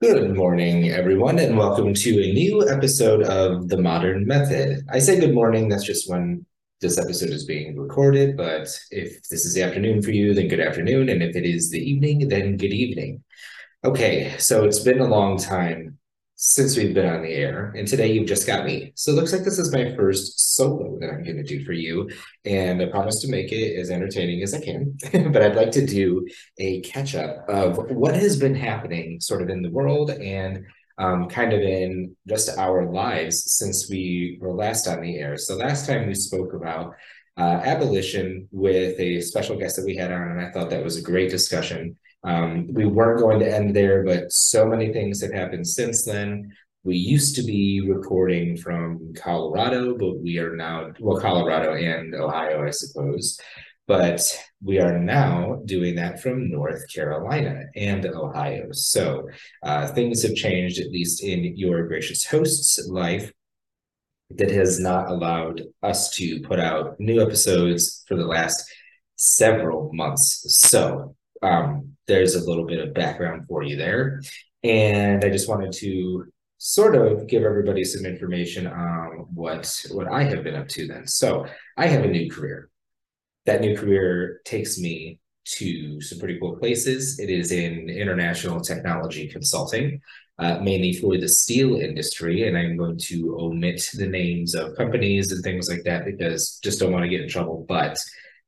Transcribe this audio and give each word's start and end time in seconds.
Good 0.00 0.36
morning, 0.36 0.90
everyone, 0.90 1.40
and 1.40 1.58
welcome 1.58 1.92
to 1.92 2.10
a 2.22 2.32
new 2.32 2.70
episode 2.70 3.24
of 3.24 3.66
The 3.66 3.78
Modern 3.78 4.28
Method. 4.28 4.86
I 4.88 5.00
say 5.00 5.18
good 5.18 5.34
morning, 5.34 5.68
that's 5.68 5.82
just 5.82 6.08
when 6.08 6.46
this 6.80 6.98
episode 6.98 7.30
is 7.30 7.44
being 7.44 7.76
recorded, 7.76 8.36
but 8.36 8.68
if 8.92 9.28
this 9.28 9.44
is 9.44 9.54
the 9.54 9.64
afternoon 9.64 10.00
for 10.00 10.12
you, 10.12 10.34
then 10.34 10.46
good 10.46 10.60
afternoon, 10.60 11.08
and 11.08 11.20
if 11.20 11.34
it 11.34 11.44
is 11.44 11.72
the 11.72 11.80
evening, 11.80 12.28
then 12.28 12.56
good 12.56 12.72
evening. 12.72 13.24
Okay, 13.84 14.36
so 14.38 14.62
it's 14.64 14.78
been 14.78 15.00
a 15.00 15.08
long 15.08 15.36
time 15.36 15.98
since 16.40 16.76
we've 16.76 16.94
been 16.94 17.12
on 17.12 17.22
the 17.22 17.32
air, 17.32 17.72
and 17.76 17.88
today 17.88 18.12
you've 18.12 18.28
just 18.28 18.46
got 18.46 18.64
me. 18.64 18.92
So 18.94 19.10
it 19.10 19.16
looks 19.16 19.32
like 19.32 19.42
this 19.42 19.58
is 19.58 19.72
my 19.72 19.92
first 19.96 20.54
solo 20.54 20.96
that 21.00 21.10
I'm 21.10 21.24
going 21.24 21.36
to 21.36 21.42
do 21.42 21.64
for 21.64 21.72
you, 21.72 22.08
and 22.44 22.80
I 22.80 22.86
promise 22.86 23.20
to 23.22 23.28
make 23.28 23.50
it 23.50 23.76
as 23.76 23.90
entertaining 23.90 24.44
as 24.44 24.54
I 24.54 24.60
can. 24.60 24.96
but 25.32 25.42
I'd 25.42 25.56
like 25.56 25.72
to 25.72 25.84
do 25.84 26.28
a 26.58 26.80
catch 26.82 27.16
up 27.16 27.48
of 27.48 27.78
what 27.90 28.14
has 28.14 28.38
been 28.38 28.54
happening 28.54 29.20
sort 29.20 29.42
of 29.42 29.48
in 29.48 29.62
the 29.62 29.70
world 29.70 30.10
and 30.10 30.64
um, 30.96 31.28
kind 31.28 31.52
of 31.52 31.60
in 31.60 32.14
just 32.28 32.56
our 32.56 32.86
lives 32.86 33.50
since 33.50 33.90
we 33.90 34.38
were 34.40 34.54
last 34.54 34.86
on 34.86 35.00
the 35.00 35.16
air. 35.16 35.36
So 35.38 35.56
last 35.56 35.88
time 35.88 36.06
we 36.06 36.14
spoke 36.14 36.52
about 36.52 36.94
uh, 37.36 37.62
abolition 37.64 38.46
with 38.52 38.98
a 39.00 39.20
special 39.22 39.58
guest 39.58 39.74
that 39.74 39.84
we 39.84 39.96
had 39.96 40.12
on, 40.12 40.22
and 40.22 40.40
I 40.40 40.52
thought 40.52 40.70
that 40.70 40.84
was 40.84 40.98
a 40.98 41.02
great 41.02 41.30
discussion. 41.30 41.96
Um, 42.24 42.68
we 42.72 42.86
weren't 42.86 43.20
going 43.20 43.38
to 43.40 43.54
end 43.54 43.74
there, 43.74 44.04
but 44.04 44.32
so 44.32 44.66
many 44.66 44.92
things 44.92 45.22
have 45.22 45.32
happened 45.32 45.66
since 45.66 46.04
then. 46.04 46.52
We 46.84 46.96
used 46.96 47.36
to 47.36 47.42
be 47.42 47.82
recording 47.86 48.56
from 48.56 49.12
Colorado, 49.16 49.96
but 49.96 50.18
we 50.18 50.38
are 50.38 50.56
now, 50.56 50.92
well, 51.00 51.20
Colorado 51.20 51.74
and 51.74 52.14
Ohio, 52.14 52.66
I 52.66 52.70
suppose. 52.70 53.38
But 53.86 54.20
we 54.62 54.80
are 54.80 54.98
now 54.98 55.60
doing 55.64 55.94
that 55.96 56.20
from 56.20 56.50
North 56.50 56.82
Carolina 56.92 57.64
and 57.74 58.04
Ohio. 58.06 58.68
So 58.72 59.28
uh, 59.62 59.88
things 59.88 60.22
have 60.22 60.34
changed, 60.34 60.78
at 60.80 60.90
least 60.90 61.22
in 61.22 61.56
your 61.56 61.86
gracious 61.86 62.24
host's 62.26 62.86
life, 62.86 63.32
that 64.30 64.50
has 64.50 64.78
not 64.78 65.08
allowed 65.08 65.62
us 65.82 66.14
to 66.16 66.40
put 66.40 66.60
out 66.60 67.00
new 67.00 67.22
episodes 67.22 68.04
for 68.06 68.14
the 68.14 68.26
last 68.26 68.70
several 69.16 69.90
months. 69.92 70.44
So 70.48 71.16
um, 71.42 71.96
there's 72.08 72.34
a 72.34 72.44
little 72.44 72.64
bit 72.64 72.80
of 72.80 72.94
background 72.94 73.46
for 73.46 73.62
you 73.62 73.76
there. 73.76 74.20
And 74.64 75.24
I 75.24 75.30
just 75.30 75.48
wanted 75.48 75.72
to 75.74 76.24
sort 76.58 76.96
of 76.96 77.28
give 77.28 77.44
everybody 77.44 77.84
some 77.84 78.04
information 78.04 78.66
on 78.66 79.26
what 79.32 79.84
what 79.92 80.08
I 80.08 80.24
have 80.24 80.42
been 80.42 80.56
up 80.56 80.68
to 80.68 80.88
then. 80.88 81.06
So 81.06 81.46
I 81.76 81.86
have 81.86 82.04
a 82.04 82.08
new 82.08 82.28
career. 82.28 82.70
That 83.46 83.60
new 83.60 83.76
career 83.76 84.40
takes 84.44 84.78
me 84.78 85.20
to 85.44 86.00
some 86.00 86.18
pretty 86.18 86.38
cool 86.38 86.56
places. 86.56 87.18
It 87.18 87.30
is 87.30 87.52
in 87.52 87.88
international 87.88 88.60
technology 88.60 89.28
consulting, 89.28 90.00
uh, 90.38 90.58
mainly 90.58 90.92
for 90.92 91.16
the 91.16 91.28
steel 91.28 91.76
industry. 91.76 92.46
And 92.48 92.58
I'm 92.58 92.76
going 92.76 92.98
to 92.98 93.36
omit 93.38 93.88
the 93.94 94.08
names 94.08 94.54
of 94.54 94.76
companies 94.76 95.32
and 95.32 95.42
things 95.42 95.70
like 95.70 95.84
that 95.84 96.04
because 96.04 96.58
just 96.62 96.80
don't 96.80 96.92
want 96.92 97.04
to 97.04 97.08
get 97.08 97.22
in 97.22 97.28
trouble. 97.28 97.64
But 97.68 97.98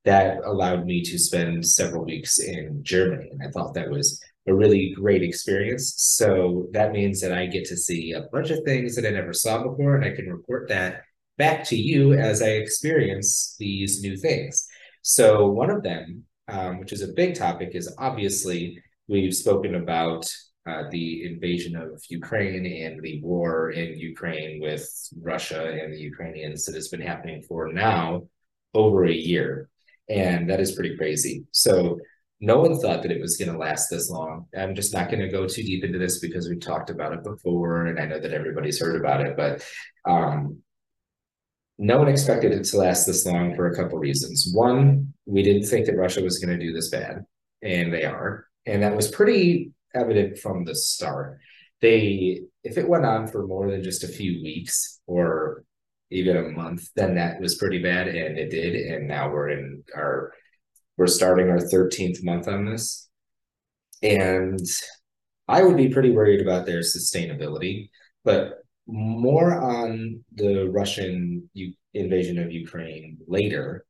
that 0.05 0.39
allowed 0.45 0.87
me 0.87 1.03
to 1.03 1.19
spend 1.19 1.67
several 1.67 2.05
weeks 2.05 2.39
in 2.39 2.83
Germany. 2.83 3.29
And 3.31 3.43
I 3.47 3.51
thought 3.51 3.75
that 3.75 3.91
was 3.91 4.21
a 4.47 4.55
really 4.55 4.95
great 4.97 5.23
experience. 5.23 5.95
So 5.97 6.69
that 6.73 6.93
means 6.93 7.21
that 7.21 7.33
I 7.33 7.47
get 7.47 7.67
to 7.67 7.77
see 7.77 8.13
a 8.13 8.23
bunch 8.33 8.51
of 8.51 8.65
things 8.65 8.97
that 8.97 9.07
I 9.07 9.11
never 9.11 9.33
saw 9.33 9.63
before, 9.63 9.97
and 9.97 10.05
I 10.05 10.15
can 10.15 10.31
report 10.31 10.69
that 10.69 11.03
back 11.37 11.65
to 11.65 11.77
you 11.77 12.13
as 12.13 12.43
I 12.43 12.49
experience 12.49 13.57
these 13.59 14.03
new 14.03 14.17
things. 14.17 14.67
So 15.03 15.49
one 15.49 15.71
of 15.71 15.83
them, 15.83 16.25
um, 16.49 16.79
which 16.79 16.93
is 16.93 17.03
a 17.03 17.13
big 17.15 17.35
topic, 17.35 17.71
is 17.75 17.95
obviously 17.99 18.83
we've 19.09 19.35
spoken 19.35 19.75
about 19.77 20.31
uh, 20.67 20.83
the 20.91 21.25
invasion 21.25 21.75
of 21.77 22.03
Ukraine 22.09 22.67
and 22.67 23.03
the 23.03 23.23
war 23.23 23.71
in 23.71 23.99
Ukraine 23.99 24.61
with 24.61 24.87
Russia 25.21 25.79
and 25.83 25.95
the 25.95 25.99
Ukrainians 25.99 26.67
that 26.67 26.75
has 26.75 26.89
been 26.89 27.01
happening 27.01 27.43
for 27.43 27.73
now 27.73 28.23
over 28.75 29.07
a 29.07 29.13
year. 29.13 29.70
And 30.11 30.51
that 30.51 30.61
is 30.61 30.73
pretty 30.73 30.97
crazy. 30.97 31.45
So 31.53 31.99
no 32.41 32.59
one 32.59 32.79
thought 32.79 33.03
that 33.03 33.13
it 33.13 33.21
was 33.21 33.37
going 33.37 33.53
to 33.53 33.59
last 33.59 33.89
this 33.91 34.11
long. 34.11 34.47
I'm 34.57 34.75
just 34.75 34.95
not 34.95 35.11
going 35.11 35.21
to 35.21 35.29
go 35.29 35.47
too 35.47 35.63
deep 35.63 35.85
into 35.85 35.99
this 35.99 36.19
because 36.19 36.49
we've 36.49 36.61
talked 36.61 36.91
about 36.91 37.13
it 37.13 37.23
before, 37.23 37.87
and 37.87 38.01
I 38.01 38.07
know 38.07 38.19
that 38.19 38.33
everybody's 38.33 38.81
heard 38.81 38.99
about 38.99 39.21
it, 39.21 39.37
but 39.37 39.63
um, 40.11 40.59
no 41.79 41.99
one 41.99 42.09
expected 42.09 42.53
it 42.53 42.65
to 42.65 42.79
last 42.79 43.07
this 43.07 43.27
long 43.27 43.55
for 43.55 43.69
a 43.69 43.77
couple 43.77 43.99
reasons. 43.99 44.51
One, 44.55 45.13
we 45.27 45.43
didn't 45.43 45.67
think 45.67 45.87
that 45.87 45.97
Russia 45.97 46.23
was 46.23 46.39
going 46.39 46.59
to 46.59 46.65
do 46.65 46.73
this 46.73 46.91
bad, 46.91 47.25
and 47.63 47.93
they 47.93 48.05
are, 48.05 48.47
and 48.67 48.83
that 48.83 48.97
was 48.97 49.11
pretty 49.11 49.73
evident 49.95 50.39
from 50.39 50.65
the 50.65 50.75
start. 50.75 51.39
They, 51.83 52.43
if 52.65 52.79
it 52.79 52.89
went 52.89 53.05
on 53.05 53.27
for 53.27 53.47
more 53.47 53.71
than 53.71 53.83
just 53.83 54.05
a 54.05 54.09
few 54.09 54.43
weeks 54.43 55.01
or 55.07 55.65
even 56.11 56.37
a 56.37 56.49
month, 56.49 56.89
then 56.97 57.15
that 57.15 57.41
was 57.41 57.57
pretty 57.57 57.83
bad, 57.83 58.09
and 58.09 58.39
it 58.39 58.51
did. 58.51 58.75
And 58.75 59.09
now 59.09 59.31
we're 59.31 59.51
in 59.51 59.85
our 59.95 60.33
we're 60.97 61.07
starting 61.07 61.49
our 61.49 61.59
13th 61.59 62.23
month 62.23 62.47
on 62.47 62.67
this. 62.67 63.09
And 64.03 64.61
I 65.49 65.63
would 65.63 65.77
be 65.77 65.89
pretty 65.89 66.11
worried 66.11 66.43
about 66.43 66.67
their 66.67 66.81
sustainability, 66.81 67.89
but 68.23 68.59
more 68.87 69.55
on 69.55 70.23
the 70.35 70.69
Russian 70.69 71.49
U- 71.55 71.73
invasion 71.95 72.39
of 72.39 72.53
Ukraine 72.53 73.19
later 73.27 73.87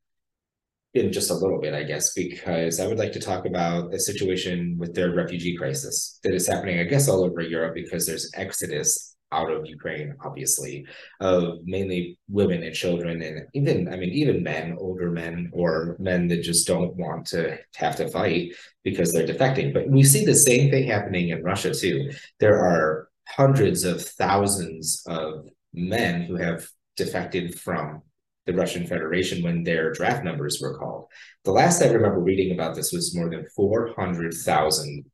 in 0.93 1.11
just 1.11 1.31
a 1.31 1.35
little 1.35 1.59
bit, 1.59 1.73
I 1.73 1.83
guess, 1.83 2.13
because 2.13 2.79
I 2.79 2.87
would 2.87 2.97
like 2.97 3.13
to 3.13 3.19
talk 3.19 3.45
about 3.45 3.93
a 3.93 3.99
situation 3.99 4.77
with 4.77 4.93
their 4.93 5.13
refugee 5.13 5.55
crisis 5.55 6.19
that 6.23 6.33
is 6.33 6.47
happening, 6.47 6.79
I 6.79 6.83
guess, 6.83 7.07
all 7.07 7.23
over 7.23 7.41
Europe 7.41 7.75
because 7.75 8.05
there's 8.05 8.29
exodus 8.35 9.10
out 9.31 9.51
of 9.51 9.65
Ukraine, 9.65 10.15
obviously, 10.23 10.85
of 11.19 11.59
mainly 11.63 12.19
women 12.27 12.63
and 12.63 12.75
children, 12.75 13.21
and 13.21 13.47
even, 13.53 13.91
I 13.91 13.95
mean, 13.95 14.09
even 14.09 14.43
men, 14.43 14.75
older 14.79 15.09
men, 15.09 15.49
or 15.53 15.95
men 15.99 16.27
that 16.29 16.43
just 16.43 16.67
don't 16.67 16.95
want 16.95 17.27
to 17.27 17.57
have 17.75 17.95
to 17.97 18.09
fight 18.09 18.53
because 18.83 19.11
they're 19.11 19.27
defecting. 19.27 19.73
But 19.73 19.89
we 19.89 20.03
see 20.03 20.25
the 20.25 20.35
same 20.35 20.69
thing 20.69 20.87
happening 20.87 21.29
in 21.29 21.43
Russia 21.43 21.73
too. 21.73 22.11
There 22.39 22.59
are 22.59 23.09
hundreds 23.27 23.83
of 23.83 24.01
thousands 24.01 25.03
of 25.07 25.47
men 25.73 26.23
who 26.23 26.35
have 26.35 26.67
defected 26.97 27.59
from 27.59 28.01
the 28.45 28.53
Russian 28.53 28.87
Federation 28.87 29.43
when 29.43 29.63
their 29.63 29.93
draft 29.93 30.23
numbers 30.23 30.59
were 30.61 30.77
called. 30.77 31.05
The 31.45 31.51
last 31.51 31.81
I 31.81 31.87
remember 31.87 32.19
reading 32.19 32.53
about 32.53 32.75
this 32.75 32.91
was 32.91 33.15
more 33.15 33.29
than 33.29 33.45
400,000 33.55 35.05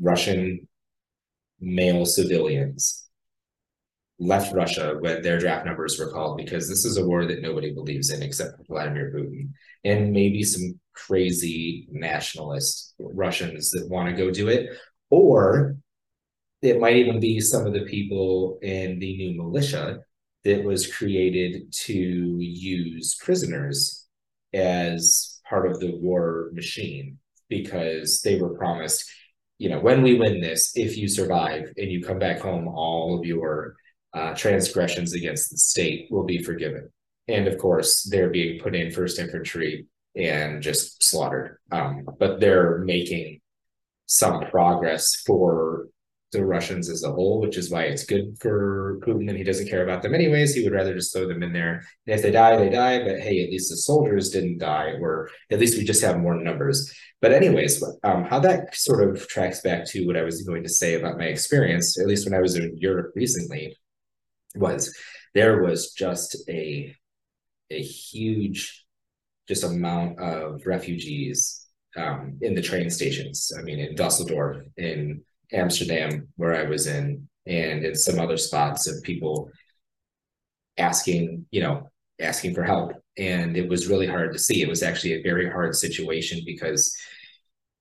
Russian 0.00 0.66
male 1.60 2.06
civilians 2.06 3.07
left 4.18 4.52
Russia 4.52 4.96
when 5.00 5.22
their 5.22 5.38
draft 5.38 5.64
numbers 5.64 5.98
were 5.98 6.10
called 6.10 6.36
because 6.36 6.68
this 6.68 6.84
is 6.84 6.96
a 6.96 7.06
war 7.06 7.24
that 7.26 7.42
nobody 7.42 7.72
believes 7.72 8.10
in 8.10 8.22
except 8.22 8.66
Vladimir 8.66 9.12
Putin 9.14 9.50
and 9.84 10.12
maybe 10.12 10.42
some 10.42 10.78
crazy 10.92 11.86
nationalist 11.90 12.94
Russians 12.98 13.70
that 13.70 13.88
want 13.88 14.08
to 14.08 14.16
go 14.16 14.30
do 14.30 14.48
it. 14.48 14.70
Or 15.10 15.76
it 16.62 16.80
might 16.80 16.96
even 16.96 17.20
be 17.20 17.40
some 17.40 17.66
of 17.66 17.72
the 17.72 17.84
people 17.84 18.58
in 18.62 18.98
the 18.98 19.16
new 19.16 19.36
militia 19.36 20.00
that 20.44 20.64
was 20.64 20.92
created 20.92 21.72
to 21.72 21.94
use 21.94 23.16
prisoners 23.22 24.06
as 24.52 25.40
part 25.48 25.70
of 25.70 25.78
the 25.78 25.94
war 25.96 26.50
machine 26.52 27.18
because 27.48 28.20
they 28.22 28.40
were 28.40 28.56
promised 28.56 29.10
you 29.58 29.68
know 29.68 29.78
when 29.80 30.02
we 30.02 30.18
win 30.18 30.40
this 30.40 30.72
if 30.74 30.96
you 30.96 31.06
survive 31.06 31.70
and 31.76 31.90
you 31.90 32.02
come 32.02 32.18
back 32.18 32.38
home 32.38 32.66
all 32.68 33.18
of 33.18 33.26
your 33.26 33.74
uh, 34.18 34.34
transgressions 34.34 35.14
against 35.14 35.50
the 35.50 35.56
state 35.56 36.08
will 36.10 36.24
be 36.24 36.42
forgiven. 36.42 36.90
And 37.28 37.46
of 37.46 37.58
course, 37.58 38.02
they're 38.10 38.30
being 38.30 38.60
put 38.60 38.74
in 38.74 38.90
first 38.90 39.18
infantry 39.18 39.86
and 40.16 40.62
just 40.62 41.02
slaughtered. 41.02 41.58
Um, 41.70 42.08
but 42.18 42.40
they're 42.40 42.78
making 42.78 43.40
some 44.06 44.40
progress 44.46 45.14
for 45.26 45.88
the 46.32 46.44
Russians 46.44 46.90
as 46.90 47.04
a 47.04 47.12
whole, 47.12 47.40
which 47.40 47.56
is 47.56 47.70
why 47.70 47.84
it's 47.84 48.04
good 48.04 48.36
for 48.40 48.98
Putin 49.06 49.28
and 49.28 49.38
he 49.38 49.44
doesn't 49.44 49.68
care 49.68 49.84
about 49.84 50.02
them 50.02 50.14
anyways. 50.14 50.54
He 50.54 50.64
would 50.64 50.72
rather 50.72 50.94
just 50.94 51.12
throw 51.12 51.26
them 51.26 51.42
in 51.42 51.52
there. 51.52 51.84
And 52.06 52.16
if 52.16 52.22
they 52.22 52.30
die, 52.30 52.56
they 52.56 52.68
die. 52.68 52.98
But 53.04 53.20
hey, 53.20 53.44
at 53.44 53.50
least 53.50 53.70
the 53.70 53.76
soldiers 53.76 54.30
didn't 54.30 54.58
die, 54.58 54.94
or 55.00 55.30
at 55.50 55.60
least 55.60 55.78
we 55.78 55.84
just 55.84 56.02
have 56.02 56.18
more 56.18 56.34
numbers. 56.34 56.92
But 57.22 57.32
anyways, 57.32 57.82
um, 58.04 58.24
how 58.24 58.40
that 58.40 58.74
sort 58.74 59.08
of 59.08 59.26
tracks 59.28 59.60
back 59.60 59.86
to 59.86 60.06
what 60.06 60.16
I 60.16 60.22
was 60.22 60.42
going 60.42 60.64
to 60.64 60.68
say 60.68 60.94
about 60.94 61.18
my 61.18 61.26
experience, 61.26 61.98
at 61.98 62.06
least 62.06 62.26
when 62.26 62.34
I 62.34 62.42
was 62.42 62.56
in 62.56 62.76
Europe 62.76 63.12
recently, 63.14 63.74
was 64.58 64.94
there 65.34 65.62
was 65.62 65.92
just 65.92 66.36
a 66.48 66.94
a 67.70 67.82
huge 67.82 68.84
just 69.46 69.64
amount 69.64 70.18
of 70.18 70.62
refugees 70.66 71.66
um, 71.96 72.38
in 72.42 72.54
the 72.54 72.62
train 72.62 72.90
stations. 72.90 73.50
I 73.58 73.62
mean, 73.62 73.78
in 73.78 73.94
Dusseldorf, 73.94 74.58
in 74.76 75.22
Amsterdam, 75.52 76.28
where 76.36 76.54
I 76.54 76.68
was 76.68 76.86
in, 76.86 77.28
and 77.46 77.84
in 77.84 77.94
some 77.94 78.20
other 78.20 78.36
spots 78.36 78.86
of 78.86 79.02
people 79.02 79.50
asking, 80.76 81.46
you 81.50 81.62
know, 81.62 81.90
asking 82.20 82.54
for 82.54 82.62
help. 82.62 82.92
And 83.16 83.56
it 83.56 83.68
was 83.68 83.88
really 83.88 84.06
hard 84.06 84.32
to 84.32 84.38
see. 84.38 84.62
It 84.62 84.68
was 84.68 84.82
actually 84.82 85.14
a 85.14 85.22
very 85.22 85.50
hard 85.50 85.74
situation 85.74 86.40
because 86.44 86.94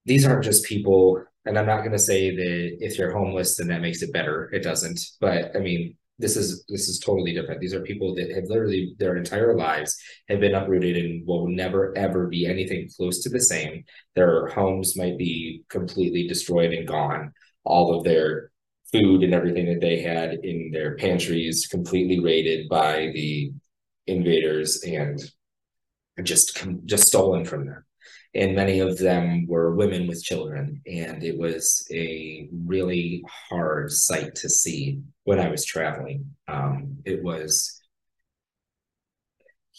these 0.06 0.25
aren't 0.25 0.45
just 0.45 0.65
people 0.65 1.21
and 1.47 1.57
I'm 1.57 1.65
not 1.65 1.80
going 1.80 1.94
to 1.94 2.00
say 2.00 2.35
that 2.35 2.77
if 2.81 2.97
you're 2.97 3.18
homeless, 3.18 3.56
then 3.56 3.68
that 3.68 3.81
makes 3.81 4.01
it 4.01 4.12
better. 4.12 4.50
It 4.53 4.63
doesn't. 4.63 5.00
But 5.21 5.56
I 5.56 5.59
mean, 5.59 5.95
this 6.19 6.36
is 6.36 6.66
this 6.68 6.88
is 6.88 7.00
totally 7.00 7.34
different. 7.34 7.62
These 7.62 7.74
are 7.74 7.81
people 7.81 8.16
that 8.16 8.31
have 8.31 8.46
literally 8.48 8.96
their 8.98 9.18
entire 9.18 9.56
lives 9.56 9.98
have 10.30 10.40
been 10.40 10.56
uprooted 10.56 10.98
and 10.98 11.28
will 11.28 11.48
never 11.48 11.96
ever 11.98 12.28
be 12.28 12.48
anything 12.48 12.90
close 12.96 13.22
to 13.22 13.30
the 13.30 13.40
same. 13.40 13.84
Their 14.16 14.48
homes 14.48 14.98
might 14.98 15.18
be 15.18 15.64
completely 15.69 16.28
destroyed 16.28 16.74
and 16.74 16.88
gone. 16.88 17.34
All 17.64 17.98
of 17.98 18.04
their 18.04 18.52
food 18.92 19.24
and 19.24 19.34
everything 19.34 19.68
that 19.68 19.81
they 19.81 20.02
had 20.02 20.40
in 20.44 20.72
their 20.72 20.96
pantries 20.96 21.68
completely 21.68 22.19
raided 22.19 22.68
by 22.69 23.12
the 23.14 23.52
invaders 24.08 24.81
and 24.84 25.19
just 26.24 26.66
just 26.86 27.08
stolen 27.08 27.46
from 27.46 27.68
them 27.68 27.84
and 28.35 28.56
many 28.56 28.79
of 28.79 28.97
them 28.97 29.47
were 29.47 29.75
women 29.75 30.07
with 30.07 30.24
children. 30.24 30.81
And 30.85 31.24
it 31.24 31.38
was 31.38 31.88
a 31.91 32.50
really 32.51 33.24
hard 33.50 33.91
sight 33.91 34.35
to 34.35 34.50
see 34.50 35.01
when 35.24 35.39
i 35.39 35.50
was 35.50 35.65
traveling. 35.65 36.35
Um, 36.47 36.97
it 37.06 37.24
was 37.24 37.74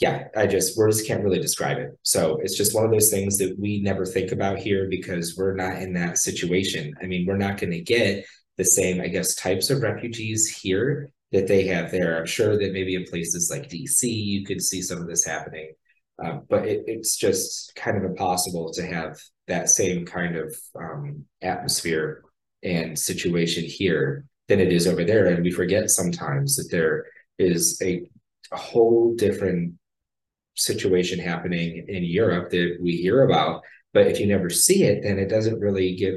yeah 0.00 0.28
i 0.36 0.46
just 0.46 0.78
words 0.78 1.02
can't 1.02 1.24
really 1.24 1.40
describe 1.40 1.78
it. 1.78 1.98
So 2.02 2.38
it's 2.42 2.56
just 2.56 2.74
one 2.74 2.84
of 2.84 2.90
those 2.90 3.10
things 3.10 3.38
that 3.38 3.58
we 3.58 3.80
never 3.82 4.06
think 4.06 4.32
about 4.32 4.58
here 4.58 4.88
because 4.88 5.36
we're 5.36 5.56
not 5.56 5.82
in 5.82 5.92
that 5.94 6.18
situation. 6.18 6.94
I 7.02 7.06
mean 7.06 7.26
we're 7.26 7.36
not 7.36 7.58
going 7.58 7.72
to 7.72 7.80
get 7.80 8.24
the 8.56 8.64
same 8.64 9.00
i 9.00 9.06
guess 9.06 9.36
types 9.36 9.70
of 9.70 9.82
refugees 9.82 10.48
here 10.48 11.10
that 11.30 11.46
they 11.46 11.66
have 11.66 11.90
there. 11.92 12.18
I'm 12.18 12.26
sure 12.26 12.58
that 12.58 12.72
maybe 12.72 12.94
in 12.94 13.04
places 13.04 13.50
like 13.50 13.68
dc 13.68 14.02
you 14.02 14.44
could 14.44 14.62
see 14.62 14.82
some 14.82 14.98
of 14.98 15.06
this 15.06 15.24
happening 15.24 15.72
uh, 16.22 16.38
but 16.48 16.66
it, 16.66 16.84
it's 16.86 17.16
just 17.16 17.74
kind 17.76 17.96
of 17.96 18.04
impossible 18.04 18.72
to 18.72 18.82
have 18.86 19.18
that 19.46 19.68
same 19.68 20.04
kind 20.04 20.36
of 20.36 20.56
um, 20.78 21.24
atmosphere 21.42 22.22
and 22.62 22.98
situation 22.98 23.64
here 23.64 24.24
than 24.48 24.60
it 24.60 24.72
is 24.72 24.86
over 24.86 25.04
there. 25.04 25.26
And 25.26 25.42
we 25.42 25.50
forget 25.50 25.90
sometimes 25.90 26.56
that 26.56 26.70
there 26.70 27.06
is 27.38 27.80
a, 27.82 28.08
a 28.52 28.56
whole 28.56 29.14
different 29.14 29.74
situation 30.56 31.18
happening 31.18 31.84
in 31.88 32.02
Europe 32.02 32.50
that 32.50 32.78
we 32.82 32.96
hear 32.96 33.22
about. 33.22 33.62
But 33.94 34.08
if 34.08 34.18
you 34.18 34.26
never 34.26 34.50
see 34.50 34.84
it, 34.84 35.02
then 35.02 35.18
it 35.18 35.28
doesn't 35.28 35.60
really 35.60 35.94
give 35.94 36.16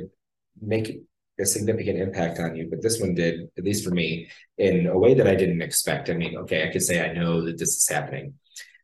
make 0.61 0.99
a 1.39 1.45
significant 1.45 1.99
impact 1.99 2.39
on 2.39 2.55
you. 2.55 2.67
But 2.69 2.81
this 2.81 2.99
one 2.99 3.15
did, 3.15 3.49
at 3.57 3.63
least 3.63 3.83
for 3.83 3.91
me, 3.91 4.29
in 4.57 4.87
a 4.87 4.97
way 4.97 5.13
that 5.13 5.27
I 5.27 5.35
didn't 5.35 5.61
expect. 5.61 6.09
I 6.09 6.13
mean, 6.13 6.37
okay, 6.37 6.67
I 6.67 6.71
could 6.71 6.83
say 6.83 7.03
I 7.03 7.13
know 7.13 7.45
that 7.45 7.57
this 7.57 7.77
is 7.77 7.87
happening, 7.87 8.33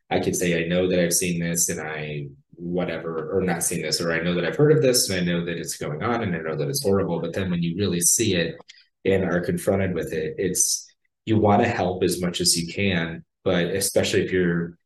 I 0.10 0.20
could 0.20 0.36
say 0.36 0.64
I 0.64 0.68
know 0.68 0.88
that 0.90 1.00
I've 1.00 1.14
seen 1.14 1.40
this 1.40 1.70
and 1.70 1.82
I 1.82 2.28
whatever 2.54 3.38
or 3.38 3.42
not 3.42 3.64
seen 3.64 3.84
this 3.84 4.02
or 4.02 4.12
I 4.12 4.22
know 4.22 4.34
that 4.34 4.46
I've 4.46 4.56
heard 4.56 4.72
of 4.72 4.82
this 4.82 5.10
and 5.10 5.20
I 5.20 5.24
know 5.24 5.46
that 5.46 5.58
it's 5.58 5.78
going 5.78 6.02
on 6.02 6.24
and 6.24 6.36
I 6.36 6.40
know 6.40 6.56
that 6.56 6.70
it's 6.70 6.84
horrible. 6.84 7.20
But 7.20 7.34
then 7.34 7.52
when 7.52 7.62
you 7.62 7.76
really 7.78 8.02
see 8.02 8.36
it 8.36 8.56
and 9.06 9.24
are 9.24 9.42
confronted 9.42 9.94
with 9.94 10.12
it 10.14 10.36
it's 10.38 10.92
you 11.26 11.38
want 11.38 11.62
to 11.62 11.70
help 11.70 12.04
as 12.04 12.22
much 12.22 12.42
as 12.42 12.58
you 12.58 12.74
can 12.74 13.24
but 13.44 13.68
especially 13.68 14.24
if 14.26 14.32
you're 14.32 14.78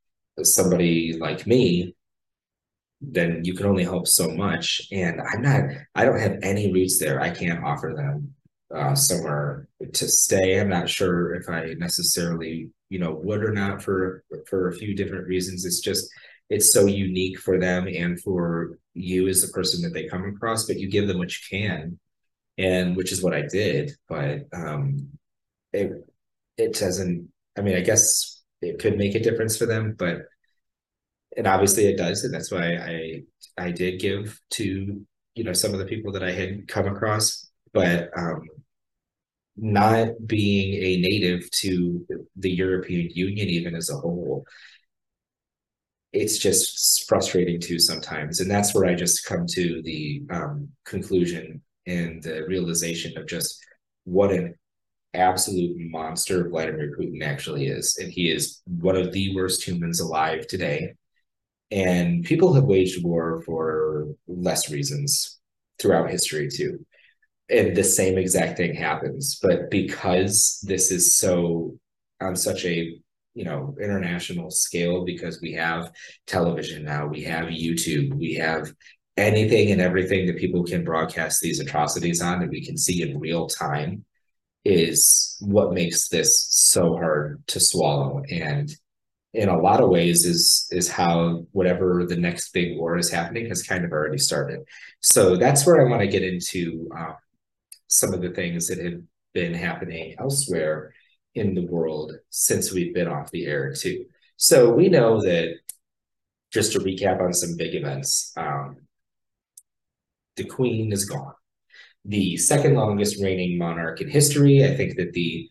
somebody 0.43 1.17
like 1.17 1.47
me 1.47 1.95
then 3.01 3.43
you 3.43 3.53
can 3.53 3.65
only 3.65 3.83
help 3.83 4.07
so 4.07 4.29
much. 4.29 4.81
And 4.91 5.19
I'm 5.21 5.41
not 5.41 5.63
I 5.95 6.05
don't 6.05 6.19
have 6.19 6.37
any 6.43 6.71
roots 6.71 6.99
there. 6.99 7.19
I 7.19 7.31
can't 7.31 7.63
offer 7.63 7.93
them 7.95 8.33
uh, 8.75 8.95
somewhere 8.95 9.67
to 9.93 10.07
stay. 10.07 10.59
I'm 10.59 10.69
not 10.69 10.89
sure 10.89 11.35
if 11.35 11.49
I 11.49 11.73
necessarily 11.77 12.69
you 12.89 12.99
know 12.99 13.13
would 13.23 13.43
or 13.43 13.51
not 13.51 13.81
for 13.81 14.23
for 14.49 14.69
a 14.69 14.73
few 14.73 14.95
different 14.95 15.27
reasons. 15.27 15.65
It's 15.65 15.79
just 15.79 16.09
it's 16.51 16.73
so 16.73 16.85
unique 16.85 17.39
for 17.39 17.57
them 17.57 17.87
and 17.87 18.21
for 18.21 18.77
you 18.93 19.29
as 19.29 19.41
the 19.41 19.47
person 19.53 19.81
that 19.81 19.93
they 19.93 20.07
come 20.07 20.25
across 20.25 20.65
but 20.65 20.77
you 20.77 20.89
give 20.89 21.07
them 21.07 21.17
what 21.17 21.31
you 21.31 21.39
can 21.49 21.97
and 22.57 22.95
which 22.95 23.11
is 23.11 23.23
what 23.23 23.33
i 23.33 23.41
did 23.41 23.91
but 24.09 24.41
um 24.53 25.07
it 25.71 25.91
it 26.57 26.73
doesn't 26.73 27.27
i 27.57 27.61
mean 27.61 27.75
i 27.75 27.79
guess 27.79 28.43
it 28.61 28.79
could 28.79 28.97
make 28.97 29.15
a 29.15 29.19
difference 29.19 29.57
for 29.57 29.65
them 29.65 29.95
but 29.97 30.23
and 31.37 31.47
obviously 31.47 31.85
it 31.85 31.97
does 31.97 32.25
and 32.25 32.33
that's 32.33 32.51
why 32.51 32.75
i 32.75 33.21
i 33.57 33.71
did 33.71 34.01
give 34.01 34.39
to 34.49 35.01
you 35.35 35.43
know 35.45 35.53
some 35.53 35.71
of 35.71 35.79
the 35.79 35.85
people 35.85 36.11
that 36.11 36.23
i 36.23 36.31
had 36.31 36.67
come 36.67 36.85
across 36.85 37.49
but 37.73 38.09
um 38.17 38.41
not 39.61 40.07
being 40.25 40.73
a 40.73 41.07
native 41.07 41.49
to 41.51 42.05
the 42.35 42.49
European 42.49 43.11
Union, 43.13 43.47
even 43.47 43.75
as 43.75 43.91
a 43.91 43.95
whole, 43.95 44.43
it's 46.11 46.39
just 46.39 47.07
frustrating 47.07 47.61
too 47.61 47.79
sometimes. 47.79 48.39
And 48.39 48.49
that's 48.49 48.73
where 48.73 48.85
I 48.85 48.95
just 48.95 49.25
come 49.25 49.45
to 49.51 49.81
the 49.83 50.23
um, 50.31 50.69
conclusion 50.83 51.61
and 51.85 52.21
the 52.23 52.43
realization 52.47 53.15
of 53.17 53.27
just 53.27 53.63
what 54.03 54.31
an 54.31 54.55
absolute 55.13 55.77
monster 55.77 56.49
Vladimir 56.49 56.97
Putin 56.97 57.23
actually 57.23 57.67
is. 57.67 57.97
And 58.01 58.11
he 58.11 58.31
is 58.31 58.61
one 58.65 58.95
of 58.95 59.11
the 59.11 59.33
worst 59.35 59.63
humans 59.63 59.99
alive 59.99 60.47
today. 60.47 60.95
And 61.69 62.25
people 62.25 62.53
have 62.53 62.63
waged 62.63 63.03
war 63.03 63.43
for 63.45 64.07
less 64.27 64.71
reasons 64.71 65.39
throughout 65.79 66.09
history 66.09 66.49
too 66.49 66.83
and 67.51 67.75
the 67.75 67.83
same 67.83 68.17
exact 68.17 68.57
thing 68.57 68.73
happens. 68.73 69.39
But 69.41 69.69
because 69.69 70.63
this 70.67 70.91
is 70.91 71.17
so 71.17 71.77
on 72.21 72.35
such 72.35 72.65
a 72.65 72.97
you 73.33 73.45
know 73.45 73.75
international 73.81 74.51
scale 74.51 75.05
because 75.05 75.39
we 75.41 75.53
have 75.53 75.89
television 76.27 76.83
now 76.83 77.07
we 77.07 77.23
have 77.23 77.45
youtube 77.45 78.13
we 78.15 78.33
have 78.33 78.73
anything 79.15 79.71
and 79.71 79.79
everything 79.79 80.25
that 80.27 80.37
people 80.37 80.65
can 80.65 80.83
broadcast 80.83 81.39
these 81.41 81.61
atrocities 81.61 82.21
on 82.21 82.39
that 82.39 82.49
we 82.49 82.65
can 82.65 82.77
see 82.77 83.01
in 83.01 83.19
real 83.19 83.47
time 83.47 84.03
is 84.63 85.37
what 85.41 85.73
makes 85.73 86.07
this 86.07 86.47
so 86.49 86.93
hard 86.95 87.41
to 87.47 87.59
swallow. 87.59 88.23
And 88.29 88.71
in 89.33 89.49
a 89.49 89.59
lot 89.59 89.81
of 89.81 89.89
ways 89.89 90.25
is 90.25 90.67
is 90.71 90.89
how 90.89 91.45
whatever 91.51 92.05
the 92.05 92.17
next 92.17 92.51
big 92.51 92.77
war 92.77 92.97
is 92.97 93.09
happening 93.09 93.47
has 93.47 93.63
kind 93.63 93.85
of 93.85 93.91
already 93.91 94.17
started. 94.17 94.59
So 94.99 95.37
that's 95.37 95.65
where 95.65 95.81
i 95.81 95.89
want 95.89 96.01
to 96.01 96.07
get 96.07 96.23
into 96.23 96.89
um, 96.97 97.15
some 97.91 98.13
of 98.13 98.21
the 98.21 98.31
things 98.31 98.67
that 98.67 98.79
have 98.79 99.01
been 99.33 99.53
happening 99.53 100.15
elsewhere 100.17 100.93
in 101.35 101.53
the 101.53 101.65
world 101.65 102.13
since 102.29 102.71
we've 102.71 102.93
been 102.93 103.07
off 103.07 103.31
the 103.31 103.45
air 103.45 103.73
too. 103.73 104.05
So 104.37 104.73
we 104.73 104.89
know 104.89 105.21
that 105.21 105.55
just 106.51 106.71
to 106.71 106.79
recap 106.79 107.21
on 107.21 107.33
some 107.33 107.55
big 107.57 107.75
events, 107.75 108.33
um, 108.37 108.77
the 110.37 110.45
Queen 110.45 110.91
is 110.91 111.05
gone. 111.05 111.33
The 112.05 112.37
second 112.37 112.75
longest 112.75 113.21
reigning 113.21 113.57
monarch 113.57 114.01
in 114.01 114.09
history. 114.09 114.63
I 114.65 114.75
think 114.75 114.97
that 114.97 115.13
the 115.13 115.49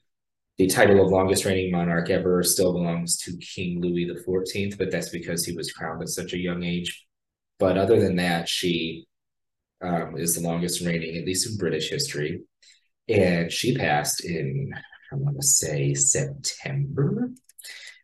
the 0.56 0.66
title 0.66 1.02
of 1.02 1.10
longest 1.10 1.44
reigning 1.44 1.70
monarch 1.70 2.10
ever 2.10 2.42
still 2.42 2.72
belongs 2.72 3.16
to 3.18 3.36
King 3.36 3.80
Louis 3.80 4.10
Fourteenth, 4.24 4.76
but 4.76 4.90
that's 4.90 5.10
because 5.10 5.44
he 5.44 5.54
was 5.54 5.72
crowned 5.72 6.02
at 6.02 6.08
such 6.08 6.32
a 6.32 6.38
young 6.38 6.62
age. 6.64 7.06
But 7.58 7.78
other 7.78 8.00
than 8.00 8.16
that, 8.16 8.48
she 8.48 9.06
um, 9.82 10.16
is 10.16 10.34
the 10.34 10.46
longest 10.46 10.84
reigning, 10.84 11.16
at 11.16 11.24
least 11.24 11.48
in 11.48 11.56
British 11.56 11.90
history. 11.90 12.42
And 13.08 13.50
she 13.50 13.74
passed 13.76 14.24
in, 14.24 14.72
I 15.12 15.16
want 15.16 15.40
to 15.40 15.46
say 15.46 15.94
September, 15.94 17.30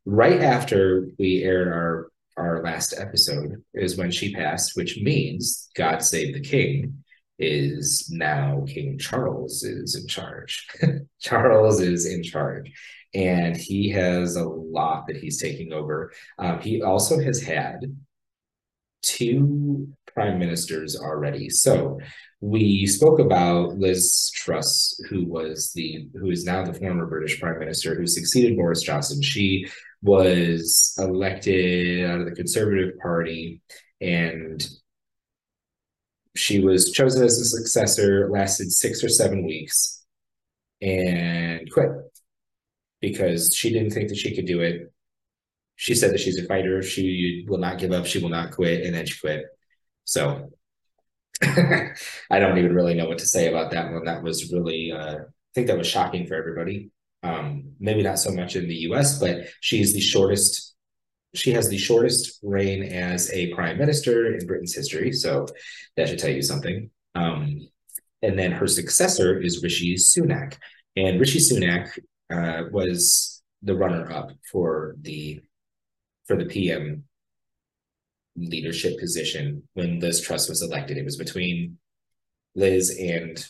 right 0.04 0.40
after 0.40 1.08
we 1.18 1.42
aired 1.42 1.68
our 1.68 2.08
our 2.36 2.62
last 2.62 2.94
episode 2.98 3.64
is 3.72 3.96
when 3.96 4.10
she 4.10 4.34
passed, 4.34 4.76
which 4.76 4.98
means 5.00 5.70
God 5.74 6.02
Save 6.02 6.34
the 6.34 6.40
King 6.40 7.02
is 7.38 8.10
now 8.10 8.64
King 8.66 8.98
Charles 8.98 9.62
is 9.62 9.94
in 9.94 10.06
charge. 10.06 10.66
Charles 11.20 11.80
is 11.80 12.06
in 12.06 12.22
charge, 12.22 12.72
and 13.14 13.56
he 13.56 13.90
has 13.90 14.36
a 14.36 14.44
lot 14.44 15.06
that 15.06 15.16
he's 15.16 15.40
taking 15.40 15.72
over. 15.72 16.12
Um, 16.38 16.60
he 16.60 16.82
also 16.82 17.18
has 17.20 17.42
had 17.42 17.96
two 19.02 19.88
prime 20.16 20.38
ministers 20.38 20.96
already. 20.96 21.50
So 21.50 22.00
we 22.40 22.86
spoke 22.86 23.20
about 23.20 23.78
Liz 23.78 24.32
Truss, 24.34 24.98
who 25.10 25.26
was 25.26 25.72
the 25.74 26.08
who 26.14 26.30
is 26.30 26.44
now 26.44 26.64
the 26.64 26.72
former 26.72 27.06
British 27.06 27.38
prime 27.38 27.58
minister 27.58 27.94
who 27.94 28.06
succeeded 28.06 28.56
Boris 28.56 28.80
Johnson. 28.80 29.20
She 29.22 29.66
was 30.02 30.94
elected 30.98 32.08
out 32.08 32.20
of 32.20 32.26
the 32.26 32.34
Conservative 32.34 32.98
Party 32.98 33.60
and 34.00 34.66
she 36.34 36.60
was 36.60 36.92
chosen 36.92 37.24
as 37.24 37.38
a 37.38 37.44
successor, 37.44 38.28
lasted 38.30 38.70
six 38.70 39.02
or 39.02 39.08
seven 39.08 39.46
weeks, 39.46 40.04
and 40.82 41.70
quit 41.72 41.90
because 43.00 43.50
she 43.54 43.70
didn't 43.70 43.90
think 43.90 44.08
that 44.08 44.18
she 44.18 44.34
could 44.34 44.46
do 44.46 44.60
it 44.60 44.92
she 45.76 45.94
said 45.94 46.10
that 46.12 46.20
she's 46.20 46.38
a 46.38 46.46
fighter. 46.46 46.82
She 46.82 47.44
will 47.46 47.58
not 47.58 47.78
give 47.78 47.92
up. 47.92 48.06
She 48.06 48.18
will 48.18 48.30
not 48.30 48.50
quit. 48.52 48.84
And 48.84 48.94
then 48.94 49.06
she 49.06 49.18
quit. 49.20 49.44
So 50.06 50.50
I 51.42 52.38
don't 52.40 52.58
even 52.58 52.74
really 52.74 52.94
know 52.94 53.06
what 53.06 53.18
to 53.18 53.26
say 53.26 53.48
about 53.48 53.72
that 53.72 53.92
one. 53.92 54.04
That 54.06 54.22
was 54.22 54.52
really, 54.52 54.92
uh, 54.92 55.16
I 55.16 55.52
think 55.54 55.66
that 55.66 55.78
was 55.78 55.86
shocking 55.86 56.26
for 56.26 56.34
everybody. 56.34 56.90
Um, 57.22 57.72
maybe 57.80 58.02
not 58.02 58.18
so 58.18 58.30
much 58.32 58.56
in 58.56 58.68
the 58.68 58.76
US, 58.90 59.18
but 59.18 59.48
she's 59.60 59.92
the 59.92 60.00
shortest, 60.00 60.74
she 61.34 61.52
has 61.52 61.68
the 61.68 61.78
shortest 61.78 62.38
reign 62.42 62.82
as 62.84 63.30
a 63.32 63.52
prime 63.54 63.78
minister 63.78 64.34
in 64.36 64.46
Britain's 64.46 64.74
history. 64.74 65.12
So 65.12 65.46
that 65.96 66.08
should 66.08 66.18
tell 66.20 66.30
you 66.30 66.42
something. 66.42 66.90
Um, 67.14 67.68
And 68.22 68.38
then 68.38 68.52
her 68.52 68.66
successor 68.66 69.38
is 69.40 69.62
Rishi 69.62 69.94
Sunak. 69.96 70.56
And 70.96 71.20
Rishi 71.20 71.38
Sunak 71.40 71.98
uh, 72.32 72.64
was 72.72 73.42
the 73.62 73.76
runner-up 73.76 74.30
for 74.50 74.96
the 75.02 75.40
for 76.26 76.36
the 76.36 76.46
PM 76.46 77.04
leadership 78.36 78.98
position 78.98 79.62
when 79.74 80.00
Liz 80.00 80.20
Truss 80.20 80.48
was 80.48 80.62
elected. 80.62 80.96
It 80.96 81.04
was 81.04 81.16
between 81.16 81.78
Liz 82.54 82.96
and 83.00 83.44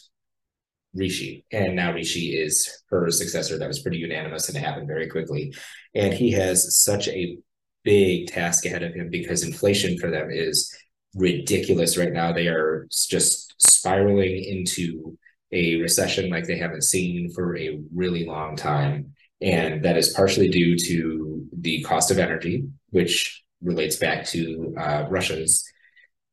Rishi, 0.95 1.45
and 1.53 1.77
now 1.77 1.93
Rishi 1.93 2.37
is 2.37 2.83
her 2.91 3.11
successor. 3.11 3.59
That 3.59 3.69
was 3.69 3.81
pretty 3.81 3.99
unanimous 3.99 4.49
and 4.49 4.57
it 4.57 4.65
happened 4.65 4.89
very 4.89 5.09
quickly. 5.09 5.55
And 5.95 6.15
he 6.15 6.33
has 6.33 6.77
such 6.77 7.09
a 7.09 7.39
big 7.85 8.29
task 8.29 8.67
ahead 8.67 8.83
of 8.83 8.95
him 8.95 9.11
because 9.11 9.45
inflation 9.45 9.99
for 9.99 10.11
them 10.11 10.29
is 10.31 10.75
ridiculous 11.15 11.97
right 11.97 12.13
now. 12.13 12.33
They 12.33 12.49
are 12.49 12.89
just 12.91 13.55
spiraling 13.59 14.43
into 14.43 15.17
a 15.53 15.77
recession 15.77 16.31
like 16.31 16.47
they 16.47 16.59
haven't 16.59 16.83
seen 16.83 17.31
for 17.33 17.57
a 17.57 17.79
really 17.95 18.27
long 18.27 18.57
time. 18.57 19.15
And 19.41 19.85
that 19.85 19.97
is 19.97 20.15
partially 20.15 20.49
due 20.49 20.77
to 20.77 21.47
the 21.53 21.83
cost 21.83 22.11
of 22.11 22.19
energy, 22.19 22.65
which 22.91 23.45
relates 23.63 23.97
back 23.97 24.27
to 24.27 24.75
uh, 24.79 25.07
Russia's 25.09 25.65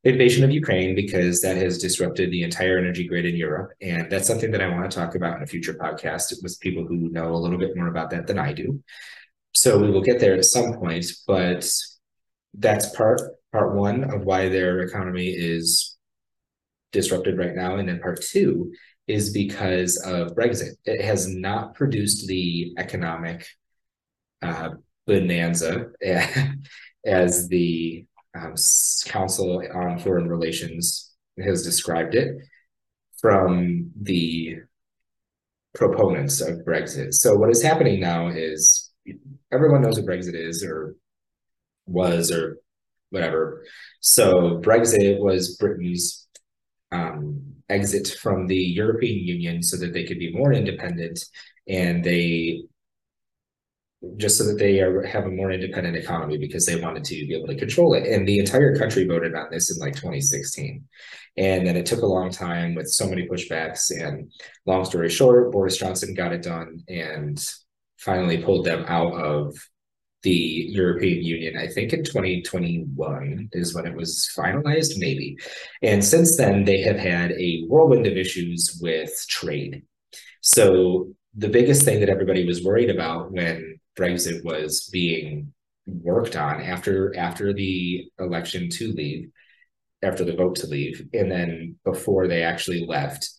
invasion 0.03 0.44
of 0.44 0.51
Ukraine 0.51 0.96
because 0.96 1.42
that 1.42 1.56
has 1.56 1.77
disrupted 1.77 2.30
the 2.32 2.44
entire 2.44 2.77
energy 2.77 3.08
grid 3.08 3.25
in 3.25 3.36
Europe. 3.36 3.72
And 3.82 4.12
that's 4.12 4.27
something 4.27 4.51
that 4.51 4.62
I 4.62 4.68
want 4.68 4.89
to 4.89 4.98
talk 4.98 5.15
about 5.15 5.38
in 5.38 5.44
a 5.44 5.48
future 5.48 5.74
podcast 5.74 6.34
with 6.44 6.60
people 6.60 6.86
who 6.86 7.10
know 7.10 7.34
a 7.34 7.38
little 7.38 7.58
bit 7.58 7.75
more 7.75 7.88
about 7.88 8.10
that 8.10 8.27
than 8.27 8.38
I 8.38 8.53
do. 8.53 8.84
So 9.53 9.80
we 9.80 9.89
will 9.89 10.01
get 10.01 10.20
there 10.20 10.36
at 10.36 10.46
some 10.46 10.74
point, 10.74 11.06
but 11.25 11.70
that's 12.56 12.96
part 12.96 13.22
part 13.51 13.75
one 13.75 14.03
of 14.12 14.25
why 14.25 14.50
their 14.50 14.80
economy 14.82 15.27
is 15.27 15.96
disrupted 16.92 17.38
right 17.38 17.56
now. 17.56 17.77
And 17.77 17.88
then 17.88 18.00
part 18.00 18.22
two 18.22 18.74
is 19.08 19.32
because 19.32 19.98
of 19.98 20.36
Brexit. 20.36 20.75
It 20.86 21.03
has 21.03 21.27
not 21.27 21.75
produced 21.75 22.27
the 22.27 22.74
economic 22.77 23.48
uh, 24.42 24.72
bonanza 25.06 25.92
as 27.05 27.48
the 27.48 28.05
um, 28.36 28.55
Council 29.05 29.63
on 29.74 30.00
Foreign 30.00 30.27
Relations 30.27 31.12
has 31.43 31.63
described 31.63 32.15
it 32.15 32.36
from 33.19 33.91
the 34.01 34.57
proponents 35.74 36.41
of 36.41 36.60
Brexit. 36.60 37.13
So 37.13 37.36
what 37.36 37.50
is 37.50 37.62
happening 37.62 38.00
now 38.00 38.27
is 38.27 38.91
everyone 39.51 39.81
knows 39.81 40.00
what 40.00 40.07
Brexit 40.07 40.36
is 40.36 40.63
or 40.63 40.95
was 41.86 42.31
or 42.31 42.57
whatever. 43.10 43.63
So 44.00 44.60
Brexit 44.62 45.19
was 45.19 45.57
Britain's 45.57 46.27
um, 46.91 47.41
exit 47.69 48.07
from 48.22 48.48
the 48.48 48.57
European 48.57 49.25
Union 49.25 49.63
so 49.63 49.77
that 49.77 49.93
they 49.93 50.03
could 50.03 50.19
be 50.19 50.33
more 50.33 50.53
independent 50.53 51.19
and 51.67 52.03
they 52.03 52.63
just 54.17 54.38
so 54.38 54.45
that 54.45 54.57
they 54.60 54.81
are, 54.81 55.03
have 55.03 55.25
a 55.25 55.31
more 55.31 55.51
independent 55.51 55.95
economy 55.95 56.38
because 56.38 56.65
they 56.65 56.79
wanted 56.79 57.03
to 57.05 57.15
be 57.27 57.36
able 57.36 57.48
to 57.48 57.55
control 57.55 57.93
it. 57.93 58.05
And 58.05 58.27
the 58.27 58.39
entire 58.39 58.75
country 58.75 59.05
voted 59.05 59.36
on 59.36 59.48
this 59.51 59.72
in 59.72 59.79
like 59.79 59.95
2016. 59.95 60.83
And 61.38 61.65
then 61.65 61.75
it 61.75 61.86
took 61.86 62.01
a 62.01 62.07
long 62.07 62.29
time 62.29 62.75
with 62.75 62.89
so 62.89 63.07
many 63.07 63.27
pushbacks. 63.27 63.89
And 63.91 64.31
long 64.65 64.86
story 64.86 65.10
short, 65.10 65.51
Boris 65.51 65.77
Johnson 65.77 66.13
got 66.13 66.33
it 66.33 66.43
done 66.43 66.83
and 66.88 67.43
finally 67.98 68.43
pulled 68.43 68.65
them 68.65 68.86
out 68.88 69.13
of 69.13 69.55
the 70.24 70.67
European 70.69 71.24
Union, 71.24 71.57
I 71.57 71.67
think 71.67 71.91
in 71.91 72.03
2021 72.03 73.50
is 73.51 73.75
when 73.75 73.86
it 73.86 73.95
was 73.95 74.31
finalized, 74.36 74.98
maybe. 74.98 75.38
And 75.81 76.03
since 76.03 76.38
then, 76.38 76.63
they 76.63 76.81
have 76.81 76.98
had 76.98 77.33
a 77.33 77.65
whirlwind 77.67 78.07
of 78.07 78.15
issues 78.15 78.79
with 78.81 79.13
trade. 79.27 79.83
So 80.41 81.13
the 81.36 81.50
biggest 81.50 81.83
thing 81.83 82.00
that 82.00 82.10
everybody 82.10 82.45
was 82.45 82.63
worried 82.63 82.89
about 82.89 83.31
when 83.31 83.73
Brexit 83.97 84.43
was 84.43 84.89
being 84.91 85.53
worked 85.85 86.35
on 86.35 86.62
after 86.62 87.15
after 87.17 87.53
the 87.53 88.09
election 88.19 88.69
to 88.69 88.91
leave, 88.93 89.29
after 90.01 90.23
the 90.23 90.35
vote 90.35 90.55
to 90.57 90.67
leave, 90.67 91.07
and 91.13 91.31
then 91.31 91.75
before 91.83 92.27
they 92.27 92.43
actually 92.43 92.85
left, 92.85 93.29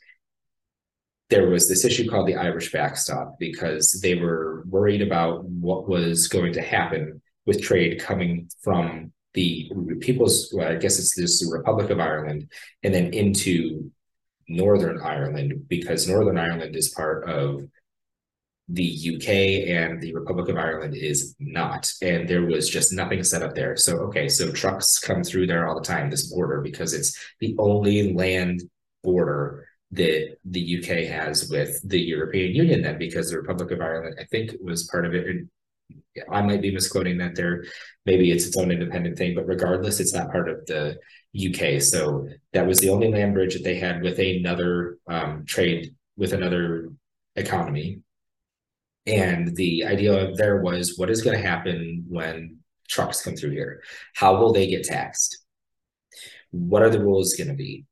there 1.30 1.48
was 1.48 1.68
this 1.68 1.84
issue 1.84 2.08
called 2.08 2.28
the 2.28 2.36
Irish 2.36 2.70
backstop 2.70 3.36
because 3.38 4.00
they 4.02 4.14
were 4.14 4.64
worried 4.68 5.02
about 5.02 5.44
what 5.44 5.88
was 5.88 6.28
going 6.28 6.52
to 6.52 6.62
happen 6.62 7.20
with 7.46 7.62
trade 7.62 8.00
coming 8.00 8.48
from 8.62 9.12
the 9.34 9.70
people's, 10.00 10.52
well, 10.54 10.70
I 10.70 10.76
guess 10.76 10.98
it's 10.98 11.16
this 11.16 11.46
Republic 11.50 11.90
of 11.90 11.98
Ireland, 11.98 12.50
and 12.82 12.94
then 12.94 13.12
into 13.12 13.90
Northern 14.48 15.00
Ireland 15.00 15.64
because 15.68 16.08
Northern 16.08 16.38
Ireland 16.38 16.76
is 16.76 16.90
part 16.90 17.28
of 17.28 17.64
the 18.68 19.16
UK 19.16 19.68
and 19.68 20.00
the 20.00 20.14
Republic 20.14 20.48
of 20.48 20.56
Ireland 20.56 20.96
is 20.96 21.34
not. 21.38 21.92
And 22.00 22.28
there 22.28 22.46
was 22.46 22.68
just 22.68 22.92
nothing 22.92 23.22
set 23.22 23.42
up 23.42 23.54
there. 23.54 23.76
So, 23.76 23.96
okay, 23.98 24.28
so 24.28 24.50
trucks 24.50 24.98
come 24.98 25.22
through 25.22 25.46
there 25.46 25.68
all 25.68 25.74
the 25.74 25.86
time, 25.86 26.10
this 26.10 26.32
border, 26.32 26.60
because 26.62 26.94
it's 26.94 27.18
the 27.40 27.54
only 27.58 28.14
land 28.14 28.62
border 29.02 29.66
that 29.92 30.36
the 30.44 30.78
UK 30.78 31.06
has 31.06 31.48
with 31.50 31.80
the 31.88 32.00
European 32.00 32.54
Union 32.54 32.82
then 32.82 32.98
because 32.98 33.30
the 33.30 33.38
Republic 33.38 33.70
of 33.70 33.80
Ireland, 33.80 34.16
I 34.18 34.24
think, 34.24 34.52
was 34.60 34.88
part 34.88 35.06
of 35.06 35.14
it. 35.14 35.26
And 35.26 35.48
I 36.30 36.42
might 36.42 36.62
be 36.62 36.72
misquoting 36.72 37.18
that 37.18 37.36
there. 37.36 37.64
Maybe 38.06 38.30
it's 38.32 38.46
its 38.46 38.56
own 38.56 38.70
independent 38.70 39.18
thing, 39.18 39.34
but 39.34 39.46
regardless, 39.46 40.00
it's 40.00 40.14
not 40.14 40.30
part 40.30 40.48
of 40.48 40.66
the 40.66 40.98
UK. 41.34 41.80
So 41.80 42.28
that 42.52 42.66
was 42.66 42.80
the 42.80 42.90
only 42.90 43.10
land 43.10 43.34
bridge 43.34 43.54
that 43.54 43.64
they 43.64 43.78
had 43.78 44.02
with 44.02 44.18
another 44.18 44.98
um, 45.06 45.44
trade 45.46 45.94
with 46.16 46.32
another 46.32 46.90
economy. 47.36 48.00
And 49.06 49.54
the 49.56 49.84
idea 49.84 50.32
there 50.34 50.60
was 50.60 50.94
what 50.96 51.10
is 51.10 51.22
going 51.22 51.36
to 51.36 51.46
happen 51.46 52.04
when 52.08 52.58
trucks 52.88 53.22
come 53.22 53.36
through 53.36 53.50
here? 53.50 53.82
How 54.14 54.36
will 54.36 54.52
they 54.52 54.66
get 54.66 54.84
taxed? 54.84 55.44
What 56.50 56.82
are 56.82 56.90
the 56.90 57.00
rules 57.00 57.34
going 57.34 57.48
to 57.48 57.54
be? 57.54 57.86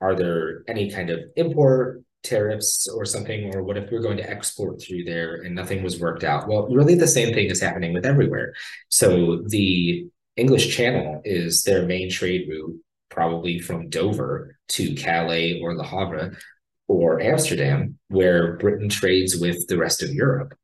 are 0.00 0.14
there 0.14 0.62
any 0.68 0.90
kind 0.90 1.10
of 1.10 1.20
import 1.36 2.02
tariffs 2.22 2.88
or 2.88 3.04
something 3.04 3.54
or 3.54 3.62
what 3.62 3.76
if 3.76 3.90
we're 3.90 4.02
going 4.02 4.16
to 4.16 4.28
export 4.28 4.80
through 4.80 5.04
there 5.04 5.42
and 5.42 5.54
nothing 5.54 5.82
was 5.82 6.00
worked 6.00 6.24
out 6.24 6.48
well 6.48 6.66
really 6.68 6.96
the 6.96 7.06
same 7.06 7.32
thing 7.32 7.48
is 7.48 7.60
happening 7.60 7.92
with 7.92 8.04
everywhere 8.04 8.52
so 8.88 9.42
the 9.46 10.06
english 10.36 10.74
channel 10.74 11.20
is 11.24 11.62
their 11.62 11.86
main 11.86 12.10
trade 12.10 12.48
route 12.48 12.76
probably 13.10 13.60
from 13.60 13.88
dover 13.88 14.56
to 14.66 14.94
calais 14.96 15.60
or 15.62 15.76
le 15.76 15.84
havre 15.84 16.36
or 16.88 17.20
amsterdam 17.20 17.98
where 18.08 18.56
britain 18.56 18.88
trades 18.88 19.36
with 19.36 19.66
the 19.68 19.78
rest 19.78 20.02
of 20.02 20.10
europe 20.10 20.54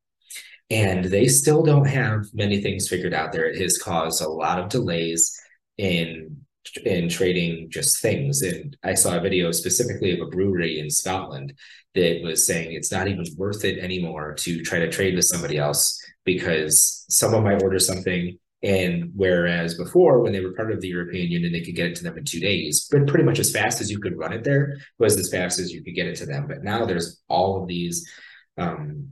and 0.71 1.07
they 1.07 1.27
still 1.27 1.63
don't 1.63 1.87
have 1.87 2.25
many 2.33 2.61
things 2.61 2.89
figured 2.89 3.15
out 3.15 3.33
there 3.33 3.47
it 3.47 3.61
has 3.61 3.79
caused 3.79 4.23
a 4.23 4.29
lot 4.29 4.59
of 4.59 4.69
delays 4.69 5.39
in 5.79 6.37
in 6.85 7.09
trading 7.09 7.69
just 7.71 8.01
things. 8.01 8.43
And 8.43 8.77
I 8.83 8.95
saw 8.95 9.17
a 9.17 9.21
video 9.21 9.51
specifically 9.53 10.13
of 10.13 10.27
a 10.27 10.31
brewery 10.31 10.79
in 10.79 10.91
Scotland 10.91 11.55
that 11.95 12.21
was 12.23 12.47
saying 12.47 12.73
it's 12.73 12.93
not 12.93 13.09
even 13.09 13.25
worth 13.37 13.65
it 13.65 13.79
anymore 13.79 14.35
to 14.35 14.63
try 14.63 14.79
to 14.79 14.91
trade 14.91 15.15
with 15.15 15.27
somebody 15.27 15.59
else 15.59 16.01
because 16.25 17.05
someone 17.09 17.45
might 17.45 17.63
order 17.63 17.79
something 17.79 18.39
and 18.63 19.11
whereas 19.17 19.77
before, 19.77 20.21
when 20.21 20.33
they 20.33 20.41
were 20.41 20.53
part 20.53 20.71
of 20.71 20.81
the 20.81 20.89
European 20.89 21.31
Union, 21.31 21.53
they 21.53 21.63
could 21.63 21.75
get 21.75 21.89
it 21.89 21.97
to 21.97 22.05
them 22.05 22.17
in 22.17 22.25
two 22.25 22.39
days, 22.39 22.89
but 22.91 23.09
pretty 23.09 23.25
much 23.25 23.41
as 23.41 23.51
fast 23.51 23.81
as 23.81 23.91
you 23.91 23.99
could 23.99 24.17
run 24.17 24.33
it 24.33 24.45
there 24.45 24.79
was 24.99 25.17
as 25.19 25.31
fast 25.31 25.59
as 25.59 25.73
you 25.73 25.83
could 25.83 25.97
get 25.97 26.07
it 26.07 26.17
to 26.17 26.27
them. 26.27 26.47
But 26.47 26.63
now 26.63 26.85
there's 26.85 27.21
all 27.29 27.61
of 27.61 27.69
these, 27.69 28.09
um, 28.57 29.09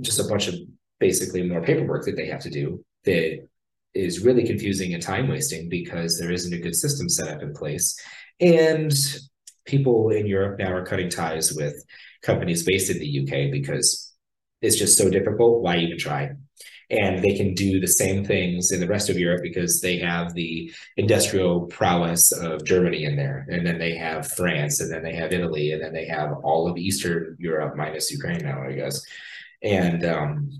just 0.00 0.20
a 0.20 0.24
bunch 0.24 0.48
of 0.48 0.56
basically 1.00 1.42
more 1.42 1.62
paperwork 1.62 2.04
that 2.04 2.16
they 2.16 2.26
have 2.26 2.40
to 2.40 2.50
do 2.50 2.84
that 3.04 3.46
is 3.94 4.24
really 4.24 4.44
confusing 4.44 4.92
and 4.92 5.02
time 5.02 5.28
wasting 5.28 5.68
because 5.70 6.18
there 6.18 6.30
isn't 6.30 6.52
a 6.52 6.60
good 6.60 6.76
system 6.76 7.08
set 7.08 7.28
up 7.28 7.42
in 7.42 7.54
place. 7.54 7.98
And 8.40 8.92
people 9.64 10.10
in 10.10 10.26
Europe 10.26 10.58
now 10.58 10.72
are 10.72 10.84
cutting 10.84 11.08
ties 11.08 11.54
with 11.54 11.82
companies 12.22 12.64
based 12.64 12.90
in 12.90 12.98
the 12.98 13.20
UK 13.22 13.50
because 13.50 14.12
it's 14.60 14.76
just 14.76 14.98
so 14.98 15.08
difficult. 15.08 15.62
Why 15.62 15.78
even 15.78 15.98
try? 15.98 16.32
And 16.90 17.22
they 17.22 17.34
can 17.34 17.52
do 17.52 17.80
the 17.80 17.86
same 17.86 18.24
things 18.24 18.72
in 18.72 18.80
the 18.80 18.86
rest 18.86 19.10
of 19.10 19.18
Europe 19.18 19.42
because 19.42 19.82
they 19.82 19.98
have 19.98 20.32
the 20.32 20.72
industrial 20.96 21.66
prowess 21.66 22.32
of 22.32 22.64
Germany 22.64 23.04
in 23.04 23.14
there. 23.14 23.46
And 23.50 23.66
then 23.66 23.78
they 23.78 23.94
have 23.96 24.32
France, 24.32 24.80
and 24.80 24.90
then 24.90 25.02
they 25.02 25.14
have 25.14 25.32
Italy, 25.32 25.72
and 25.72 25.82
then 25.82 25.92
they 25.92 26.06
have 26.06 26.32
all 26.42 26.66
of 26.66 26.78
Eastern 26.78 27.36
Europe 27.38 27.76
minus 27.76 28.10
Ukraine 28.10 28.42
now, 28.42 28.62
I 28.62 28.72
guess. 28.72 29.02
And 29.62 30.04
um, 30.06 30.50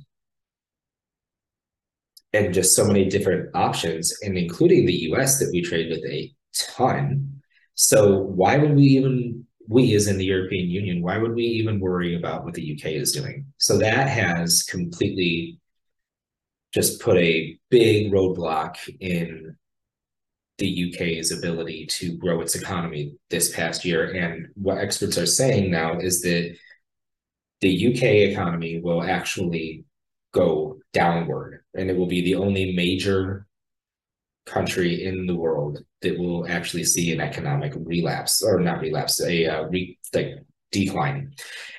and 2.33 2.53
just 2.53 2.77
so 2.77 2.85
many 2.85 3.09
different 3.09 3.49
options, 3.55 4.15
and 4.23 4.37
including 4.37 4.85
the 4.85 5.11
US 5.11 5.39
that 5.39 5.51
we 5.53 5.63
trade 5.63 5.89
with 5.91 6.05
a 6.05 6.33
ton. 6.55 7.41
So 7.75 8.19
why 8.19 8.59
would 8.59 8.75
we 8.75 8.85
even 8.85 9.47
we 9.69 9.95
as 9.95 10.07
in 10.07 10.19
the 10.19 10.25
European 10.25 10.69
Union, 10.71 11.03
why 11.03 11.19
would 11.19 11.35
we 11.35 11.45
even 11.45 11.79
worry 11.79 12.17
about 12.17 12.45
what 12.45 12.55
the 12.55 12.73
UK 12.75 12.93
is 12.93 13.13
doing? 13.13 13.47
So 13.59 13.77
that 13.79 14.09
has 14.09 14.63
completely 14.63 15.59
just 16.73 17.01
put 17.01 17.17
a 17.17 17.59
big 17.71 18.13
roadblock 18.13 18.77
in 19.01 19.57
the 20.59 20.93
UK's 20.93 21.31
ability 21.31 21.87
to 21.87 22.17
grow 22.17 22.41
its 22.41 22.57
economy 22.57 23.15
this 23.31 23.55
past 23.55 23.85
year. 23.85 24.11
And 24.11 24.49
what 24.55 24.79
experts 24.79 25.17
are 25.17 25.27
saying 25.27 25.71
now 25.71 25.99
is 25.99 26.21
that 26.23 26.57
the 27.61 27.95
UK 27.95 28.03
economy 28.31 28.81
will 28.81 29.03
actually 29.03 29.85
go 30.33 30.79
downward, 30.93 31.65
and 31.75 31.91
it 31.91 31.97
will 31.97 32.07
be 32.07 32.23
the 32.23 32.35
only 32.35 32.75
major 32.75 33.47
country 34.47 35.05
in 35.05 35.27
the 35.27 35.35
world 35.35 35.79
that 36.03 36.19
will 36.19 36.47
actually 36.49 36.85
see 36.85 37.13
an 37.13 37.21
economic 37.21 37.73
relapse 37.77 38.43
or 38.43 38.61
not 38.61 38.81
relapse, 38.81 39.21
a 39.21 39.47
uh, 39.47 39.63
re, 39.65 39.99
like 40.15 40.35
decline. 40.73 41.35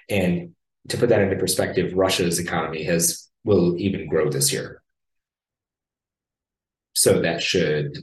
And 0.09 0.55
to 0.89 0.97
put 0.97 1.09
that 1.09 1.21
into 1.21 1.35
perspective, 1.35 1.93
Russia's 1.93 2.39
economy 2.39 2.83
has 2.83 3.28
will 3.49 3.75
even 3.77 4.07
grow 4.07 4.29
this 4.29 4.53
year. 4.53 4.83
So 6.93 7.21
that 7.21 7.41
should 7.41 7.97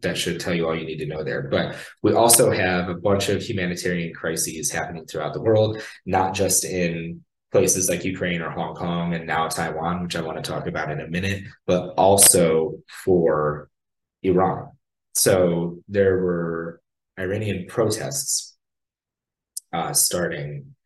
that 0.00 0.16
should 0.16 0.38
tell 0.38 0.54
you 0.54 0.64
all 0.66 0.76
you 0.76 0.86
need 0.86 0.98
to 0.98 1.06
know 1.06 1.24
there. 1.24 1.42
But 1.42 1.74
we 2.02 2.12
also 2.12 2.52
have 2.52 2.88
a 2.88 2.94
bunch 2.94 3.30
of 3.30 3.42
humanitarian 3.42 4.12
crises 4.14 4.70
happening 4.70 5.06
throughout 5.06 5.32
the 5.34 5.40
world, 5.40 5.82
not 6.06 6.34
just 6.34 6.64
in 6.64 7.24
places 7.50 7.88
like 7.88 8.04
Ukraine 8.04 8.42
or 8.42 8.50
Hong 8.50 8.74
Kong 8.76 9.14
and 9.14 9.26
now 9.26 9.48
Taiwan, 9.48 10.02
which 10.02 10.14
I 10.14 10.20
want 10.20 10.36
to 10.36 10.48
talk 10.48 10.66
about 10.68 10.92
in 10.92 11.00
a 11.00 11.08
minute, 11.08 11.42
but 11.66 11.94
also 11.96 12.74
for 13.04 13.70
Iran. 14.22 14.68
So 15.14 15.78
there 15.88 16.18
were 16.18 16.80
Iranian 17.18 17.66
protests 17.66 18.56
uh, 19.72 19.92
starting 19.94 20.76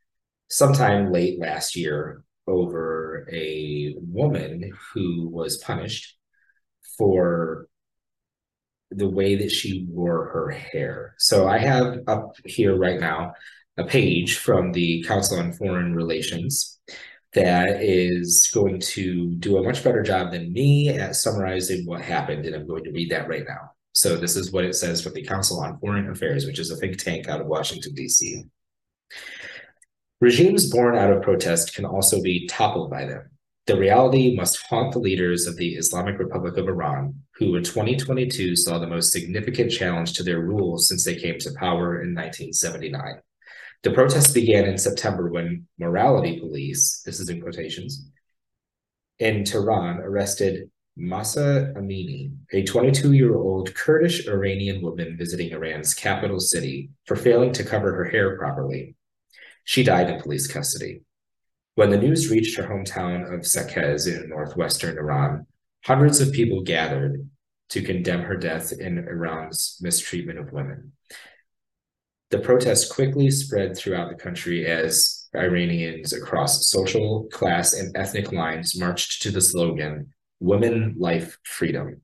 sometime 0.48 1.12
late 1.12 1.38
last 1.38 1.76
year 1.76 2.24
over 2.46 3.01
a 3.32 3.94
woman 3.98 4.72
who 4.92 5.28
was 5.28 5.58
punished 5.58 6.16
for 6.98 7.66
the 8.90 9.08
way 9.08 9.36
that 9.36 9.50
she 9.50 9.86
wore 9.88 10.26
her 10.30 10.50
hair. 10.50 11.14
So 11.18 11.48
I 11.48 11.58
have 11.58 12.00
up 12.06 12.36
here 12.44 12.76
right 12.76 13.00
now 13.00 13.32
a 13.78 13.84
page 13.84 14.38
from 14.38 14.72
the 14.72 15.02
Council 15.04 15.38
on 15.38 15.52
Foreign 15.52 15.94
Relations 15.94 16.78
that 17.34 17.82
is 17.82 18.50
going 18.52 18.78
to 18.78 19.34
do 19.36 19.56
a 19.56 19.62
much 19.62 19.82
better 19.82 20.02
job 20.02 20.32
than 20.32 20.52
me 20.52 20.90
at 20.90 21.16
summarizing 21.16 21.86
what 21.86 22.02
happened. 22.02 22.44
And 22.44 22.54
I'm 22.54 22.66
going 22.66 22.84
to 22.84 22.92
read 22.92 23.10
that 23.10 23.28
right 23.28 23.44
now. 23.48 23.70
So 23.94 24.16
this 24.16 24.36
is 24.36 24.52
what 24.52 24.64
it 24.64 24.74
says 24.74 25.02
from 25.02 25.14
the 25.14 25.24
Council 25.24 25.60
on 25.60 25.78
Foreign 25.78 26.10
Affairs, 26.10 26.46
which 26.46 26.58
is 26.58 26.70
a 26.70 26.76
think 26.76 26.98
tank 26.98 27.28
out 27.28 27.40
of 27.40 27.46
Washington, 27.46 27.94
D.C. 27.94 28.44
Regimes 30.22 30.70
born 30.70 30.96
out 30.96 31.12
of 31.12 31.20
protest 31.20 31.74
can 31.74 31.84
also 31.84 32.22
be 32.22 32.46
toppled 32.46 32.88
by 32.88 33.04
them. 33.04 33.28
The 33.66 33.76
reality 33.76 34.36
must 34.36 34.62
haunt 34.68 34.92
the 34.92 35.00
leaders 35.00 35.48
of 35.48 35.56
the 35.56 35.74
Islamic 35.74 36.16
Republic 36.16 36.56
of 36.56 36.68
Iran, 36.68 37.16
who 37.34 37.56
in 37.56 37.64
2022 37.64 38.54
saw 38.54 38.78
the 38.78 38.86
most 38.86 39.10
significant 39.10 39.72
challenge 39.72 40.12
to 40.12 40.22
their 40.22 40.38
rule 40.38 40.78
since 40.78 41.04
they 41.04 41.16
came 41.16 41.40
to 41.40 41.52
power 41.58 42.02
in 42.02 42.14
1979. 42.14 43.16
The 43.82 43.90
protests 43.90 44.30
began 44.30 44.64
in 44.64 44.78
September 44.78 45.28
when 45.28 45.66
morality 45.76 46.38
police, 46.38 47.02
this 47.04 47.18
is 47.18 47.28
in 47.28 47.40
quotations, 47.40 48.08
in 49.18 49.42
Tehran 49.42 49.98
arrested 49.98 50.70
Mahsa 50.96 51.74
Amini, 51.76 52.32
a 52.52 52.62
22 52.62 53.10
year 53.10 53.34
old 53.34 53.74
Kurdish 53.74 54.28
Iranian 54.28 54.82
woman 54.82 55.16
visiting 55.18 55.50
Iran's 55.50 55.94
capital 55.94 56.38
city, 56.38 56.90
for 57.06 57.16
failing 57.16 57.52
to 57.54 57.64
cover 57.64 57.92
her 57.96 58.04
hair 58.04 58.38
properly. 58.38 58.94
She 59.64 59.82
died 59.82 60.10
in 60.10 60.20
police 60.20 60.46
custody. 60.46 61.02
When 61.74 61.90
the 61.90 61.98
news 61.98 62.30
reached 62.30 62.56
her 62.56 62.64
hometown 62.64 63.32
of 63.32 63.40
Saqqez 63.40 64.06
in 64.06 64.28
northwestern 64.28 64.98
Iran, 64.98 65.46
hundreds 65.84 66.20
of 66.20 66.32
people 66.32 66.62
gathered 66.62 67.28
to 67.70 67.82
condemn 67.82 68.22
her 68.22 68.36
death 68.36 68.72
in 68.72 68.98
Iran's 68.98 69.78
mistreatment 69.80 70.38
of 70.38 70.52
women. 70.52 70.92
The 72.30 72.38
protests 72.38 72.90
quickly 72.90 73.30
spread 73.30 73.76
throughout 73.76 74.10
the 74.10 74.22
country 74.22 74.66
as 74.66 75.28
Iranians 75.34 76.12
across 76.12 76.68
social, 76.68 77.24
class, 77.32 77.72
and 77.72 77.96
ethnic 77.96 78.32
lines 78.32 78.78
marched 78.78 79.22
to 79.22 79.30
the 79.30 79.40
slogan, 79.40 80.12
Women, 80.40 80.94
Life, 80.98 81.38
Freedom. 81.44 82.02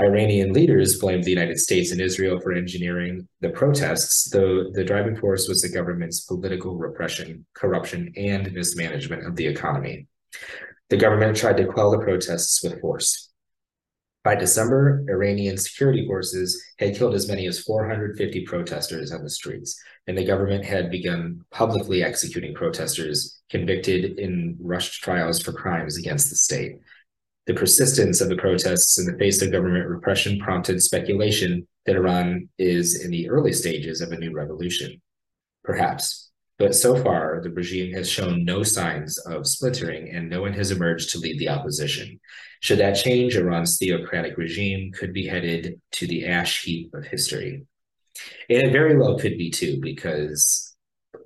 Iranian 0.00 0.52
leaders 0.52 0.98
blamed 0.98 1.24
the 1.24 1.30
United 1.30 1.58
States 1.58 1.92
and 1.92 2.00
Israel 2.00 2.40
for 2.40 2.52
engineering 2.52 3.28
the 3.40 3.50
protests, 3.50 4.30
though 4.30 4.70
the 4.70 4.84
driving 4.84 5.16
force 5.16 5.46
was 5.46 5.60
the 5.60 5.68
government's 5.68 6.20
political 6.20 6.76
repression, 6.76 7.44
corruption, 7.54 8.12
and 8.16 8.52
mismanagement 8.52 9.26
of 9.26 9.36
the 9.36 9.46
economy. 9.46 10.06
The 10.88 10.96
government 10.96 11.36
tried 11.36 11.58
to 11.58 11.66
quell 11.66 11.90
the 11.90 11.98
protests 11.98 12.62
with 12.62 12.80
force. 12.80 13.30
By 14.24 14.34
December, 14.34 15.04
Iranian 15.08 15.56
security 15.56 16.06
forces 16.06 16.62
had 16.78 16.94
killed 16.94 17.14
as 17.14 17.28
many 17.28 17.46
as 17.46 17.60
450 17.60 18.44
protesters 18.44 19.12
on 19.12 19.22
the 19.22 19.30
streets, 19.30 19.80
and 20.06 20.16
the 20.16 20.26
government 20.26 20.64
had 20.64 20.90
begun 20.90 21.42
publicly 21.50 22.02
executing 22.02 22.54
protesters 22.54 23.40
convicted 23.50 24.18
in 24.18 24.56
rushed 24.60 25.02
trials 25.02 25.40
for 25.40 25.52
crimes 25.52 25.96
against 25.98 26.28
the 26.28 26.36
state. 26.36 26.80
The 27.46 27.54
persistence 27.54 28.20
of 28.20 28.28
the 28.28 28.36
protests 28.36 28.98
in 28.98 29.06
the 29.06 29.18
face 29.18 29.42
of 29.42 29.50
government 29.50 29.88
repression 29.88 30.38
prompted 30.38 30.82
speculation 30.82 31.66
that 31.86 31.96
Iran 31.96 32.48
is 32.58 33.04
in 33.04 33.10
the 33.10 33.28
early 33.28 33.52
stages 33.52 34.00
of 34.00 34.12
a 34.12 34.18
new 34.18 34.32
revolution. 34.32 35.00
Perhaps, 35.64 36.30
but 36.60 36.74
so 36.74 36.94
far, 37.02 37.40
the 37.42 37.48
regime 37.48 37.94
has 37.94 38.06
shown 38.08 38.44
no 38.44 38.62
signs 38.62 39.16
of 39.16 39.46
splintering 39.46 40.10
and 40.10 40.28
no 40.28 40.42
one 40.42 40.52
has 40.52 40.70
emerged 40.70 41.08
to 41.10 41.18
lead 41.18 41.38
the 41.38 41.48
opposition. 41.48 42.20
Should 42.60 42.80
that 42.80 42.96
change, 42.96 43.34
Iran's 43.34 43.78
theocratic 43.78 44.36
regime 44.36 44.92
could 44.92 45.14
be 45.14 45.26
headed 45.26 45.80
to 45.92 46.06
the 46.06 46.26
ash 46.26 46.62
heap 46.62 46.92
of 46.92 47.06
history. 47.06 47.64
And 48.50 48.62
it 48.62 48.72
very 48.72 48.98
well 48.98 49.18
could 49.18 49.38
be 49.38 49.50
too, 49.50 49.80
because 49.80 50.76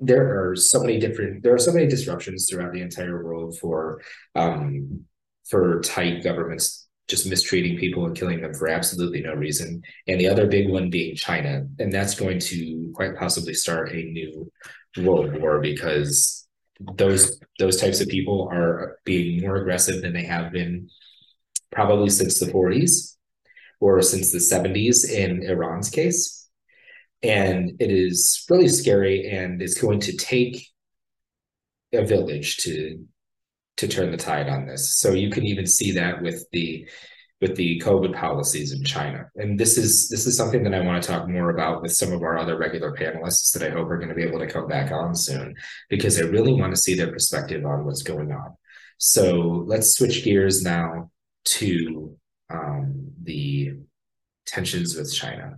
there 0.00 0.50
are 0.50 0.54
so 0.54 0.80
many 0.80 1.00
different, 1.00 1.42
there 1.42 1.54
are 1.54 1.58
so 1.58 1.72
many 1.72 1.88
disruptions 1.88 2.48
throughout 2.48 2.72
the 2.72 2.82
entire 2.82 3.24
world 3.24 3.58
for 3.58 4.02
um, 4.36 5.04
for 5.48 5.80
tight 5.80 6.22
governments 6.22 6.84
just 7.08 7.28
mistreating 7.28 7.76
people 7.76 8.06
and 8.06 8.16
killing 8.16 8.40
them 8.40 8.54
for 8.54 8.68
absolutely 8.68 9.20
no 9.20 9.34
reason. 9.34 9.82
And 10.08 10.18
the 10.18 10.28
other 10.28 10.46
big 10.46 10.70
one 10.70 10.88
being 10.90 11.14
China. 11.16 11.66
And 11.78 11.92
that's 11.92 12.14
going 12.14 12.38
to 12.40 12.92
quite 12.94 13.16
possibly 13.16 13.54
start 13.54 13.92
a 13.92 14.04
new 14.04 14.50
world 14.96 15.38
war 15.40 15.60
because 15.60 16.46
those 16.96 17.40
those 17.58 17.80
types 17.80 18.00
of 18.00 18.08
people 18.08 18.48
are 18.50 18.98
being 19.04 19.42
more 19.42 19.56
aggressive 19.56 20.02
than 20.02 20.12
they 20.12 20.24
have 20.24 20.50
been 20.52 20.88
probably 21.70 22.10
since 22.10 22.38
the 22.38 22.46
40s 22.46 23.16
or 23.80 24.00
since 24.02 24.32
the 24.32 24.38
70s 24.38 25.08
in 25.08 25.42
Iran's 25.42 25.90
case. 25.90 26.48
And 27.22 27.72
it 27.80 27.90
is 27.90 28.44
really 28.48 28.68
scary 28.68 29.30
and 29.30 29.60
it's 29.60 29.80
going 29.80 30.00
to 30.00 30.16
take 30.16 30.68
a 31.92 32.04
village 32.04 32.58
to 32.58 33.04
to 33.76 33.88
turn 33.88 34.10
the 34.10 34.16
tide 34.16 34.48
on 34.48 34.66
this. 34.66 34.98
So 34.98 35.12
you 35.12 35.30
can 35.30 35.44
even 35.44 35.66
see 35.66 35.92
that 35.92 36.22
with 36.22 36.44
the 36.52 36.88
with 37.40 37.56
the 37.56 37.78
COVID 37.80 38.14
policies 38.14 38.72
in 38.72 38.84
China. 38.84 39.28
And 39.36 39.58
this 39.58 39.76
is 39.76 40.08
this 40.08 40.26
is 40.26 40.36
something 40.36 40.62
that 40.64 40.74
I 40.74 40.80
want 40.80 41.02
to 41.02 41.08
talk 41.08 41.28
more 41.28 41.50
about 41.50 41.82
with 41.82 41.92
some 41.92 42.12
of 42.12 42.22
our 42.22 42.38
other 42.38 42.56
regular 42.56 42.92
panelists 42.92 43.52
that 43.52 43.62
I 43.62 43.70
hope 43.70 43.90
are 43.90 43.98
going 43.98 44.08
to 44.08 44.14
be 44.14 44.22
able 44.22 44.38
to 44.38 44.46
come 44.46 44.66
back 44.66 44.92
on 44.92 45.14
soon 45.14 45.54
because 45.90 46.18
I 46.18 46.24
really 46.24 46.54
want 46.54 46.74
to 46.74 46.80
see 46.80 46.94
their 46.94 47.12
perspective 47.12 47.64
on 47.66 47.84
what's 47.84 48.02
going 48.02 48.32
on. 48.32 48.56
So 48.98 49.64
let's 49.66 49.96
switch 49.96 50.24
gears 50.24 50.62
now 50.62 51.10
to 51.46 52.16
um, 52.50 53.10
the 53.22 53.74
tensions 54.46 54.96
with 54.96 55.12
China. 55.12 55.56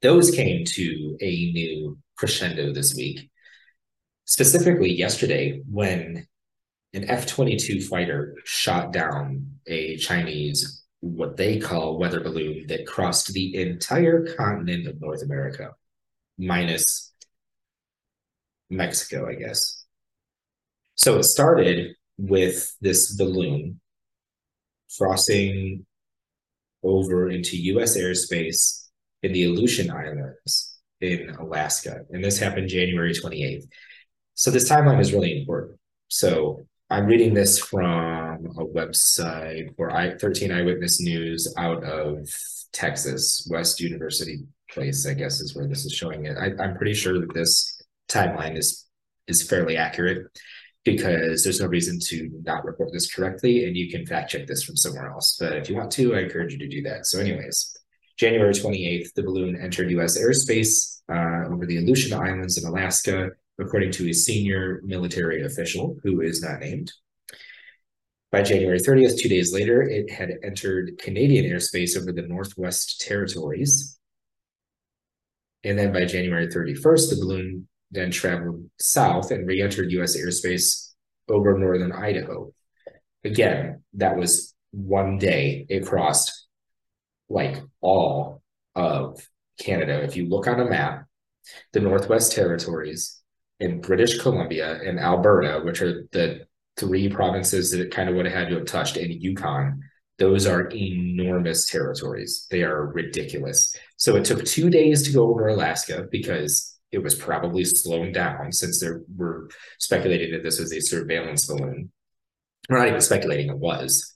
Those 0.00 0.30
came 0.30 0.64
to 0.64 1.16
a 1.20 1.52
new 1.52 1.98
crescendo 2.16 2.72
this 2.72 2.94
week, 2.94 3.27
specifically 4.28 4.92
yesterday 4.92 5.62
when 5.70 6.26
an 6.92 7.08
F 7.08 7.26
22 7.26 7.80
fighter 7.80 8.36
shot 8.44 8.92
down 8.92 9.46
a 9.66 9.96
Chinese, 9.96 10.84
what 11.00 11.38
they 11.38 11.58
call 11.58 11.98
weather 11.98 12.20
balloon 12.20 12.66
that 12.68 12.86
crossed 12.86 13.32
the 13.32 13.56
entire 13.56 14.26
continent 14.36 14.86
of 14.86 15.00
North 15.00 15.22
America, 15.22 15.70
minus 16.36 17.14
Mexico, 18.68 19.26
I 19.26 19.34
guess. 19.34 19.86
So 20.94 21.16
it 21.16 21.24
started 21.24 21.94
with 22.18 22.76
this 22.82 23.14
balloon 23.14 23.80
crossing 24.98 25.86
over 26.82 27.30
into 27.30 27.56
US 27.74 27.96
airspace 27.96 28.88
in 29.22 29.32
the 29.32 29.44
Aleutian 29.44 29.90
Islands 29.90 30.78
in 31.00 31.30
Alaska. 31.30 32.02
And 32.10 32.22
this 32.22 32.38
happened 32.38 32.68
January 32.68 33.14
28th. 33.14 33.64
So 34.38 34.52
this 34.52 34.70
timeline 34.70 35.00
is 35.00 35.12
really 35.12 35.40
important. 35.40 35.80
So 36.06 36.64
I'm 36.90 37.06
reading 37.06 37.34
this 37.34 37.58
from 37.58 38.46
a 38.56 38.64
website 38.64 39.74
for 39.76 39.90
I 39.90 40.16
13 40.16 40.52
Eyewitness 40.52 41.00
News 41.00 41.52
out 41.58 41.82
of 41.82 42.20
Texas, 42.72 43.48
West 43.50 43.80
University 43.80 44.44
Place, 44.70 45.08
I 45.08 45.14
guess 45.14 45.40
is 45.40 45.56
where 45.56 45.66
this 45.66 45.84
is 45.84 45.92
showing 45.92 46.26
it. 46.26 46.36
I, 46.38 46.52
I'm 46.62 46.76
pretty 46.76 46.94
sure 46.94 47.18
that 47.18 47.34
this 47.34 47.82
timeline 48.08 48.56
is 48.56 48.86
is 49.26 49.42
fairly 49.42 49.76
accurate. 49.76 50.28
because 50.84 51.42
there's 51.42 51.60
no 51.60 51.66
reason 51.66 51.98
to 52.00 52.30
not 52.44 52.64
report 52.64 52.90
this 52.92 53.12
correctly, 53.12 53.64
and 53.64 53.76
you 53.76 53.90
can 53.90 54.06
fact 54.06 54.30
check 54.30 54.46
this 54.46 54.62
from 54.62 54.76
somewhere 54.76 55.10
else. 55.10 55.36
But 55.40 55.54
if 55.54 55.68
you 55.68 55.74
want 55.74 55.90
to, 55.92 56.14
I 56.14 56.20
encourage 56.20 56.52
you 56.52 56.60
to 56.60 56.68
do 56.68 56.82
that. 56.82 57.06
So, 57.06 57.18
anyways, 57.18 57.76
January 58.16 58.54
28th, 58.54 59.14
the 59.14 59.24
balloon 59.24 59.60
entered 59.60 59.90
U.S. 59.90 60.16
airspace 60.16 61.00
uh, 61.12 61.52
over 61.52 61.66
the 61.66 61.78
Aleutian 61.78 62.12
Islands 62.14 62.56
in 62.56 62.68
Alaska, 62.68 63.30
according 63.58 63.92
to 63.92 64.08
a 64.08 64.12
senior 64.12 64.80
military 64.84 65.44
official 65.44 65.96
who 66.02 66.20
is 66.20 66.42
not 66.42 66.60
named. 66.60 66.92
By 68.30 68.42
January 68.42 68.78
30th, 68.78 69.18
two 69.18 69.28
days 69.28 69.54
later, 69.54 69.82
it 69.82 70.10
had 70.10 70.34
entered 70.44 70.98
Canadian 70.98 71.46
airspace 71.46 71.96
over 71.96 72.12
the 72.12 72.22
Northwest 72.22 73.00
Territories. 73.00 73.98
And 75.64 75.78
then 75.78 75.92
by 75.92 76.04
January 76.04 76.46
31st, 76.46 77.10
the 77.10 77.16
balloon 77.20 77.68
then 77.90 78.10
traveled 78.10 78.68
south 78.78 79.30
and 79.30 79.46
re 79.46 79.62
entered 79.62 79.90
US 79.92 80.16
airspace 80.16 80.92
over 81.28 81.58
northern 81.58 81.92
Idaho. 81.92 82.52
Again, 83.24 83.82
that 83.94 84.16
was 84.16 84.54
one 84.70 85.18
day 85.18 85.66
it 85.68 85.86
crossed 85.86 86.46
like 87.30 87.56
all 87.80 88.42
of 88.74 89.26
Canada. 89.58 90.02
If 90.02 90.16
you 90.16 90.28
look 90.28 90.46
on 90.46 90.60
a 90.60 90.68
map, 90.68 91.06
the 91.72 91.80
Northwest 91.80 92.32
Territories 92.32 93.17
and 93.60 93.82
British 93.82 94.20
Columbia 94.20 94.80
and 94.84 94.98
Alberta, 94.98 95.60
which 95.64 95.82
are 95.82 96.06
the 96.12 96.46
three 96.76 97.08
provinces 97.08 97.70
that 97.70 97.80
it 97.80 97.90
kind 97.90 98.08
of 98.08 98.14
would 98.14 98.26
have 98.26 98.34
had 98.34 98.48
to 98.50 98.56
have 98.56 98.66
touched, 98.66 98.96
and 98.96 99.12
Yukon, 99.12 99.82
those 100.18 100.46
are 100.46 100.68
enormous 100.70 101.66
territories. 101.66 102.46
They 102.50 102.62
are 102.62 102.86
ridiculous. 102.86 103.74
So 103.96 104.16
it 104.16 104.24
took 104.24 104.44
two 104.44 104.70
days 104.70 105.02
to 105.04 105.12
go 105.12 105.28
over 105.28 105.48
Alaska 105.48 106.06
because 106.10 106.78
it 106.90 106.98
was 106.98 107.14
probably 107.14 107.64
slowing 107.64 108.12
down 108.12 108.52
since 108.52 108.80
there 108.80 109.02
were 109.16 109.48
speculating 109.78 110.32
that 110.32 110.42
this 110.42 110.58
was 110.58 110.72
a 110.72 110.80
surveillance 110.80 111.46
balloon. 111.46 111.90
We're 112.68 112.78
not 112.78 112.88
even 112.88 113.00
speculating 113.00 113.50
it 113.50 113.58
was. 113.58 114.14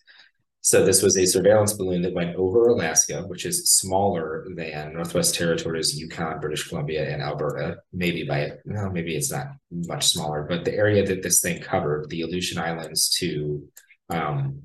So 0.65 0.85
this 0.85 1.03
was 1.03 1.19
a 1.19 1.27
surveillance 1.27 1.73
balloon 1.73 2.03
that 2.03 2.15
went 2.15 2.37
over 2.37 2.69
Alaska, 2.69 3.25
which 3.27 3.47
is 3.47 3.69
smaller 3.69 4.47
than 4.55 4.95
Northwest 4.95 5.35
Territories, 5.35 5.99
Yukon, 5.99 6.39
British 6.39 6.69
Columbia, 6.69 7.13
and 7.13 7.21
Alberta. 7.21 7.79
Maybe 7.93 8.23
by 8.23 8.53
well, 8.65 8.89
maybe 8.89 9.17
it's 9.17 9.33
not 9.33 9.49
much 9.73 10.07
smaller, 10.07 10.47
but 10.49 10.65
the 10.65 10.73
area 10.73 11.05
that 11.05 11.21
this 11.21 11.41
thing 11.41 11.61
covered, 11.61 12.09
the 12.11 12.23
Aleutian 12.23 12.59
Islands 12.59 13.11
to 13.19 13.69
um, 14.09 14.63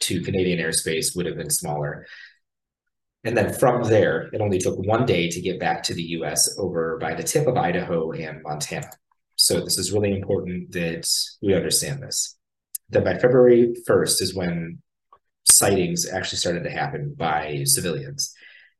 to 0.00 0.20
Canadian 0.20 0.58
airspace, 0.58 1.14
would 1.14 1.26
have 1.26 1.36
been 1.36 1.50
smaller. 1.50 2.06
And 3.22 3.36
then 3.36 3.52
from 3.52 3.84
there, 3.84 4.28
it 4.32 4.40
only 4.40 4.58
took 4.58 4.76
one 4.80 5.06
day 5.06 5.30
to 5.30 5.40
get 5.40 5.60
back 5.60 5.84
to 5.84 5.94
the 5.94 6.02
US 6.18 6.58
over 6.58 6.98
by 6.98 7.14
the 7.14 7.22
tip 7.22 7.46
of 7.46 7.56
Idaho 7.56 8.10
and 8.10 8.42
Montana. 8.42 8.90
So 9.36 9.60
this 9.60 9.78
is 9.78 9.92
really 9.92 10.12
important 10.12 10.72
that 10.72 11.08
we 11.40 11.54
understand 11.54 12.02
this. 12.02 12.36
That 12.90 13.04
by 13.04 13.16
February 13.16 13.74
1st 13.88 14.20
is 14.20 14.34
when 14.34 14.82
sightings 15.54 16.08
actually 16.08 16.38
started 16.38 16.64
to 16.64 16.70
happen 16.70 17.14
by 17.16 17.62
civilians. 17.64 18.34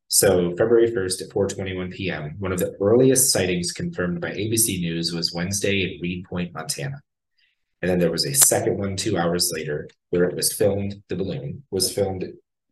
So 0.07 0.55
February 0.55 0.91
1st 0.91 1.23
at 1.23 1.29
4:21 1.29 1.93
p.m., 1.93 2.35
one 2.39 2.51
of 2.51 2.59
the 2.59 2.75
earliest 2.79 3.31
sightings 3.31 3.71
confirmed 3.71 4.21
by 4.21 4.31
ABC 4.31 4.79
News 4.79 5.13
was 5.13 5.33
Wednesday 5.33 5.81
in 5.83 6.01
Reed 6.01 6.25
Point, 6.25 6.53
Montana. 6.53 7.01
And 7.81 7.89
then 7.89 7.99
there 7.99 8.11
was 8.11 8.25
a 8.25 8.33
second 8.33 8.77
one 8.77 8.95
two 8.95 9.17
hours 9.17 9.51
later 9.53 9.87
where 10.09 10.23
it 10.23 10.35
was 10.35 10.53
filmed, 10.53 10.95
the 11.09 11.15
balloon 11.15 11.63
was 11.71 11.91
filmed 11.91 12.25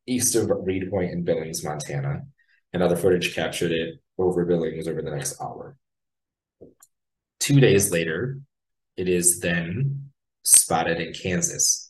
east 0.07 0.35
of 0.35 0.51
Reed 0.63 0.89
Point 0.89 1.11
in 1.11 1.23
Billings, 1.23 1.63
Montana. 1.63 2.21
And 2.71 2.81
other 2.81 2.95
footage 2.95 3.35
captured 3.35 3.71
it 3.71 3.99
over 4.17 4.45
Billings 4.45 4.87
over 4.87 5.01
the 5.01 5.11
next 5.11 5.41
hour. 5.41 5.77
Two 7.39 7.59
days 7.59 7.91
later, 7.91 8.39
it 8.95 9.09
is 9.09 9.39
then 9.39 10.11
spotted 10.43 10.99
in 10.99 11.13
Kansas. 11.13 11.82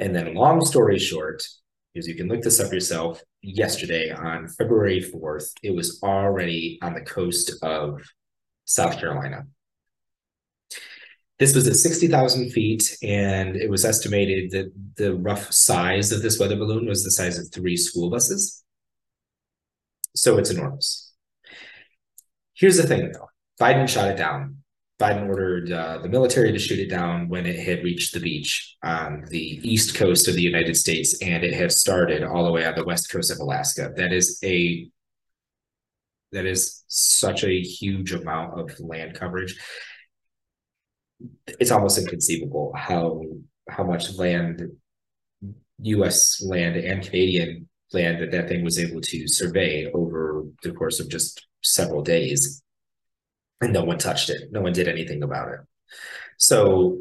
And 0.00 0.16
then, 0.16 0.34
long 0.34 0.64
story 0.64 0.98
short, 0.98 1.46
because 1.92 2.08
you 2.08 2.14
can 2.14 2.26
look 2.26 2.40
this 2.40 2.58
up 2.58 2.72
yourself, 2.72 3.22
yesterday 3.42 4.10
on 4.10 4.48
February 4.48 5.02
4th, 5.02 5.52
it 5.62 5.76
was 5.76 6.02
already 6.02 6.78
on 6.80 6.94
the 6.94 7.02
coast 7.02 7.62
of 7.62 8.00
South 8.64 8.98
Carolina. 8.98 9.42
This 11.38 11.54
was 11.54 11.68
at 11.68 11.76
60,000 11.76 12.50
feet, 12.50 12.96
and 13.02 13.56
it 13.56 13.68
was 13.68 13.84
estimated 13.84 14.50
that 14.52 14.72
the 14.96 15.14
rough 15.16 15.52
size 15.52 16.12
of 16.12 16.22
this 16.22 16.38
weather 16.38 16.56
balloon 16.56 16.86
was 16.86 17.04
the 17.04 17.10
size 17.10 17.38
of 17.38 17.52
three 17.52 17.76
school 17.76 18.08
buses. 18.08 18.64
So 20.16 20.38
it's 20.38 20.50
enormous. 20.50 21.12
Here's 22.54 22.78
the 22.78 22.86
thing, 22.86 23.12
though 23.12 23.28
Biden 23.60 23.86
shot 23.86 24.08
it 24.08 24.16
down. 24.16 24.62
Biden 25.00 25.28
ordered 25.28 25.72
uh, 25.72 25.98
the 25.98 26.08
military 26.08 26.52
to 26.52 26.58
shoot 26.58 26.78
it 26.78 26.90
down 26.90 27.28
when 27.28 27.46
it 27.46 27.58
had 27.58 27.82
reached 27.82 28.12
the 28.12 28.20
beach 28.20 28.76
on 28.82 29.24
the 29.30 29.60
east 29.62 29.94
coast 29.94 30.28
of 30.28 30.34
the 30.34 30.42
United 30.42 30.76
States, 30.76 31.20
and 31.22 31.42
it 31.42 31.54
had 31.54 31.72
started 31.72 32.22
all 32.22 32.44
the 32.44 32.52
way 32.52 32.66
on 32.66 32.74
the 32.74 32.84
west 32.84 33.10
coast 33.10 33.30
of 33.30 33.38
Alaska. 33.38 33.92
That 33.96 34.12
is 34.12 34.38
a 34.44 34.88
that 36.32 36.46
is 36.46 36.84
such 36.86 37.42
a 37.42 37.60
huge 37.60 38.12
amount 38.12 38.60
of 38.60 38.78
land 38.78 39.18
coverage 39.18 39.58
it's 41.46 41.70
almost 41.70 41.98
inconceivable 41.98 42.72
how 42.76 43.22
how 43.68 43.84
much 43.84 44.14
land 44.16 44.62
U.S. 45.82 46.42
land 46.42 46.76
and 46.76 47.02
Canadian 47.02 47.68
land 47.92 48.20
that 48.20 48.30
that 48.32 48.48
thing 48.48 48.64
was 48.64 48.78
able 48.78 49.00
to 49.00 49.28
survey 49.28 49.90
over 49.92 50.44
the 50.62 50.72
course 50.72 51.00
of 51.00 51.08
just 51.08 51.46
several 51.62 52.02
days, 52.02 52.62
and 53.60 53.72
no 53.72 53.84
one 53.84 53.98
touched 53.98 54.30
it. 54.30 54.50
No 54.50 54.60
one 54.60 54.72
did 54.72 54.88
anything 54.88 55.22
about 55.22 55.52
it. 55.52 55.60
So 56.38 56.98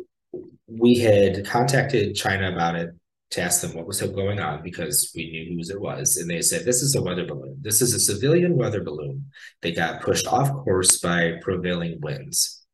we 0.68 1.00
had 1.00 1.46
contacted 1.46 2.16
China 2.16 2.52
about 2.52 2.76
it 2.76 2.90
to 3.32 3.42
ask 3.42 3.62
them 3.62 3.76
what 3.76 3.86
was 3.86 4.02
going 4.02 4.40
on 4.40 4.64
because 4.64 5.12
we 5.16 5.30
knew 5.30 5.56
whose 5.56 5.70
it 5.70 5.80
was. 5.80 6.18
And 6.18 6.30
they 6.30 6.42
said, 6.42 6.66
This 6.66 6.82
is 6.82 6.96
a 6.96 7.02
weather 7.02 7.26
balloon. 7.26 7.58
This 7.62 7.82
is 7.82 7.94
a 7.94 8.00
civilian 8.00 8.56
weather 8.56 8.84
balloon. 8.84 9.26
They 9.62 9.72
got 9.72 10.02
pushed 10.02 10.28
off 10.28 10.52
course 10.64 11.00
by 11.00 11.34
prevailing 11.42 12.00
winds. 12.02 12.66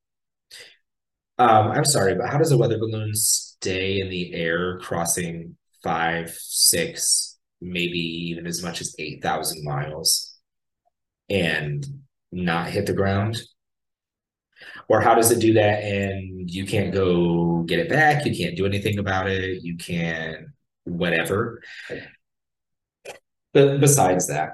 Um, 1.37 1.71
I'm 1.71 1.85
sorry, 1.85 2.15
but 2.15 2.29
how 2.29 2.37
does 2.37 2.53
a 2.53 2.57
weather 2.57 2.77
balloon 2.77 3.11
stay 3.13 3.99
in 3.99 4.09
the 4.09 4.33
air 4.33 4.79
crossing 4.79 5.57
five, 5.83 6.31
six, 6.31 7.37
maybe 7.61 7.99
even 8.29 8.47
as 8.47 8.63
much 8.63 8.79
as 8.79 8.95
8,000 8.97 9.63
miles 9.65 10.37
and 11.29 11.85
not 12.31 12.69
hit 12.69 12.85
the 12.85 12.93
ground? 12.93 13.41
Or 14.87 15.01
how 15.01 15.15
does 15.15 15.31
it 15.31 15.39
do 15.39 15.53
that 15.53 15.83
and 15.83 16.49
you 16.49 16.65
can't 16.65 16.93
go 16.93 17.63
get 17.63 17.79
it 17.79 17.89
back? 17.89 18.25
You 18.25 18.35
can't 18.35 18.55
do 18.55 18.65
anything 18.65 18.99
about 18.99 19.27
it. 19.27 19.63
You 19.63 19.77
can 19.77 20.53
whatever. 20.85 21.61
But 23.53 23.79
besides 23.79 24.27
that, 24.27 24.53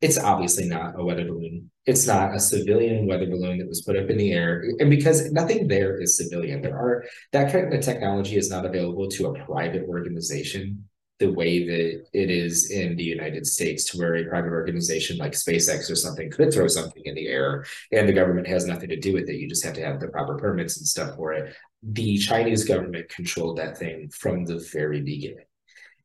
it's 0.00 0.18
obviously 0.18 0.66
not 0.66 0.98
a 0.98 1.04
weather 1.04 1.24
balloon. 1.24 1.70
It's 1.86 2.06
not 2.06 2.34
a 2.34 2.40
civilian 2.40 3.06
weather 3.06 3.26
balloon 3.26 3.58
that 3.58 3.68
was 3.68 3.82
put 3.82 3.96
up 3.96 4.10
in 4.10 4.18
the 4.18 4.32
air. 4.32 4.64
And 4.78 4.90
because 4.90 5.32
nothing 5.32 5.68
there 5.68 6.00
is 6.00 6.16
civilian, 6.16 6.62
there 6.62 6.76
are 6.76 7.04
that 7.32 7.50
kind 7.52 7.72
of 7.72 7.80
technology 7.80 8.36
is 8.36 8.50
not 8.50 8.66
available 8.66 9.08
to 9.08 9.26
a 9.26 9.44
private 9.44 9.84
organization 9.88 10.88
the 11.18 11.32
way 11.32 11.66
that 11.66 12.06
it 12.12 12.30
is 12.30 12.70
in 12.70 12.96
the 12.96 13.02
United 13.02 13.46
States, 13.46 13.84
to 13.86 13.98
where 13.98 14.14
a 14.16 14.24
private 14.24 14.52
organization 14.52 15.16
like 15.16 15.32
SpaceX 15.32 15.90
or 15.90 15.96
something 15.96 16.30
could 16.30 16.52
throw 16.52 16.68
something 16.68 17.02
in 17.04 17.14
the 17.14 17.26
air 17.26 17.64
and 17.92 18.08
the 18.08 18.12
government 18.12 18.46
has 18.46 18.66
nothing 18.66 18.88
to 18.88 18.96
do 18.96 19.12
with 19.12 19.28
it. 19.28 19.36
You 19.36 19.48
just 19.48 19.64
have 19.64 19.74
to 19.74 19.84
have 19.84 20.00
the 20.00 20.08
proper 20.08 20.36
permits 20.36 20.78
and 20.78 20.86
stuff 20.86 21.16
for 21.16 21.32
it. 21.32 21.54
The 21.82 22.18
Chinese 22.18 22.64
government 22.64 23.08
controlled 23.08 23.58
that 23.58 23.78
thing 23.78 24.10
from 24.10 24.44
the 24.44 24.64
very 24.72 25.00
beginning. 25.00 25.46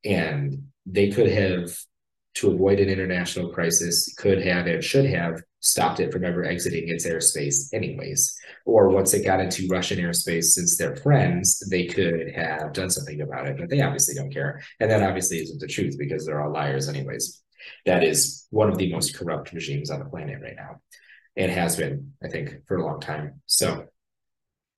And 0.04 0.70
they 0.86 1.10
could 1.12 1.30
have 1.30 1.78
to 2.36 2.52
avoid 2.52 2.80
an 2.80 2.90
international 2.90 3.54
crisis 3.54 4.14
could 4.18 4.42
have 4.44 4.66
and 4.66 4.84
should 4.84 5.06
have 5.06 5.42
stopped 5.64 6.02
it 6.02 6.12
from 6.12 6.26
ever 6.26 6.44
exiting 6.44 6.90
its 6.90 7.08
airspace 7.08 7.74
anyways. 7.74 8.38
Or 8.66 8.90
once 8.90 9.14
it 9.14 9.26
got 9.26 9.40
into 9.40 9.68
russian 9.70 9.98
airspace 9.98 10.46
since 10.46 10.78
they're 10.78 10.98
friends 10.98 11.64
they 11.70 11.86
could 11.86 12.32
have 12.36 12.74
done 12.74 12.90
something 12.90 13.22
about 13.22 13.48
it 13.48 13.58
but 13.58 13.70
they 13.70 13.82
obviously 13.82 14.14
don't 14.14 14.34
care. 14.34 14.62
And 14.80 14.92
that 14.92 15.02
obviously 15.02 15.38
isn't 15.40 15.60
the 15.60 15.68
truth 15.68 15.96
because 15.98 16.26
they're 16.26 16.42
all 16.42 16.52
liars 16.52 16.90
anyways. 16.90 17.42
That 17.86 18.04
is 18.04 18.46
one 18.50 18.70
of 18.70 18.78
the 18.78 18.92
most 18.92 19.18
corrupt 19.18 19.54
regimes 19.54 19.90
on 19.90 20.00
the 20.00 20.06
planet 20.06 20.42
right 20.42 20.56
now. 20.56 20.82
And 21.36 21.52
has 21.52 21.78
been 21.78 22.14
i 22.24 22.28
think 22.28 22.68
for 22.68 22.78
a 22.78 22.86
long 22.86 23.00
time. 23.00 23.42
So 23.48 23.88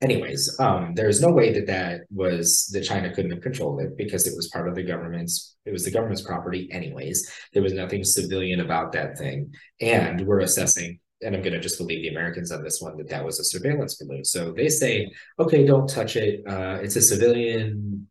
anyways 0.02 0.54
um 0.60 0.92
there's 0.94 1.22
no 1.22 1.30
way 1.30 1.52
that 1.52 1.66
that 1.66 2.02
was 2.10 2.68
that 2.72 2.84
china 2.84 3.12
couldn't 3.14 3.30
have 3.30 3.40
controlled 3.40 3.80
it 3.80 3.96
because 3.96 4.26
it 4.26 4.36
was 4.36 4.48
part 4.48 4.68
of 4.68 4.74
the 4.74 4.82
government's 4.82 5.56
it 5.66 5.72
was 5.72 5.84
the 5.84 5.90
government's 5.90 6.22
property 6.22 6.68
anyways. 6.70 7.30
There 7.52 7.62
was 7.62 7.72
nothing 7.72 8.04
civilian 8.04 8.60
about 8.60 8.92
that 8.92 9.18
thing. 9.18 9.52
And 9.80 10.26
we're 10.26 10.40
assessing 10.40 11.00
and 11.22 11.34
i'm 11.34 11.40
going 11.40 11.54
to 11.54 11.60
just 11.60 11.78
believe 11.78 12.02
the 12.02 12.10
americans 12.10 12.52
on 12.52 12.62
this 12.62 12.80
one 12.80 12.94
that 12.98 13.08
that 13.08 13.24
was 13.24 13.40
a 13.40 13.44
surveillance 13.44 13.94
balloon. 13.96 14.24
So 14.24 14.52
they 14.52 14.68
say 14.68 15.10
okay 15.38 15.66
don't 15.66 15.88
touch 15.88 16.16
it. 16.16 16.46
Uh 16.46 16.78
it's 16.82 16.96
a 16.96 17.02
civilian 17.02 18.08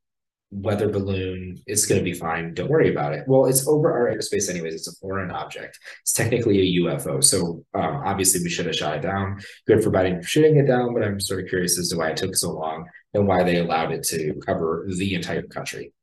weather 0.51 0.89
balloon. 0.89 1.61
It's 1.65 1.85
going 1.85 1.99
to 1.99 2.03
be 2.03 2.13
fine. 2.13 2.53
Don't 2.53 2.69
worry 2.69 2.91
about 2.91 3.13
it. 3.13 3.25
Well, 3.27 3.45
it's 3.45 3.67
over 3.67 3.91
our 3.91 4.15
airspace 4.15 4.49
anyways. 4.49 4.73
It's 4.73 4.87
a 4.87 4.95
foreign 4.95 5.31
object. 5.31 5.79
It's 6.01 6.13
technically 6.13 6.59
a 6.59 6.81
UFO. 6.81 7.23
So 7.23 7.65
um, 7.73 8.01
obviously 8.05 8.41
we 8.43 8.49
should 8.49 8.65
have 8.67 8.75
shot 8.75 8.97
it 8.97 9.01
down. 9.01 9.39
Good 9.67 9.83
for 9.83 9.91
Biden 9.91 10.25
shooting 10.25 10.57
it 10.57 10.67
down, 10.67 10.93
but 10.93 11.03
I'm 11.03 11.19
sort 11.19 11.43
of 11.43 11.49
curious 11.49 11.77
as 11.79 11.89
to 11.89 11.97
why 11.97 12.09
it 12.09 12.17
took 12.17 12.35
so 12.35 12.51
long 12.51 12.85
and 13.13 13.27
why 13.27 13.43
they 13.43 13.57
allowed 13.57 13.91
it 13.91 14.03
to 14.03 14.33
cover 14.45 14.87
the 14.97 15.15
entire 15.15 15.43
country. 15.43 15.93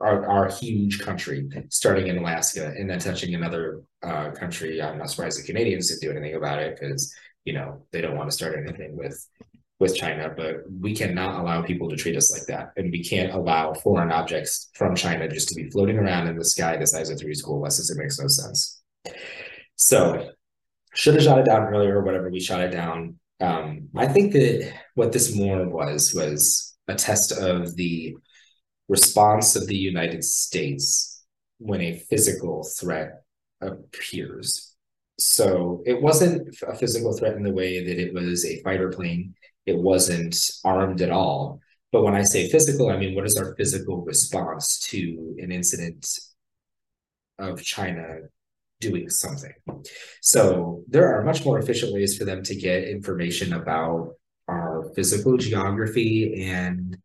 Our, 0.00 0.26
our 0.26 0.48
huge 0.48 1.00
country, 1.00 1.46
starting 1.68 2.06
in 2.06 2.16
Alaska 2.16 2.72
and 2.76 2.88
then 2.88 3.00
touching 3.00 3.34
another 3.34 3.82
uh, 4.02 4.30
country. 4.30 4.80
I'm 4.80 4.96
not 4.96 5.10
surprised 5.10 5.38
the 5.38 5.46
Canadians 5.46 5.88
didn't 5.88 6.00
do 6.00 6.18
anything 6.18 6.36
about 6.36 6.58
it 6.58 6.78
because 6.80 7.14
you 7.44 7.52
know 7.52 7.84
they 7.92 8.00
don't 8.00 8.16
want 8.16 8.30
to 8.30 8.36
start 8.36 8.56
anything 8.56 8.96
with 8.96 9.26
with 9.80 9.96
China, 9.96 10.32
but 10.36 10.56
we 10.78 10.94
cannot 10.94 11.40
allow 11.40 11.62
people 11.62 11.88
to 11.88 11.96
treat 11.96 12.14
us 12.14 12.30
like 12.30 12.46
that. 12.46 12.72
And 12.76 12.92
we 12.92 13.02
can't 13.02 13.32
allow 13.32 13.72
foreign 13.72 14.12
objects 14.12 14.68
from 14.74 14.94
China 14.94 15.26
just 15.26 15.48
to 15.48 15.54
be 15.54 15.70
floating 15.70 15.98
around 15.98 16.28
in 16.28 16.36
the 16.36 16.44
sky 16.44 16.76
the 16.76 16.86
size 16.86 17.08
of 17.08 17.18
three 17.18 17.34
school 17.34 17.60
buses. 17.62 17.90
It 17.90 17.98
makes 17.98 18.20
no 18.20 18.28
sense. 18.28 18.82
So 19.76 20.32
should 20.94 21.14
have 21.14 21.24
shot 21.24 21.38
it 21.38 21.46
down 21.46 21.62
earlier 21.62 21.98
or 21.98 22.04
whatever. 22.04 22.30
We 22.30 22.40
shot 22.40 22.60
it 22.60 22.70
down. 22.70 23.18
Um, 23.40 23.88
I 23.96 24.06
think 24.06 24.34
that 24.34 24.70
what 24.94 25.12
this 25.12 25.34
more 25.34 25.66
was 25.66 26.12
was 26.14 26.76
a 26.86 26.94
test 26.94 27.32
of 27.32 27.74
the 27.76 28.14
response 28.88 29.56
of 29.56 29.66
the 29.66 29.76
United 29.76 30.24
States 30.24 31.24
when 31.58 31.80
a 31.80 31.98
physical 32.10 32.68
threat 32.78 33.22
appears. 33.62 34.74
So 35.18 35.82
it 35.86 36.02
wasn't 36.02 36.54
a 36.66 36.74
physical 36.74 37.16
threat 37.16 37.36
in 37.36 37.44
the 37.44 37.52
way 37.52 37.82
that 37.82 37.98
it 37.98 38.12
was 38.12 38.44
a 38.44 38.60
fighter 38.62 38.90
plane 38.90 39.34
it 39.70 39.78
wasn't 39.78 40.36
armed 40.64 41.00
at 41.00 41.10
all. 41.10 41.60
But 41.92 42.02
when 42.02 42.14
I 42.14 42.22
say 42.22 42.48
physical, 42.48 42.90
I 42.90 42.96
mean, 42.96 43.14
what 43.14 43.26
is 43.26 43.36
our 43.36 43.54
physical 43.56 44.02
response 44.02 44.78
to 44.90 45.36
an 45.38 45.50
incident 45.50 46.06
of 47.38 47.62
China 47.62 48.04
doing 48.80 49.08
something? 49.10 49.54
So 50.20 50.84
there 50.88 51.14
are 51.14 51.24
much 51.24 51.44
more 51.44 51.58
efficient 51.58 51.92
ways 51.92 52.16
for 52.16 52.24
them 52.24 52.42
to 52.44 52.54
get 52.54 52.84
information 52.84 53.52
about 53.52 54.14
our 54.48 54.92
physical 54.94 55.36
geography 55.36 56.44
and 56.44 56.96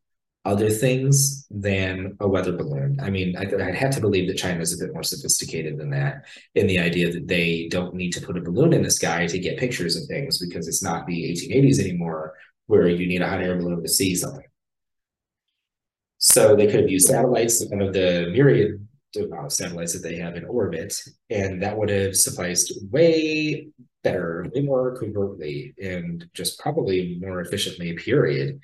other 0.46 0.70
things 0.70 1.48
than 1.50 2.16
a 2.20 2.28
weather 2.28 2.56
balloon. 2.56 3.00
I 3.02 3.10
mean, 3.10 3.36
I, 3.36 3.46
I 3.62 3.72
had 3.72 3.92
to 3.94 4.02
believe 4.02 4.28
that 4.28 4.38
China 4.38 4.62
is 4.62 4.80
a 4.80 4.86
bit 4.86 4.94
more 4.94 5.02
sophisticated 5.02 5.80
than 5.80 5.90
that 5.90 6.26
in 6.54 6.68
the 6.68 6.78
idea 6.78 7.12
that 7.12 7.28
they 7.28 7.68
don't 7.72 7.96
need 7.96 8.12
to 8.12 8.22
put 8.22 8.38
a 8.38 8.42
balloon 8.42 8.72
in 8.72 8.84
the 8.84 8.92
sky 8.92 9.26
to 9.26 9.40
get 9.40 9.58
pictures 9.58 9.96
of 9.96 10.08
things 10.08 10.38
because 10.38 10.68
it's 10.68 10.84
not 10.84 11.08
the 11.08 11.32
1880s 11.32 11.80
anymore 11.80 12.36
where 12.68 12.88
you 12.88 13.08
need 13.08 13.22
a 13.22 13.28
hot 13.28 13.42
air 13.42 13.58
balloon 13.58 13.82
to 13.84 13.90
see 13.90 14.16
something. 14.16 14.46
So 16.18 16.56
they 16.56 16.66
could 16.66 16.82
have 16.82 16.90
used 16.90 17.08
satellites, 17.08 17.66
one 17.68 17.82
of 17.82 17.94
the 17.94 18.30
myriad 18.32 18.88
amount 19.16 19.46
of 19.46 19.52
satellites 19.52 19.94
that 19.94 20.04
they 20.04 20.18
have 20.18 20.36
in 20.36 20.46
orbit, 20.46 20.94
and 21.30 21.62
that 21.62 21.78
would 21.78 21.90
have 21.90 22.16
sufficed 22.16 22.74
way 22.92 23.68
better, 24.04 24.48
way 24.54 24.62
more 24.62 24.98
covertly, 24.98 25.74
and 25.82 26.26
just 26.34 26.60
probably 26.60 27.18
more 27.22 27.42
efficiently, 27.42 27.94
period, 27.94 28.60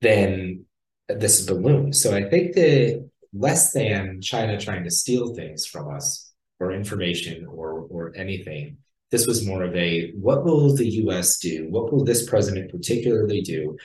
than 0.00 0.64
this 1.08 1.46
balloon. 1.46 1.92
So 1.92 2.14
I 2.14 2.28
think 2.28 2.54
that 2.54 3.08
less 3.32 3.72
than 3.72 4.20
China 4.20 4.60
trying 4.60 4.84
to 4.84 4.90
steal 4.90 5.34
things 5.34 5.66
from 5.66 5.94
us 5.94 6.32
or 6.60 6.72
information 6.72 7.46
or 7.46 7.86
or 7.90 8.12
anything, 8.16 8.78
this 9.10 9.26
was 9.26 9.46
more 9.46 9.62
of 9.62 9.74
a 9.74 10.12
what 10.12 10.44
will 10.44 10.74
the 10.74 10.88
US 11.04 11.38
do? 11.38 11.66
What 11.70 11.92
will 11.92 12.04
this 12.04 12.28
president 12.28 12.70
particularly 12.70 13.40
do 13.40 13.76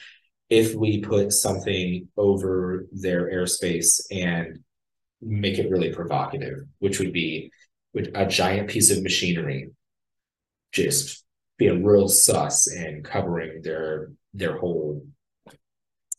if 0.49 0.75
we 0.75 1.01
put 1.01 1.31
something 1.31 2.07
over 2.17 2.87
their 2.91 3.31
airspace 3.31 4.01
and 4.11 4.59
make 5.21 5.57
it 5.57 5.69
really 5.69 5.93
provocative, 5.93 6.65
which 6.79 6.99
would 6.99 7.13
be 7.13 7.51
a 7.95 8.25
giant 8.25 8.69
piece 8.69 8.91
of 8.91 9.03
machinery 9.03 9.69
just 10.71 11.23
being 11.57 11.83
real 11.83 12.09
sus 12.09 12.67
and 12.67 13.05
covering 13.05 13.61
their 13.61 14.11
their 14.33 14.57
whole 14.57 15.05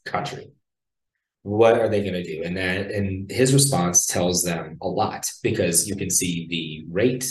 country 0.05 0.53
what 1.43 1.79
are 1.79 1.89
they 1.89 2.01
going 2.01 2.15
to 2.15 2.23
do 2.23 2.43
and 2.43 2.57
that 2.57 2.91
and 2.91 3.31
his 3.31 3.53
response 3.53 4.07
tells 4.07 4.43
them 4.43 4.79
a 4.81 4.89
lot 4.89 5.29
because 5.43 5.89
you 5.89 5.97
can 5.97 6.09
see 6.09 6.47
the 6.49 6.87
rate 6.91 7.27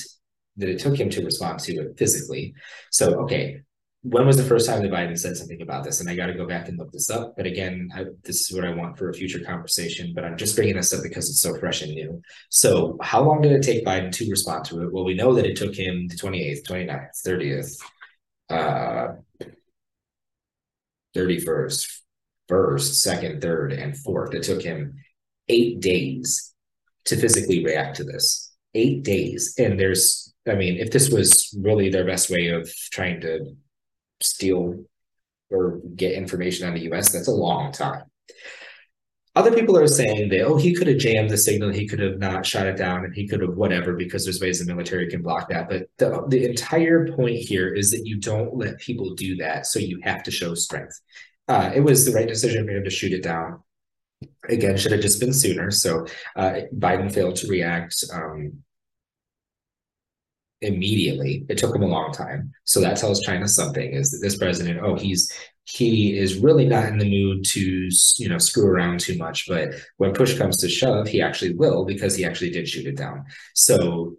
that 0.57 0.69
it 0.69 0.79
took 0.79 0.99
him 0.99 1.09
to 1.09 1.25
respond 1.25 1.59
to 1.59 1.73
it 1.73 1.97
physically. 1.97 2.53
So, 2.91 3.21
okay, 3.21 3.61
when 4.03 4.27
was 4.27 4.35
the 4.35 4.43
first 4.43 4.67
time 4.67 4.81
that 4.81 4.91
Biden 4.91 5.17
said 5.17 5.37
something 5.37 5.61
about 5.61 5.85
this? 5.85 6.01
And 6.01 6.09
I 6.09 6.15
got 6.15 6.25
to 6.25 6.33
go 6.33 6.45
back 6.45 6.67
and 6.67 6.77
look 6.77 6.91
this 6.91 7.09
up. 7.09 7.35
But 7.37 7.45
again, 7.45 7.89
I, 7.95 8.05
this 8.23 8.41
is 8.41 8.55
what 8.55 8.65
I 8.65 8.73
want 8.73 8.97
for 8.97 9.09
a 9.09 9.13
future 9.13 9.39
conversation. 9.39 10.11
But 10.13 10.25
I'm 10.25 10.37
just 10.37 10.57
bringing 10.57 10.75
this 10.75 10.93
up 10.93 11.01
because 11.03 11.29
it's 11.29 11.41
so 11.41 11.57
fresh 11.57 11.81
and 11.81 11.93
new. 11.93 12.21
So, 12.49 12.97
how 13.01 13.23
long 13.23 13.41
did 13.41 13.53
it 13.53 13.63
take 13.63 13.85
Biden 13.85 14.11
to 14.11 14.29
respond 14.29 14.65
to 14.65 14.83
it? 14.83 14.91
Well, 14.91 15.05
we 15.05 15.13
know 15.13 15.33
that 15.35 15.45
it 15.45 15.55
took 15.55 15.73
him 15.73 16.07
the 16.09 16.15
28th, 16.15 16.63
29th, 16.67 17.07
30th, 17.25 17.81
uh, 18.49 19.45
31st, 21.15 22.01
first, 22.49 23.01
second, 23.01 23.41
third, 23.41 23.71
and 23.71 23.97
fourth. 23.97 24.33
It 24.33 24.43
took 24.43 24.61
him 24.61 24.95
eight 25.47 25.79
days 25.79 26.53
to 27.05 27.15
physically 27.15 27.63
react 27.63 27.97
to 27.97 28.03
this. 28.03 28.51
Eight 28.73 29.03
days. 29.03 29.53
And 29.57 29.79
there's 29.79 30.32
I 30.47 30.55
mean, 30.55 30.77
if 30.77 30.91
this 30.91 31.09
was 31.09 31.55
really 31.61 31.89
their 31.89 32.05
best 32.05 32.29
way 32.29 32.49
of 32.49 32.71
trying 32.91 33.21
to 33.21 33.55
steal 34.21 34.83
or 35.49 35.79
get 35.95 36.13
information 36.13 36.67
on 36.67 36.73
the 36.73 36.91
US, 36.91 37.11
that's 37.11 37.27
a 37.27 37.31
long 37.31 37.71
time. 37.71 38.03
Other 39.35 39.51
people 39.51 39.75
are 39.77 39.87
saying 39.87 40.29
that, 40.29 40.41
oh, 40.41 40.57
he 40.57 40.75
could 40.75 40.85
have 40.85 40.99
jammed 40.99 41.31
the 41.31 41.37
signal, 41.37 41.71
he 41.71 41.87
could 41.87 41.99
have 41.99 42.19
not 42.19 42.45
shot 42.45 42.67
it 42.67 42.77
down, 42.77 43.03
and 43.03 43.15
he 43.15 43.27
could 43.27 43.41
have 43.41 43.55
whatever, 43.55 43.93
because 43.93 44.25
there's 44.25 44.39
ways 44.39 44.59
the 44.59 44.65
military 44.65 45.09
can 45.09 45.23
block 45.23 45.49
that. 45.49 45.67
But 45.69 45.87
the, 45.97 46.23
the 46.27 46.45
entire 46.47 47.07
point 47.15 47.37
here 47.37 47.73
is 47.73 47.89
that 47.91 48.05
you 48.05 48.19
don't 48.19 48.55
let 48.55 48.77
people 48.77 49.15
do 49.15 49.35
that, 49.37 49.65
so 49.65 49.79
you 49.79 49.99
have 50.03 50.21
to 50.23 50.31
show 50.31 50.53
strength. 50.53 50.99
Uh, 51.47 51.71
it 51.73 51.79
was 51.79 52.05
the 52.05 52.11
right 52.11 52.27
decision 52.27 52.65
for 52.65 52.73
him 52.73 52.83
to 52.83 52.91
shoot 52.91 53.11
it 53.11 53.23
down. 53.23 53.63
Again, 54.49 54.77
should 54.77 54.91
have 54.91 55.01
just 55.01 55.19
been 55.19 55.33
sooner. 55.33 55.71
So 55.71 56.05
uh, 56.35 56.61
Biden 56.77 57.11
failed 57.11 57.35
to 57.37 57.47
react. 57.47 58.03
Um, 58.13 58.63
immediately. 60.63 61.45
It 61.49 61.57
took 61.57 61.75
him 61.75 61.83
a 61.83 61.87
long 61.87 62.11
time. 62.11 62.51
So 62.63 62.81
that 62.81 62.97
tells 62.97 63.21
China 63.21 63.47
something 63.47 63.93
is 63.93 64.11
that 64.11 64.19
this 64.21 64.37
president, 64.37 64.79
oh, 64.83 64.95
he's 64.95 65.31
he 65.65 66.17
is 66.17 66.37
really 66.37 66.65
not 66.65 66.89
in 66.89 66.97
the 66.97 67.09
mood 67.09 67.45
to 67.45 67.89
you 68.17 68.29
know 68.29 68.37
screw 68.37 68.67
around 68.67 68.99
too 68.99 69.17
much. 69.17 69.47
But 69.47 69.73
when 69.97 70.13
push 70.13 70.37
comes 70.37 70.57
to 70.57 70.69
shove, 70.69 71.07
he 71.07 71.21
actually 71.21 71.53
will 71.53 71.85
because 71.85 72.15
he 72.15 72.25
actually 72.25 72.51
did 72.51 72.67
shoot 72.67 72.87
it 72.87 72.97
down. 72.97 73.25
So 73.53 74.15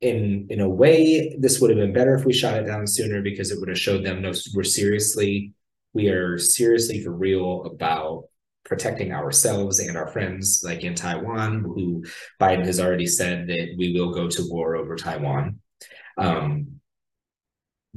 in 0.00 0.46
in 0.50 0.60
a 0.60 0.68
way, 0.68 1.36
this 1.38 1.60
would 1.60 1.70
have 1.70 1.78
been 1.78 1.92
better 1.92 2.14
if 2.14 2.24
we 2.24 2.32
shot 2.32 2.58
it 2.58 2.66
down 2.66 2.86
sooner 2.86 3.22
because 3.22 3.50
it 3.50 3.58
would 3.58 3.68
have 3.68 3.78
showed 3.78 4.04
them 4.04 4.22
no, 4.22 4.32
we're 4.54 4.64
seriously 4.64 5.52
we 5.94 6.08
are 6.08 6.36
seriously 6.38 7.02
for 7.02 7.10
real 7.10 7.64
about 7.64 8.24
protecting 8.66 9.12
ourselves 9.12 9.78
and 9.78 9.96
our 9.96 10.08
friends, 10.08 10.62
like 10.64 10.82
in 10.82 10.94
Taiwan, 10.94 11.60
who 11.60 12.04
Biden 12.40 12.66
has 12.66 12.80
already 12.80 13.06
said 13.06 13.46
that 13.46 13.74
we 13.78 13.94
will 13.94 14.12
go 14.12 14.28
to 14.28 14.48
war 14.50 14.76
over 14.76 14.96
Taiwan. 14.96 15.60
Um, 16.18 16.80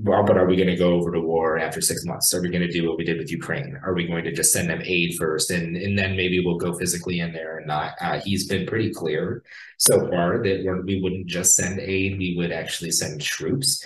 but 0.02 0.38
are 0.38 0.46
we 0.46 0.56
going 0.56 0.70
to 0.70 0.78
go 0.78 0.94
over 0.94 1.12
to 1.12 1.20
war 1.20 1.60
after 1.60 1.82
six 1.82 2.06
months? 2.06 2.34
Are 2.34 2.42
we 2.42 2.50
going 2.50 2.66
to 2.66 2.72
do 2.72 2.88
what 2.88 2.98
we 2.98 3.04
did 3.04 3.18
with 3.18 3.32
Ukraine? 3.32 3.78
Are 3.84 3.94
we 3.94 4.08
going 4.08 4.24
to 4.24 4.32
just 4.32 4.54
send 4.54 4.70
them 4.70 4.82
aid 4.84 5.16
first, 5.18 5.52
and 5.52 5.76
and 5.76 5.98
then 5.98 6.16
maybe 6.16 6.40
we'll 6.40 6.58
go 6.58 6.74
physically 6.74 7.20
in 7.20 7.34
there 7.34 7.58
and 7.58 7.68
not? 7.68 7.96
Uh, 8.00 8.22
he's 8.24 8.48
been 8.48 8.66
pretty 8.66 8.94
clear 8.94 9.44
so 9.78 10.10
far 10.10 10.42
that 10.42 10.84
we 10.86 11.02
wouldn't 11.02 11.28
just 11.28 11.56
send 11.56 11.80
aid; 11.82 12.18
we 12.18 12.36
would 12.38 12.54
actually 12.54 12.92
send 12.92 13.22
troops. 13.22 13.84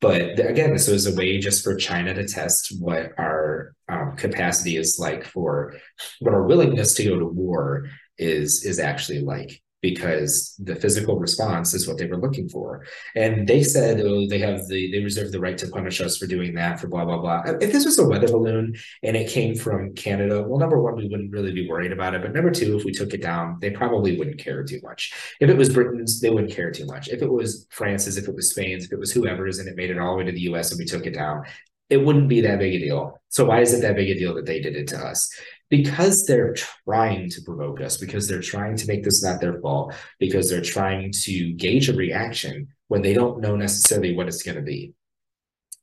But 0.00 0.38
again, 0.38 0.72
this 0.72 0.86
was 0.86 1.06
a 1.06 1.16
way 1.16 1.38
just 1.38 1.64
for 1.64 1.74
China 1.74 2.14
to 2.14 2.24
test 2.24 2.76
what 2.78 3.12
our 3.18 3.74
capacity 4.18 4.76
is 4.76 4.98
like 4.98 5.24
for 5.24 5.74
what 6.20 6.34
our 6.34 6.42
willingness 6.42 6.94
to 6.94 7.04
go 7.04 7.18
to 7.18 7.26
war 7.26 7.88
is 8.18 8.64
is 8.64 8.78
actually 8.78 9.20
like 9.20 9.62
because 9.80 10.56
the 10.58 10.74
physical 10.74 11.18
response 11.18 11.72
is 11.72 11.86
what 11.86 11.98
they 11.98 12.06
were 12.06 12.16
looking 12.16 12.48
for. 12.48 12.84
And 13.14 13.46
they 13.46 13.62
said, 13.62 14.00
oh, 14.00 14.26
they 14.28 14.38
have 14.40 14.66
the, 14.66 14.90
they 14.90 15.02
reserve 15.02 15.30
the 15.30 15.40
right 15.40 15.56
to 15.58 15.68
punish 15.68 16.00
us 16.00 16.16
for 16.16 16.26
doing 16.26 16.54
that, 16.54 16.80
for 16.80 16.88
blah, 16.88 17.04
blah, 17.04 17.18
blah. 17.18 17.42
If 17.60 17.72
this 17.72 17.84
was 17.84 17.98
a 17.98 18.06
weather 18.06 18.26
balloon 18.26 18.74
and 19.04 19.16
it 19.16 19.30
came 19.30 19.54
from 19.54 19.94
Canada, 19.94 20.42
well, 20.42 20.58
number 20.58 20.80
one, 20.80 20.96
we 20.96 21.08
wouldn't 21.08 21.32
really 21.32 21.52
be 21.52 21.68
worried 21.68 21.92
about 21.92 22.14
it. 22.14 22.22
But 22.22 22.32
number 22.32 22.50
two, 22.50 22.76
if 22.76 22.84
we 22.84 22.92
took 22.92 23.14
it 23.14 23.22
down, 23.22 23.58
they 23.60 23.70
probably 23.70 24.18
wouldn't 24.18 24.38
care 24.38 24.64
too 24.64 24.80
much. 24.82 25.12
If 25.40 25.48
it 25.48 25.56
was 25.56 25.72
Britain's, 25.72 26.20
they 26.20 26.30
wouldn't 26.30 26.52
care 26.52 26.72
too 26.72 26.86
much. 26.86 27.08
If 27.08 27.22
it 27.22 27.30
was 27.30 27.66
France's, 27.70 28.16
if 28.16 28.26
it 28.26 28.34
was 28.34 28.50
Spain's, 28.50 28.84
if 28.84 28.92
it 28.92 28.98
was 28.98 29.12
whoever's, 29.12 29.60
and 29.60 29.68
it 29.68 29.76
made 29.76 29.90
it 29.90 29.98
all 29.98 30.12
the 30.12 30.18
way 30.18 30.24
to 30.24 30.32
the 30.32 30.52
US 30.52 30.72
and 30.72 30.78
we 30.78 30.86
took 30.86 31.06
it 31.06 31.14
down, 31.14 31.44
it 31.90 31.98
wouldn't 31.98 32.28
be 32.28 32.42
that 32.42 32.58
big 32.58 32.74
a 32.74 32.78
deal. 32.78 33.20
So 33.28 33.46
why 33.46 33.60
is 33.60 33.72
it 33.72 33.82
that 33.82 33.96
big 33.96 34.10
a 34.10 34.18
deal 34.18 34.34
that 34.34 34.46
they 34.46 34.60
did 34.60 34.76
it 34.76 34.88
to 34.88 34.98
us? 34.98 35.28
because 35.70 36.24
they're 36.24 36.54
trying 36.54 37.28
to 37.30 37.42
provoke 37.42 37.80
us, 37.80 37.96
because 37.98 38.26
they're 38.26 38.40
trying 38.40 38.76
to 38.76 38.86
make 38.86 39.04
this 39.04 39.22
not 39.22 39.40
their 39.40 39.60
fault, 39.60 39.94
because 40.18 40.48
they're 40.48 40.62
trying 40.62 41.12
to 41.12 41.52
gauge 41.52 41.88
a 41.88 41.94
reaction 41.94 42.68
when 42.88 43.02
they 43.02 43.12
don't 43.12 43.40
know 43.40 43.54
necessarily 43.54 44.14
what 44.14 44.28
it's 44.28 44.42
going 44.42 44.56
to 44.56 44.62
be. 44.62 44.94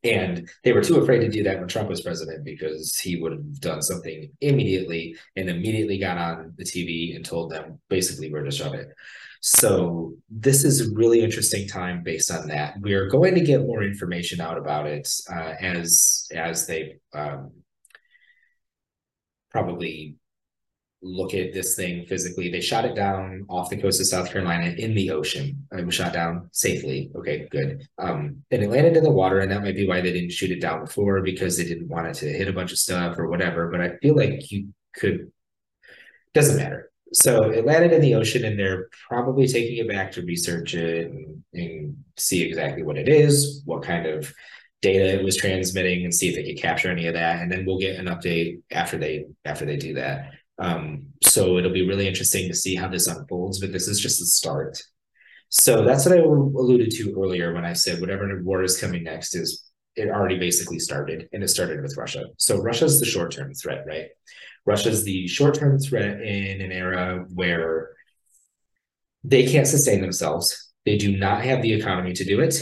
And 0.04 0.50
they 0.64 0.72
were 0.72 0.84
too 0.84 1.00
afraid 1.00 1.20
to 1.20 1.30
do 1.30 1.44
that 1.44 1.60
when 1.60 1.68
Trump 1.68 1.90
was 1.90 2.02
president 2.02 2.44
because 2.44 2.96
he 2.98 3.16
would 3.20 3.32
have 3.32 3.60
done 3.60 3.82
something 3.82 4.30
immediately 4.40 5.18
and 5.36 5.50
immediately 5.50 5.98
got 5.98 6.18
on 6.18 6.54
the 6.58 6.64
TV 6.64 7.16
and 7.16 7.26
told 7.26 7.52
them 7.52 7.80
basically 7.90 8.32
where 8.32 8.44
to 8.44 8.52
shove 8.52 8.76
it. 8.76 8.90
So 9.48 10.16
this 10.28 10.64
is 10.64 10.82
a 10.82 10.96
really 10.96 11.22
interesting 11.22 11.68
time 11.68 12.02
based 12.02 12.32
on 12.32 12.48
that. 12.48 12.82
We 12.82 12.96
are 12.96 13.08
going 13.08 13.36
to 13.36 13.42
get 13.42 13.62
more 13.62 13.84
information 13.84 14.42
out 14.42 14.58
about 14.58 14.88
it 14.88 15.08
uh, 15.32 15.54
as 15.62 16.28
as 16.34 16.66
they 16.66 16.96
um, 17.14 17.52
probably 19.52 20.16
look 21.04 21.36
at 21.36 21.54
this 21.54 21.76
thing 21.76 22.08
physically. 22.08 22.50
They 22.50 22.60
shot 22.60 22.86
it 22.86 22.96
down 22.96 23.46
off 23.48 23.70
the 23.70 23.78
coast 23.78 24.02
of 24.02 24.08
South 24.08 24.32
Carolina 24.32 24.74
in 24.80 24.96
the 24.96 25.12
ocean. 25.12 25.68
It 25.74 25.86
was 25.86 25.94
shot 25.94 26.14
down 26.14 26.50
safely. 26.52 27.12
Okay, 27.16 27.48
good. 27.52 27.88
Um, 28.00 28.38
and 28.50 28.64
it 28.64 28.72
landed 28.72 28.98
in 28.98 29.04
the 29.04 29.12
water, 29.12 29.42
and 29.42 29.52
that 29.52 29.62
might 29.62 29.76
be 29.76 29.88
why 29.88 30.02
they 30.02 30.12
didn't 30.12 30.32
shoot 30.32 30.50
it 30.50 30.60
down 30.60 30.86
before 30.86 31.22
because 31.22 31.56
they 31.56 31.66
didn't 31.66 31.88
want 31.88 32.08
it 32.08 32.16
to 32.16 32.34
hit 32.34 32.48
a 32.48 32.54
bunch 32.54 32.72
of 32.72 32.80
stuff 32.80 33.20
or 33.20 33.30
whatever. 33.30 33.70
But 33.70 33.82
I 33.82 33.98
feel 33.98 34.16
like 34.16 34.52
you 34.52 34.74
could. 34.96 35.32
Doesn't 36.34 36.58
matter 36.58 36.90
so 37.16 37.50
it 37.50 37.66
landed 37.66 37.94
in 37.94 38.02
the 38.02 38.16
ocean 38.16 38.46
and 38.46 38.60
they're 38.60 38.90
probably 39.08 39.48
taking 39.48 39.78
it 39.78 39.88
back 39.88 40.12
to 40.12 40.22
research 40.22 40.76
it 40.76 41.10
and, 41.10 41.44
and, 41.54 41.98
see 42.18 42.44
exactly 42.44 42.82
what 42.82 42.98
it 42.98 43.10
is 43.10 43.62
what 43.66 43.84
kind 43.84 44.06
of 44.06 44.34
data 44.86 45.20
it 45.20 45.24
was 45.24 45.36
transmitting 45.36 46.04
and 46.04 46.14
see 46.14 46.30
if 46.30 46.36
they 46.36 46.44
could 46.44 46.62
capture 46.62 46.92
any 46.92 47.08
of 47.08 47.14
that. 47.14 47.42
And 47.42 47.52
then 47.52 47.66
we'll 47.66 47.80
get 47.80 48.00
an 48.00 48.06
update 48.06 48.62
after 48.72 48.98
they 48.98 49.26
after 49.44 49.66
they 49.66 49.78
do 49.78 49.96
that. 49.96 50.32
Um, 50.60 51.08
so 51.24 51.58
it'll 51.58 51.72
be 51.72 51.88
really 51.88 52.08
interesting 52.08 52.48
to 52.48 52.56
see 52.56 52.76
how 52.76 52.88
this 52.88 53.08
unfolds 53.08 53.60
but 53.60 53.72
this 53.72 53.88
is 53.88 54.00
just 54.00 54.20
the 54.20 54.26
start. 54.26 54.82
So 55.50 55.84
that's 55.84 56.06
what 56.06 56.18
i 56.18 56.22
alluded 56.22 56.92
to 56.92 57.16
earlier 57.18 57.54
when 57.54 57.66
i 57.66 57.72
said 57.74 58.02
whatever 58.02 58.42
war 58.44 58.64
is 58.64 58.80
coming 58.82 59.04
next 59.04 59.36
is 59.36 59.65
it 59.96 60.10
already 60.10 60.38
basically 60.38 60.80
started 60.80 61.28
and 61.34 61.44
it 61.44 61.48
started 61.48 61.82
with 61.82 61.98
russia 61.98 62.24
so 62.38 62.62
russia's 62.62 63.00
the 63.00 63.06
short-term 63.06 63.54
threat 63.54 63.84
right 63.88 64.08
Russia's 64.66 65.04
the 65.04 65.28
short 65.28 65.56
term 65.56 65.80
threat 65.80 66.22
in 66.22 66.62
an 66.62 66.72
era 66.72 67.26
where 67.34 67.92
they 69.24 69.46
can't 69.46 69.68
sustain 69.68 70.02
themselves. 70.02 70.74
They 70.86 70.98
do 70.98 71.18
not 71.18 71.44
have 71.44 71.62
the 71.62 71.74
economy 71.74 72.14
to 72.14 72.26
do 72.26 72.40
it. 72.42 72.56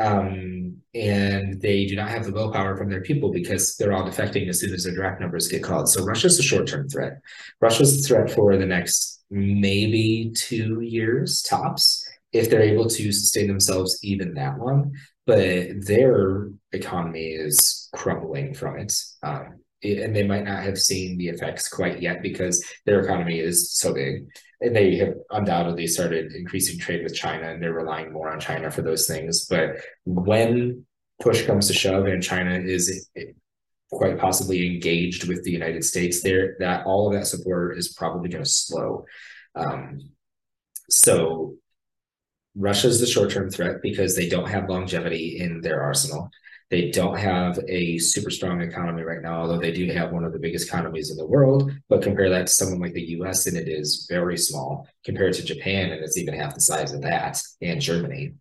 Um, 0.00 0.78
and 0.94 1.60
they 1.60 1.86
do 1.86 1.94
not 1.94 2.08
have 2.08 2.24
the 2.24 2.32
willpower 2.32 2.76
from 2.76 2.90
their 2.90 3.00
people 3.00 3.30
because 3.30 3.76
they're 3.76 3.92
all 3.92 4.08
defecting 4.08 4.48
as 4.48 4.60
soon 4.60 4.74
as 4.74 4.84
their 4.84 4.94
draft 4.94 5.20
numbers 5.20 5.48
get 5.48 5.62
called. 5.62 5.88
So 5.88 6.04
Russia's 6.04 6.38
a 6.38 6.42
short 6.42 6.66
term 6.66 6.88
threat. 6.88 7.20
Russia's 7.60 8.02
the 8.02 8.08
threat 8.08 8.30
for 8.30 8.56
the 8.56 8.66
next 8.66 9.24
maybe 9.30 10.32
two 10.34 10.80
years 10.80 11.42
tops 11.42 12.03
if 12.34 12.50
they're 12.50 12.60
able 12.60 12.88
to 12.88 13.12
sustain 13.12 13.46
themselves 13.46 13.98
even 14.02 14.34
that 14.34 14.58
long. 14.58 14.92
But 15.24 15.86
their 15.86 16.50
economy 16.72 17.28
is 17.28 17.88
crumbling 17.94 18.52
from 18.52 18.78
it. 18.78 18.92
Um, 19.22 19.60
and 19.82 20.16
they 20.16 20.26
might 20.26 20.44
not 20.44 20.62
have 20.62 20.78
seen 20.78 21.16
the 21.16 21.28
effects 21.28 21.68
quite 21.68 22.00
yet 22.00 22.22
because 22.22 22.64
their 22.86 23.00
economy 23.00 23.38
is 23.38 23.72
so 23.72 23.92
big 23.92 24.26
and 24.60 24.74
they 24.74 24.96
have 24.96 25.14
undoubtedly 25.30 25.86
started 25.86 26.32
increasing 26.32 26.78
trade 26.78 27.02
with 27.02 27.14
China 27.14 27.50
and 27.50 27.62
they're 27.62 27.74
relying 27.74 28.12
more 28.12 28.32
on 28.32 28.40
China 28.40 28.70
for 28.70 28.82
those 28.82 29.06
things. 29.06 29.46
But 29.46 29.76
when 30.04 30.86
push 31.20 31.44
comes 31.44 31.66
to 31.68 31.74
shove 31.74 32.06
and 32.06 32.22
China 32.22 32.54
is 32.54 33.08
quite 33.92 34.18
possibly 34.18 34.66
engaged 34.66 35.28
with 35.28 35.44
the 35.44 35.52
United 35.52 35.84
States, 35.84 36.22
there 36.22 36.56
that 36.60 36.86
all 36.86 37.06
of 37.06 37.12
that 37.14 37.26
support 37.26 37.76
is 37.76 37.92
probably 37.92 38.30
going 38.30 38.44
to 38.44 38.50
slow. 38.50 39.04
Um, 39.54 40.00
so 40.88 41.56
Russia 42.56 42.88
is 42.88 43.00
the 43.00 43.06
short-term 43.06 43.50
threat 43.50 43.82
because 43.82 44.14
they 44.14 44.28
don't 44.28 44.48
have 44.48 44.68
longevity 44.68 45.38
in 45.40 45.60
their 45.60 45.82
arsenal. 45.82 46.30
They 46.70 46.90
don't 46.90 47.18
have 47.18 47.58
a 47.68 47.98
super 47.98 48.30
strong 48.30 48.60
economy 48.60 49.02
right 49.02 49.20
now, 49.22 49.40
although 49.40 49.58
they 49.58 49.72
do 49.72 49.92
have 49.92 50.12
one 50.12 50.24
of 50.24 50.32
the 50.32 50.38
biggest 50.38 50.68
economies 50.68 51.10
in 51.10 51.16
the 51.16 51.26
world. 51.26 51.70
But 51.88 52.02
compare 52.02 52.30
that 52.30 52.46
to 52.46 52.52
someone 52.52 52.80
like 52.80 52.94
the 52.94 53.10
US, 53.18 53.46
and 53.46 53.56
it 53.56 53.68
is 53.68 54.06
very 54.08 54.38
small 54.38 54.88
compared 55.04 55.34
to 55.34 55.44
Japan, 55.44 55.90
and 55.90 56.02
it's 56.02 56.16
even 56.16 56.34
half 56.34 56.54
the 56.54 56.60
size 56.60 56.92
of 56.92 57.02
that, 57.02 57.40
and 57.60 57.80
Germany. 57.80 58.34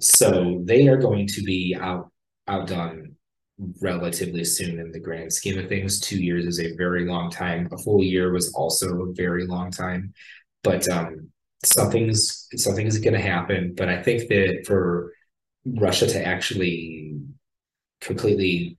So 0.00 0.62
they 0.64 0.88
are 0.88 0.96
going 0.96 1.26
to 1.28 1.42
be 1.42 1.76
out 1.78 2.10
outdone 2.48 3.16
relatively 3.80 4.44
soon 4.44 4.78
in 4.78 4.92
the 4.92 5.00
grand 5.00 5.32
scheme 5.32 5.58
of 5.58 5.68
things. 5.68 6.00
Two 6.00 6.22
years 6.22 6.46
is 6.46 6.60
a 6.60 6.76
very 6.76 7.06
long 7.06 7.30
time. 7.30 7.68
A 7.72 7.78
full 7.78 8.02
year 8.02 8.32
was 8.32 8.52
also 8.54 9.02
a 9.02 9.12
very 9.14 9.46
long 9.46 9.70
time. 9.70 10.12
But 10.62 10.88
um, 10.88 11.30
something's 11.64 12.48
something 12.56 12.86
is 12.86 12.98
going 12.98 13.14
to 13.14 13.20
happen. 13.20 13.74
But 13.76 13.88
I 13.88 14.02
think 14.02 14.28
that 14.28 14.64
for 14.66 15.12
Russia 15.64 16.06
to 16.06 16.26
actually 16.26 17.18
completely 18.00 18.78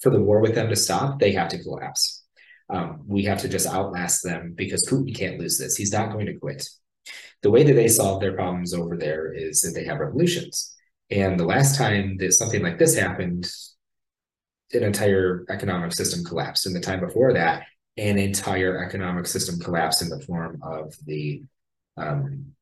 for 0.00 0.10
the 0.10 0.20
war 0.20 0.40
with 0.40 0.54
them 0.54 0.68
to 0.68 0.76
stop, 0.76 1.18
they 1.18 1.32
have 1.32 1.48
to 1.48 1.62
collapse. 1.62 2.22
Um, 2.70 3.02
we 3.06 3.24
have 3.24 3.40
to 3.40 3.48
just 3.48 3.66
outlast 3.66 4.22
them 4.22 4.54
because 4.56 4.86
Putin 4.88 5.14
can't 5.14 5.38
lose 5.38 5.58
this. 5.58 5.76
He's 5.76 5.92
not 5.92 6.12
going 6.12 6.26
to 6.26 6.34
quit. 6.34 6.66
The 7.42 7.50
way 7.50 7.62
that 7.62 7.74
they 7.74 7.88
solve 7.88 8.20
their 8.20 8.32
problems 8.32 8.72
over 8.72 8.96
there 8.96 9.32
is 9.32 9.60
that 9.62 9.72
they 9.74 9.84
have 9.84 9.98
revolutions. 9.98 10.74
And 11.10 11.38
the 11.38 11.44
last 11.44 11.76
time 11.76 12.16
that 12.18 12.32
something 12.32 12.62
like 12.62 12.78
this 12.78 12.96
happened, 12.96 13.50
an 14.72 14.82
entire 14.82 15.44
economic 15.50 15.92
system 15.92 16.24
collapsed. 16.24 16.66
And 16.66 16.74
the 16.74 16.80
time 16.80 17.00
before 17.00 17.34
that, 17.34 17.64
an 17.96 18.18
entire 18.18 18.82
economic 18.82 19.26
system 19.26 19.60
collapsed 19.60 20.02
in 20.02 20.08
the 20.08 20.20
form 20.20 20.60
of 20.62 20.94
the 21.06 21.42
um, 21.96 22.54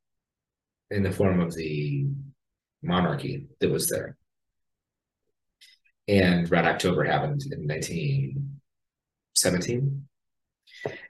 in 0.91 1.03
the 1.03 1.13
form 1.13 1.41
of 1.41 1.55
the 1.55 2.07
monarchy 2.83 3.47
that 3.61 3.71
was 3.71 3.89
there 3.89 4.17
and 6.09 6.51
Red 6.51 6.67
October 6.67 7.05
happened 7.05 7.43
in 7.51 7.69
1917. 7.69 10.09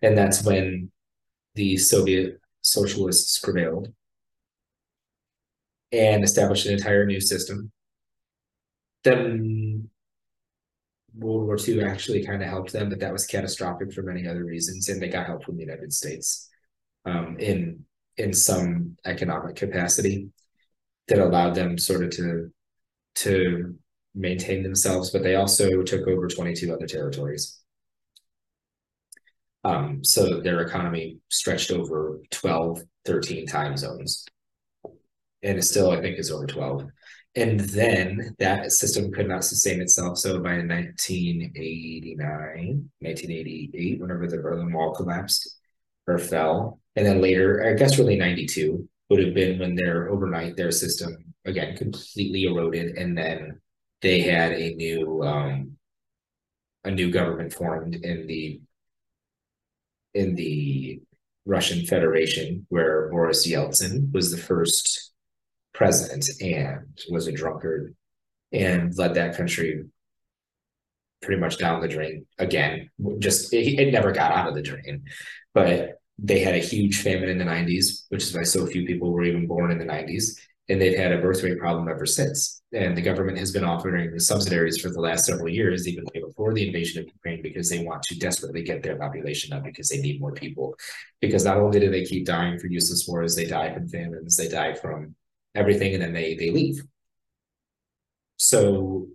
And 0.02 0.18
that's 0.18 0.44
when 0.44 0.90
the 1.54 1.78
Soviet 1.78 2.40
socialists 2.60 3.38
prevailed 3.38 3.90
and 5.90 6.22
established 6.24 6.66
an 6.66 6.74
entire 6.74 7.06
new 7.06 7.20
system. 7.20 7.72
Then 9.04 9.88
World 11.14 11.46
War 11.46 11.58
II 11.58 11.84
actually 11.84 12.24
kind 12.24 12.42
of 12.42 12.48
helped 12.48 12.72
them, 12.72 12.88
but 12.88 13.00
that 13.00 13.12
was 13.12 13.26
catastrophic 13.26 13.92
for 13.92 14.00
many 14.02 14.26
other 14.26 14.44
reasons, 14.44 14.88
and 14.88 15.02
they 15.02 15.08
got 15.08 15.26
help 15.26 15.44
from 15.44 15.56
the 15.56 15.64
United 15.64 15.92
States 15.92 16.48
um, 17.04 17.36
in 17.38 17.84
in 18.16 18.32
some 18.32 18.96
economic 19.04 19.56
capacity 19.56 20.28
that 21.08 21.18
allowed 21.18 21.54
them 21.54 21.78
sort 21.78 22.04
of 22.04 22.10
to 22.10 22.50
to 23.14 23.74
maintain 24.14 24.62
themselves, 24.62 25.10
but 25.10 25.22
they 25.22 25.34
also 25.34 25.82
took 25.82 26.06
over 26.06 26.28
22 26.28 26.72
other 26.72 26.86
territories. 26.86 27.58
Um, 29.64 30.04
so 30.04 30.40
their 30.40 30.60
economy 30.60 31.18
stretched 31.30 31.70
over 31.70 32.20
12, 32.30 32.82
13 33.04 33.46
time 33.46 33.76
zones. 33.76 34.24
And 35.42 35.58
it 35.58 35.64
still, 35.64 35.90
I 35.90 36.00
think, 36.00 36.18
is 36.18 36.30
over 36.30 36.46
12. 36.46 36.86
And 37.34 37.60
then 37.60 38.34
that 38.38 38.72
system 38.72 39.10
could 39.10 39.28
not 39.28 39.44
sustain 39.44 39.80
itself. 39.80 40.18
So 40.18 40.40
by 40.40 40.58
1989, 40.58 42.90
1988, 42.98 44.00
whenever 44.00 44.26
the 44.26 44.38
Berlin 44.38 44.72
Wall 44.72 44.94
collapsed 44.94 45.58
or 46.06 46.18
fell, 46.18 46.81
and 46.96 47.06
then 47.06 47.20
later, 47.20 47.66
I 47.66 47.74
guess 47.74 47.98
really 47.98 48.16
92 48.16 48.88
would 49.10 49.24
have 49.24 49.34
been 49.34 49.58
when 49.58 49.74
their 49.74 50.08
overnight, 50.08 50.56
their 50.56 50.70
system 50.70 51.16
again 51.44 51.76
completely 51.76 52.44
eroded 52.44 52.96
and 52.96 53.18
then 53.18 53.60
they 54.02 54.20
had 54.20 54.52
a 54.52 54.74
new 54.74 55.22
um, 55.22 55.76
a 56.84 56.90
new 56.90 57.10
government 57.10 57.52
formed 57.52 57.94
in 57.94 58.26
the 58.26 58.60
in 60.14 60.34
the 60.34 61.00
Russian 61.46 61.86
Federation, 61.86 62.66
where 62.68 63.08
Boris 63.08 63.46
Yeltsin 63.48 64.12
was 64.12 64.30
the 64.30 64.36
first 64.36 65.12
president 65.72 66.28
and 66.40 66.86
was 67.08 67.26
a 67.26 67.32
drunkard 67.32 67.96
and 68.52 68.96
led 68.98 69.14
that 69.14 69.36
country 69.36 69.84
pretty 71.22 71.40
much 71.40 71.56
down 71.56 71.80
the 71.80 71.88
drain 71.88 72.26
again. 72.38 72.90
Just 73.18 73.52
it, 73.54 73.80
it 73.80 73.92
never 73.92 74.12
got 74.12 74.32
out 74.32 74.48
of 74.48 74.54
the 74.54 74.62
drain, 74.62 75.04
but 75.54 76.01
they 76.18 76.40
had 76.40 76.54
a 76.54 76.58
huge 76.58 77.02
famine 77.02 77.28
in 77.28 77.38
the 77.38 77.44
90s, 77.44 78.04
which 78.08 78.22
is 78.22 78.34
why 78.34 78.42
so 78.42 78.66
few 78.66 78.86
people 78.86 79.12
were 79.12 79.24
even 79.24 79.46
born 79.46 79.70
in 79.70 79.78
the 79.78 79.84
90s 79.84 80.38
and 80.68 80.80
they've 80.80 80.96
had 80.96 81.12
a 81.12 81.18
birth 81.18 81.42
rate 81.42 81.58
problem 81.58 81.88
ever 81.88 82.06
since. 82.06 82.62
And 82.72 82.96
the 82.96 83.02
government 83.02 83.38
has 83.38 83.52
been 83.52 83.64
offering 83.64 84.12
the 84.12 84.20
subsidies 84.20 84.80
for 84.80 84.90
the 84.90 85.00
last 85.00 85.26
several 85.26 85.48
years, 85.48 85.88
even 85.88 86.04
before 86.14 86.54
the 86.54 86.66
invasion 86.66 87.02
of 87.02 87.08
Ukraine, 87.12 87.42
because 87.42 87.68
they 87.68 87.84
want 87.84 88.02
to 88.04 88.18
desperately 88.18 88.62
get 88.62 88.82
their 88.82 88.96
population 88.96 89.52
up 89.52 89.64
because 89.64 89.88
they 89.88 90.00
need 90.00 90.20
more 90.20 90.32
people. 90.32 90.74
Because 91.20 91.44
not 91.44 91.58
only 91.58 91.80
do 91.80 91.90
they 91.90 92.04
keep 92.04 92.24
dying 92.24 92.58
for 92.58 92.68
useless 92.68 93.06
wars, 93.08 93.34
they 93.34 93.46
die 93.46 93.74
from 93.74 93.88
famines, 93.88 94.36
they 94.36 94.48
die 94.48 94.74
from 94.74 95.14
everything, 95.54 95.94
and 95.94 96.02
then 96.02 96.12
they 96.12 96.36
they 96.36 96.50
leave. 96.50 96.82
So 98.38 99.08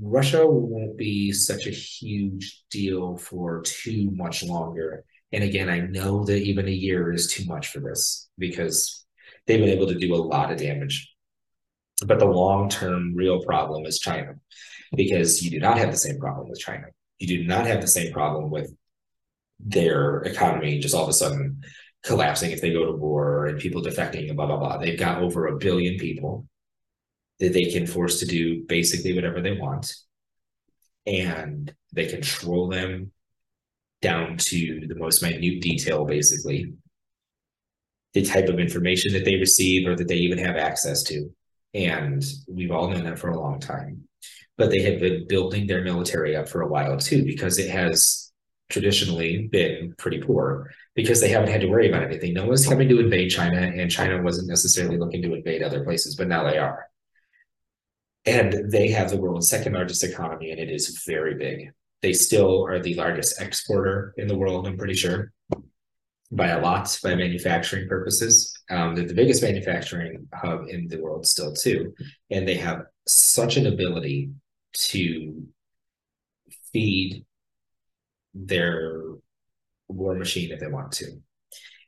Russia 0.00 0.46
won't 0.46 0.96
be 0.96 1.32
such 1.32 1.66
a 1.66 1.70
huge 1.70 2.64
deal 2.70 3.16
for 3.16 3.62
too 3.62 4.10
much 4.12 4.42
longer. 4.42 5.04
And 5.32 5.44
again, 5.44 5.68
I 5.68 5.80
know 5.80 6.24
that 6.24 6.38
even 6.38 6.68
a 6.68 6.72
year 6.72 7.12
is 7.12 7.30
too 7.30 7.44
much 7.44 7.68
for 7.68 7.80
this 7.80 8.28
because 8.38 9.04
they've 9.46 9.60
been 9.60 9.68
able 9.68 9.88
to 9.88 9.98
do 9.98 10.14
a 10.14 10.16
lot 10.16 10.50
of 10.50 10.58
damage. 10.58 11.12
But 12.06 12.18
the 12.18 12.26
long 12.26 12.68
term 12.68 13.14
real 13.14 13.42
problem 13.42 13.84
is 13.84 13.98
China, 13.98 14.34
because 14.96 15.42
you 15.42 15.50
do 15.50 15.58
not 15.58 15.78
have 15.78 15.90
the 15.90 15.98
same 15.98 16.18
problem 16.18 16.48
with 16.48 16.60
China. 16.60 16.86
You 17.18 17.26
do 17.26 17.44
not 17.44 17.66
have 17.66 17.80
the 17.80 17.88
same 17.88 18.12
problem 18.12 18.50
with 18.50 18.72
their 19.60 20.22
economy 20.22 20.78
just 20.78 20.94
all 20.94 21.02
of 21.02 21.08
a 21.08 21.12
sudden 21.12 21.62
collapsing 22.04 22.52
if 22.52 22.60
they 22.60 22.72
go 22.72 22.86
to 22.86 22.92
war 22.92 23.46
and 23.46 23.58
people 23.58 23.82
defecting 23.82 24.28
and 24.28 24.36
blah, 24.36 24.46
blah, 24.46 24.56
blah. 24.56 24.78
They've 24.78 24.98
got 24.98 25.20
over 25.20 25.48
a 25.48 25.58
billion 25.58 25.98
people 25.98 26.46
that 27.40 27.52
they 27.52 27.64
can 27.64 27.86
force 27.86 28.20
to 28.20 28.26
do 28.26 28.64
basically 28.66 29.14
whatever 29.14 29.40
they 29.40 29.52
want. 29.52 29.94
And 31.06 31.74
they 31.92 32.06
control 32.06 32.68
them 32.68 33.12
down 34.00 34.36
to 34.36 34.86
the 34.86 34.94
most 34.94 35.22
minute 35.22 35.40
detail, 35.60 36.04
basically. 36.04 36.72
The 38.14 38.22
type 38.22 38.48
of 38.48 38.58
information 38.58 39.12
that 39.12 39.24
they 39.24 39.36
receive 39.36 39.86
or 39.86 39.96
that 39.96 40.08
they 40.08 40.16
even 40.16 40.38
have 40.38 40.56
access 40.56 41.02
to. 41.04 41.30
And 41.74 42.24
we've 42.48 42.70
all 42.70 42.88
known 42.88 43.04
that 43.04 43.18
for 43.18 43.30
a 43.30 43.38
long 43.38 43.60
time. 43.60 44.08
But 44.56 44.70
they 44.70 44.82
have 44.82 45.00
been 45.00 45.26
building 45.28 45.66
their 45.66 45.84
military 45.84 46.34
up 46.34 46.48
for 46.48 46.62
a 46.62 46.68
while 46.68 46.96
too, 46.96 47.24
because 47.24 47.58
it 47.58 47.70
has 47.70 48.32
traditionally 48.70 49.48
been 49.50 49.94
pretty 49.98 50.20
poor 50.20 50.70
because 50.94 51.20
they 51.20 51.28
haven't 51.28 51.50
had 51.50 51.60
to 51.60 51.68
worry 51.68 51.88
about 51.88 52.02
anything. 52.02 52.34
No 52.34 52.46
one's 52.46 52.66
coming 52.66 52.88
to 52.88 53.00
invade 53.00 53.30
China, 53.30 53.60
and 53.60 53.90
China 53.90 54.20
wasn't 54.20 54.48
necessarily 54.48 54.98
looking 54.98 55.22
to 55.22 55.34
invade 55.34 55.62
other 55.62 55.84
places, 55.84 56.16
but 56.16 56.28
now 56.28 56.44
they 56.44 56.58
are. 56.58 56.86
And 58.26 58.70
they 58.70 58.88
have 58.88 59.10
the 59.10 59.16
world's 59.16 59.48
second 59.48 59.74
largest 59.74 60.04
economy, 60.04 60.50
and 60.50 60.60
it 60.60 60.70
is 60.70 61.02
very 61.06 61.34
big. 61.34 61.70
They 62.02 62.12
still 62.12 62.64
are 62.66 62.78
the 62.78 62.94
largest 62.94 63.40
exporter 63.40 64.14
in 64.16 64.28
the 64.28 64.36
world, 64.36 64.66
I'm 64.66 64.76
pretty 64.76 64.94
sure, 64.94 65.32
by 66.30 66.48
a 66.48 66.60
lot, 66.60 66.98
by 67.02 67.14
manufacturing 67.14 67.88
purposes. 67.88 68.54
Um, 68.70 68.94
they're 68.94 69.06
the 69.06 69.14
biggest 69.14 69.42
manufacturing 69.42 70.28
hub 70.32 70.68
in 70.68 70.88
the 70.88 71.00
world 71.00 71.26
still, 71.26 71.52
too. 71.54 71.94
And 72.30 72.46
they 72.46 72.56
have 72.56 72.82
such 73.06 73.56
an 73.56 73.66
ability 73.66 74.30
to 74.74 75.46
feed 76.72 77.24
their 78.34 79.02
war 79.88 80.14
machine 80.14 80.52
if 80.52 80.60
they 80.60 80.66
want 80.68 80.92
to. 80.92 81.20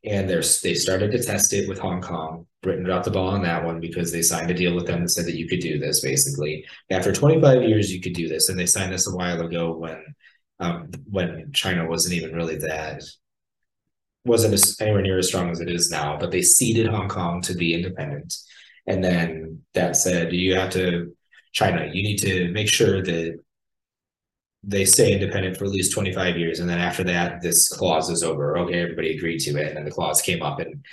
And 0.03 0.29
they 0.29 0.75
started 0.75 1.11
to 1.11 1.23
test 1.23 1.53
it 1.53 1.69
with 1.69 1.79
Hong 1.79 2.01
Kong. 2.01 2.47
Britain 2.63 2.85
dropped 2.85 3.05
the 3.05 3.11
ball 3.11 3.29
on 3.29 3.43
that 3.43 3.65
one 3.65 3.81
because 3.81 4.11
they 4.11 4.23
signed 4.23 4.51
a 4.51 4.55
deal 4.55 4.75
with 4.75 4.87
them 4.87 5.03
that 5.03 5.11
said 5.11 5.27
that 5.27 5.37
you 5.37 5.47
could 5.47 5.61
do 5.61 5.79
this 5.79 6.01
basically. 6.01 6.65
After 6.91 7.13
25 7.13 7.63
years, 7.63 7.93
you 7.93 8.01
could 8.01 8.15
do 8.15 8.27
this. 8.27 8.49
And 8.49 8.59
they 8.59 8.67
signed 8.67 8.93
this 8.93 9.07
a 9.07 9.15
while 9.15 9.41
ago 9.43 9.77
when 9.77 10.03
um, 10.59 10.91
when 11.09 11.51
China 11.53 11.87
wasn't 11.87 12.15
even 12.15 12.35
really 12.35 12.57
that 12.57 13.03
wasn't 14.25 14.55
as, 14.55 14.77
anywhere 14.81 15.03
near 15.03 15.19
as 15.19 15.29
strong 15.29 15.51
as 15.51 15.61
it 15.61 15.71
is 15.71 15.91
now, 15.91 16.17
but 16.19 16.31
they 16.31 16.43
ceded 16.43 16.87
Hong 16.87 17.09
Kong 17.09 17.41
to 17.43 17.55
be 17.55 17.75
independent. 17.75 18.35
And 18.87 19.03
then 19.03 19.63
that 19.75 19.97
said, 19.97 20.33
you 20.33 20.55
have 20.57 20.71
to 20.71 21.17
China, 21.53 21.87
you 21.93 22.03
need 22.03 22.19
to 22.19 22.51
make 22.53 22.69
sure 22.69 23.03
that 23.03 23.41
they 24.63 24.85
stay 24.85 25.13
independent 25.13 25.57
for 25.57 25.65
at 25.65 25.71
least 25.71 25.93
25 25.93 26.37
years 26.37 26.61
and 26.61 26.69
then 26.69 26.79
after 26.79 27.03
that 27.05 27.41
this 27.41 27.69
clause 27.69 28.11
is 28.11 28.23
over. 28.23 28.59
Okay 28.59 28.81
everybody 28.81 29.17
agreed 29.17 29.39
to 29.41 29.57
it 29.57 29.69
and 29.69 29.77
then 29.77 29.85
the 29.85 29.91
clause 29.91 30.21
came 30.21 30.43
up 30.43 30.61
and 30.61 30.85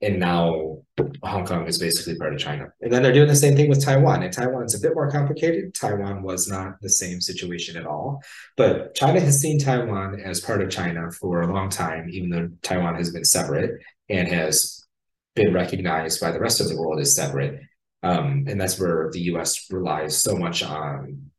and 0.00 0.20
now 0.20 0.78
hong 1.24 1.44
kong 1.44 1.66
is 1.66 1.78
basically 1.78 2.16
part 2.16 2.32
of 2.32 2.38
china. 2.38 2.68
And 2.80 2.92
then 2.92 3.02
they're 3.02 3.12
doing 3.12 3.26
the 3.26 3.34
same 3.34 3.56
thing 3.56 3.68
with 3.68 3.84
taiwan 3.84 4.22
and 4.22 4.32
taiwan's 4.32 4.76
a 4.76 4.80
bit 4.80 4.94
more 4.94 5.10
complicated. 5.10 5.74
Taiwan 5.74 6.22
was 6.22 6.48
not 6.48 6.80
the 6.80 6.90
same 6.90 7.20
situation 7.20 7.76
at 7.76 7.86
all. 7.86 8.22
But 8.56 8.94
china 8.94 9.20
has 9.20 9.40
seen 9.40 9.58
taiwan 9.58 10.20
as 10.20 10.40
part 10.40 10.62
of 10.62 10.70
china 10.70 11.10
for 11.10 11.42
a 11.42 11.52
long 11.52 11.70
time 11.70 12.08
even 12.10 12.30
though 12.30 12.48
taiwan 12.62 12.94
has 12.94 13.10
been 13.10 13.24
separate 13.24 13.80
and 14.08 14.28
has 14.28 14.86
been 15.34 15.52
recognized 15.52 16.20
by 16.20 16.30
the 16.30 16.40
rest 16.40 16.60
of 16.60 16.68
the 16.68 16.76
world 16.76 17.00
as 17.00 17.14
separate. 17.14 17.60
Um, 18.04 18.44
and 18.46 18.60
that's 18.60 18.78
where 18.78 19.10
the 19.12 19.20
us 19.22 19.66
relies 19.72 20.22
so 20.22 20.36
much 20.36 20.62
on 20.62 21.30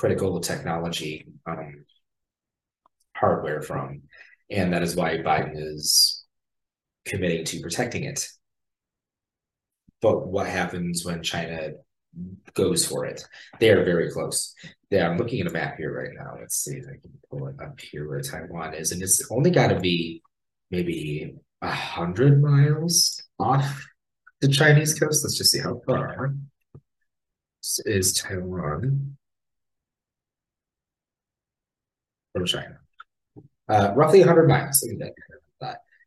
critical 0.00 0.40
technology 0.40 1.26
um, 1.46 1.84
hardware 3.14 3.60
from. 3.60 4.00
And 4.50 4.72
that 4.72 4.82
is 4.82 4.96
why 4.96 5.18
Biden 5.18 5.52
is 5.54 6.24
committing 7.04 7.44
to 7.44 7.60
protecting 7.60 8.04
it. 8.04 8.26
But 10.00 10.26
what 10.26 10.46
happens 10.46 11.04
when 11.04 11.22
China 11.22 11.72
goes 12.54 12.86
for 12.86 13.04
it? 13.04 13.22
They 13.60 13.68
are 13.68 13.84
very 13.84 14.10
close. 14.10 14.54
Yeah, 14.88 15.06
I'm 15.06 15.18
looking 15.18 15.42
at 15.42 15.48
a 15.48 15.50
map 15.52 15.76
here 15.76 15.94
right 15.94 16.16
now. 16.18 16.38
Let's 16.40 16.56
see 16.56 16.76
if 16.76 16.86
I 16.86 16.96
can 17.02 17.12
pull 17.30 17.48
it 17.48 17.56
up 17.62 17.78
here 17.78 18.08
where 18.08 18.22
Taiwan 18.22 18.72
is. 18.72 18.92
And 18.92 19.02
it's 19.02 19.30
only 19.30 19.50
got 19.50 19.68
to 19.68 19.78
be 19.78 20.22
maybe 20.70 21.34
a 21.60 21.70
hundred 21.70 22.42
miles 22.42 23.22
off 23.38 23.86
the 24.40 24.48
Chinese 24.48 24.98
coast. 24.98 25.22
Let's 25.22 25.36
just 25.36 25.52
see 25.52 25.60
how 25.60 25.82
far 25.86 26.34
is 27.84 28.14
Taiwan. 28.14 29.18
From 32.32 32.46
China. 32.46 32.78
Uh, 33.68 33.92
roughly 33.94 34.20
100 34.20 34.48
miles. 34.48 34.82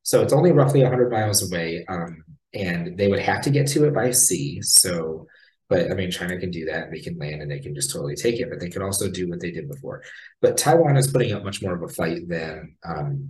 So 0.04 0.22
it's 0.22 0.34
only 0.34 0.52
roughly 0.52 0.82
100 0.82 1.10
miles 1.10 1.50
away, 1.50 1.86
um, 1.88 2.24
and 2.54 2.98
they 2.98 3.08
would 3.08 3.20
have 3.20 3.42
to 3.44 3.50
get 3.50 3.68
to 3.68 3.86
it 3.86 3.96
by 3.96 4.12
sea. 4.12 4.62
So, 4.62 5.28
but 5.70 5.90
I 5.90 5.94
mean, 5.96 6.12
China 6.12 6.38
can 6.38 6.52
do 6.52 6.66
that. 6.66 6.92
They 6.92 7.00
can 7.00 7.18
land 7.18 7.42
and 7.42 7.50
they 7.50 7.60
can 7.60 7.74
just 7.74 7.90
totally 7.90 8.16
take 8.16 8.40
it. 8.40 8.50
But 8.50 8.60
they 8.60 8.70
can 8.70 8.82
also 8.82 9.10
do 9.10 9.30
what 9.30 9.40
they 9.40 9.52
did 9.52 9.70
before. 9.70 10.04
But 10.42 10.58
Taiwan 10.58 10.98
is 10.98 11.10
putting 11.10 11.32
up 11.32 11.44
much 11.44 11.62
more 11.62 11.74
of 11.74 11.84
a 11.84 11.88
fight 11.88 12.28
than 12.28 12.76
um, 12.84 13.30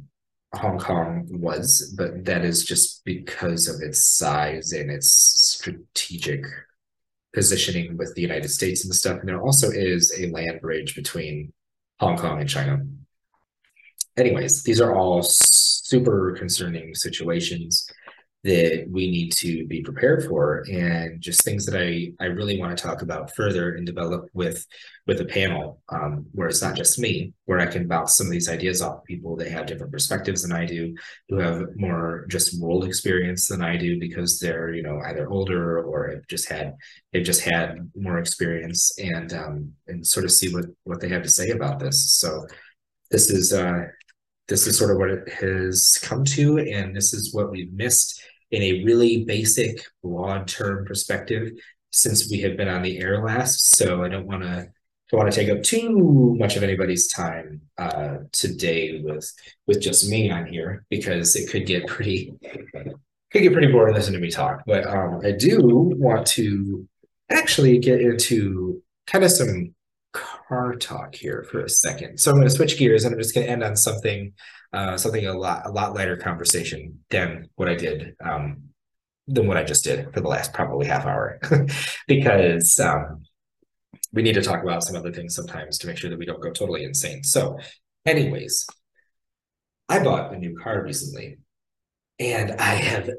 Hong 0.55 0.79
Kong 0.79 1.27
was, 1.29 1.93
but 1.95 2.25
that 2.25 2.43
is 2.43 2.65
just 2.65 3.05
because 3.05 3.67
of 3.67 3.81
its 3.81 4.05
size 4.05 4.71
and 4.71 4.89
its 4.89 5.07
strategic 5.11 6.43
positioning 7.33 7.97
with 7.97 8.13
the 8.15 8.21
United 8.21 8.49
States 8.49 8.83
and 8.83 8.93
stuff. 8.93 9.19
And 9.19 9.29
there 9.29 9.41
also 9.41 9.69
is 9.69 10.11
a 10.19 10.31
land 10.31 10.61
bridge 10.61 10.95
between 10.95 11.53
Hong 12.03 12.17
Kong 12.17 12.41
and 12.41 12.49
China. 12.49 12.85
Anyways, 14.17 14.63
these 14.63 14.81
are 14.81 14.93
all 14.93 15.21
super 15.23 16.35
concerning 16.37 16.93
situations 16.93 17.87
that 18.43 18.85
we 18.89 19.09
need 19.09 19.31
to 19.31 19.65
be 19.67 19.81
prepared 19.81 20.25
for 20.25 20.65
and 20.69 21.21
just 21.21 21.43
things 21.43 21.65
that 21.65 21.79
I, 21.79 22.11
I 22.19 22.27
really 22.27 22.59
want 22.59 22.77
to 22.77 22.83
talk 22.83 23.01
about 23.01 23.33
further 23.33 23.75
and 23.75 23.85
develop 23.85 24.27
with 24.33 24.65
with 25.07 25.21
a 25.21 25.25
panel 25.25 25.81
um, 25.89 26.25
where 26.33 26.49
it's 26.49 26.61
not 26.61 26.75
just 26.75 26.99
me, 26.99 27.33
where 27.45 27.59
I 27.59 27.65
can 27.65 27.87
bounce 27.87 28.17
some 28.17 28.27
of 28.27 28.31
these 28.31 28.49
ideas 28.49 28.81
off 28.81 29.03
people 29.05 29.37
that 29.37 29.49
have 29.49 29.65
different 29.65 29.91
perspectives 29.91 30.41
than 30.43 30.51
I 30.51 30.65
do, 30.65 30.93
who 31.29 31.37
have 31.37 31.67
more 31.75 32.25
just 32.29 32.59
world 32.61 32.85
experience 32.85 33.47
than 33.47 33.61
I 33.61 33.77
do 33.77 33.97
because 33.99 34.39
they're, 34.39 34.73
you 34.73 34.83
know, 34.83 34.99
either 35.05 35.29
older 35.29 35.79
or 35.79 36.09
have 36.09 36.27
just 36.27 36.49
had 36.49 36.75
they've 37.13 37.25
just 37.25 37.41
had 37.41 37.89
more 37.95 38.17
experience 38.17 38.91
and 38.99 39.33
um, 39.33 39.71
and 39.87 40.05
sort 40.05 40.25
of 40.25 40.31
see 40.31 40.53
what 40.53 40.65
what 40.83 40.99
they 40.99 41.09
have 41.09 41.23
to 41.23 41.29
say 41.29 41.51
about 41.51 41.79
this. 41.79 42.15
So 42.15 42.45
this 43.09 43.29
is 43.29 43.53
uh 43.53 43.83
this 44.49 44.67
is 44.67 44.77
sort 44.77 44.91
of 44.91 44.97
what 44.97 45.09
it 45.09 45.29
has 45.29 45.97
come 46.03 46.25
to, 46.25 46.59
and 46.59 46.93
this 46.93 47.13
is 47.13 47.33
what 47.33 47.49
we've 47.49 47.71
missed 47.71 48.21
in 48.53 48.61
a 48.61 48.83
really 48.83 49.25
basic, 49.25 49.83
broad 50.03 50.47
term 50.47 50.85
perspective 50.85 51.51
since 51.91 52.29
we 52.29 52.39
have 52.41 52.55
been 52.55 52.67
on 52.67 52.83
the 52.83 52.99
air 52.99 53.23
last. 53.23 53.71
So 53.75 54.03
I 54.03 54.09
don't 54.09 54.27
want 54.27 54.43
to 54.43 54.69
want 55.11 55.31
to 55.31 55.35
take 55.35 55.49
up 55.49 55.61
too 55.61 56.35
much 56.39 56.55
of 56.55 56.63
anybody's 56.63 57.07
time 57.07 57.61
uh, 57.77 58.17
today 58.31 59.01
with 59.03 59.31
with 59.67 59.81
just 59.81 60.09
me 60.09 60.31
on 60.31 60.47
here 60.47 60.85
because 60.89 61.35
it 61.35 61.49
could 61.51 61.65
get 61.65 61.87
pretty 61.87 62.33
could 63.31 63.41
get 63.41 63.53
pretty 63.53 63.71
boring 63.71 63.95
listening 63.95 64.19
to 64.19 64.25
me 64.25 64.31
talk. 64.31 64.63
But 64.65 64.87
um, 64.87 65.21
I 65.23 65.31
do 65.31 65.59
want 65.97 66.25
to 66.27 66.87
actually 67.29 67.79
get 67.79 68.01
into 68.01 68.81
kind 69.07 69.23
of 69.23 69.31
some 69.31 69.73
car 70.53 70.75
talk 70.75 71.15
here 71.15 71.45
for 71.49 71.61
a 71.61 71.69
second. 71.69 72.19
So 72.19 72.31
I'm 72.31 72.37
going 72.37 72.47
to 72.47 72.53
switch 72.53 72.77
gears 72.77 73.05
and 73.05 73.13
I'm 73.13 73.19
just 73.19 73.33
going 73.33 73.47
to 73.47 73.51
end 73.51 73.63
on 73.63 73.75
something 73.75 74.33
uh, 74.73 74.97
something 74.97 75.27
a 75.27 75.33
lot 75.33 75.65
a 75.65 75.71
lot 75.71 75.93
lighter 75.93 76.17
conversation 76.17 76.99
than 77.09 77.47
what 77.55 77.69
I 77.69 77.75
did 77.75 78.15
um, 78.23 78.63
than 79.27 79.47
what 79.47 79.57
I 79.57 79.63
just 79.63 79.83
did 79.83 80.11
for 80.11 80.19
the 80.19 80.27
last 80.27 80.51
probably 80.51 80.87
half 80.87 81.05
hour 81.05 81.39
because 82.07 82.79
um, 82.79 83.23
we 84.11 84.23
need 84.23 84.33
to 84.33 84.41
talk 84.41 84.63
about 84.63 84.83
some 84.83 84.95
other 84.95 85.11
things 85.11 85.35
sometimes 85.35 85.77
to 85.77 85.87
make 85.87 85.97
sure 85.97 86.09
that 86.09 86.19
we 86.19 86.25
don't 86.25 86.41
go 86.41 86.51
totally 86.51 86.83
insane. 86.83 87.23
So, 87.23 87.59
anyways, 88.05 88.67
I 89.89 90.03
bought 90.03 90.33
a 90.33 90.37
new 90.39 90.57
car 90.57 90.83
recently, 90.83 91.37
and 92.19 92.53
I 92.53 92.75
have 92.75 93.09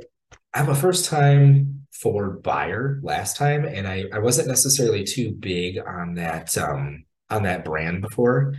I'm 0.53 0.69
a 0.69 0.75
first 0.75 1.05
time 1.05 1.87
Ford 1.93 2.43
buyer 2.43 2.99
last 3.03 3.37
time, 3.37 3.65
and 3.65 3.87
I 3.87 4.05
I 4.13 4.19
wasn't 4.19 4.49
necessarily 4.49 5.05
too 5.05 5.31
big 5.33 5.79
on 5.79 6.15
that 6.15 6.59
um, 6.59 7.04
on 7.31 7.43
that 7.45 7.65
brand 7.65 8.03
before. 8.03 8.55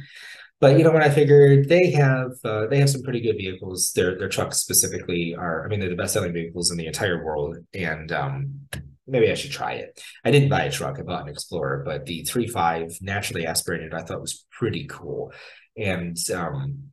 But 0.62 0.78
you 0.78 0.84
know, 0.84 0.92
when 0.92 1.04
I 1.04 1.10
figured 1.10 1.68
they 1.68 1.92
have 1.92 2.32
uh, 2.44 2.68
they 2.68 2.80
have 2.80 2.90
some 2.90 3.04
pretty 3.04 3.22
good 3.22 3.36
vehicles. 3.38 3.92
Their 3.94 4.18
their 4.18 4.30
trucks 4.30 4.58
specifically 4.58 5.36
are, 5.38 5.66
I 5.66 5.68
mean, 5.68 5.80
they're 5.80 5.90
the 5.90 5.96
best 5.96 6.14
selling 6.14 6.34
vehicles 6.34 6.72
in 6.72 6.78
the 6.78 6.88
entire 6.88 7.24
world, 7.24 7.58
and 7.74 8.12
um, 8.12 8.62
maybe 9.06 9.30
I 9.30 9.36
should 9.36 9.52
try 9.52 9.74
it. 9.74 10.02
I 10.24 10.32
didn't 10.32 10.50
buy 10.50 10.64
a 10.64 10.72
truck; 10.72 10.98
I 10.98 11.04
bought 11.04 11.24
an 11.24 11.30
Explorer, 11.30 11.84
but 11.86 12.06
the 12.06 12.24
three 12.24 12.48
five 12.48 12.98
naturally 13.02 13.46
aspirated 13.46 13.94
I 13.94 14.04
thought 14.04 14.22
was 14.22 14.46
pretty 14.50 14.86
cool, 14.86 15.34
and 15.78 16.18
um, 16.32 16.92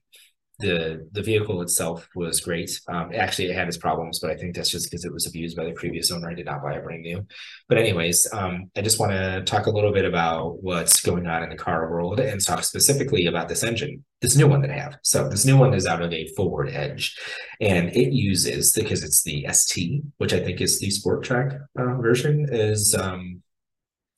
the 0.62 1.08
the 1.12 1.22
vehicle 1.22 1.60
itself 1.60 2.08
was 2.14 2.40
great. 2.40 2.80
Um, 2.88 3.10
actually, 3.14 3.50
it 3.50 3.54
had 3.54 3.68
its 3.68 3.76
problems, 3.76 4.18
but 4.20 4.30
I 4.30 4.36
think 4.36 4.54
that's 4.54 4.70
just 4.70 4.90
because 4.90 5.04
it 5.04 5.12
was 5.12 5.26
abused 5.26 5.56
by 5.56 5.64
the 5.64 5.72
previous 5.72 6.10
owner. 6.10 6.30
I 6.30 6.34
did 6.34 6.46
not 6.46 6.62
buy 6.62 6.74
it 6.74 6.84
brand 6.84 7.02
new. 7.02 7.26
But 7.68 7.78
anyways, 7.78 8.32
um, 8.32 8.70
I 8.76 8.80
just 8.80 8.98
want 8.98 9.12
to 9.12 9.42
talk 9.44 9.66
a 9.66 9.70
little 9.70 9.92
bit 9.92 10.06
about 10.06 10.62
what's 10.62 11.00
going 11.00 11.26
on 11.26 11.42
in 11.42 11.50
the 11.50 11.56
car 11.56 11.90
world 11.90 12.20
and 12.20 12.40
talk 12.40 12.64
specifically 12.64 13.26
about 13.26 13.48
this 13.48 13.62
engine, 13.62 14.04
this 14.22 14.36
new 14.36 14.46
one 14.46 14.62
that 14.62 14.70
I 14.70 14.78
have. 14.78 14.96
So 15.02 15.28
this 15.28 15.44
new 15.44 15.58
one 15.58 15.74
is 15.74 15.86
out 15.86 16.00
of 16.00 16.12
a 16.12 16.28
Ford 16.28 16.70
Edge, 16.70 17.18
and 17.60 17.90
it 17.90 18.12
uses 18.12 18.72
because 18.72 19.02
it's 19.02 19.22
the 19.22 19.46
ST, 19.52 20.02
which 20.16 20.32
I 20.32 20.40
think 20.40 20.60
is 20.60 20.78
the 20.78 20.90
Sport 20.90 21.24
Track 21.24 21.52
uh, 21.78 21.94
version, 21.96 22.46
is 22.50 22.94
um, 22.94 23.42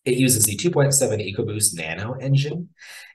it 0.04 0.18
uses 0.18 0.44
the 0.44 0.56
2.7 0.56 1.34
EcoBoost 1.34 1.76
Nano 1.76 2.12
engine, 2.14 2.68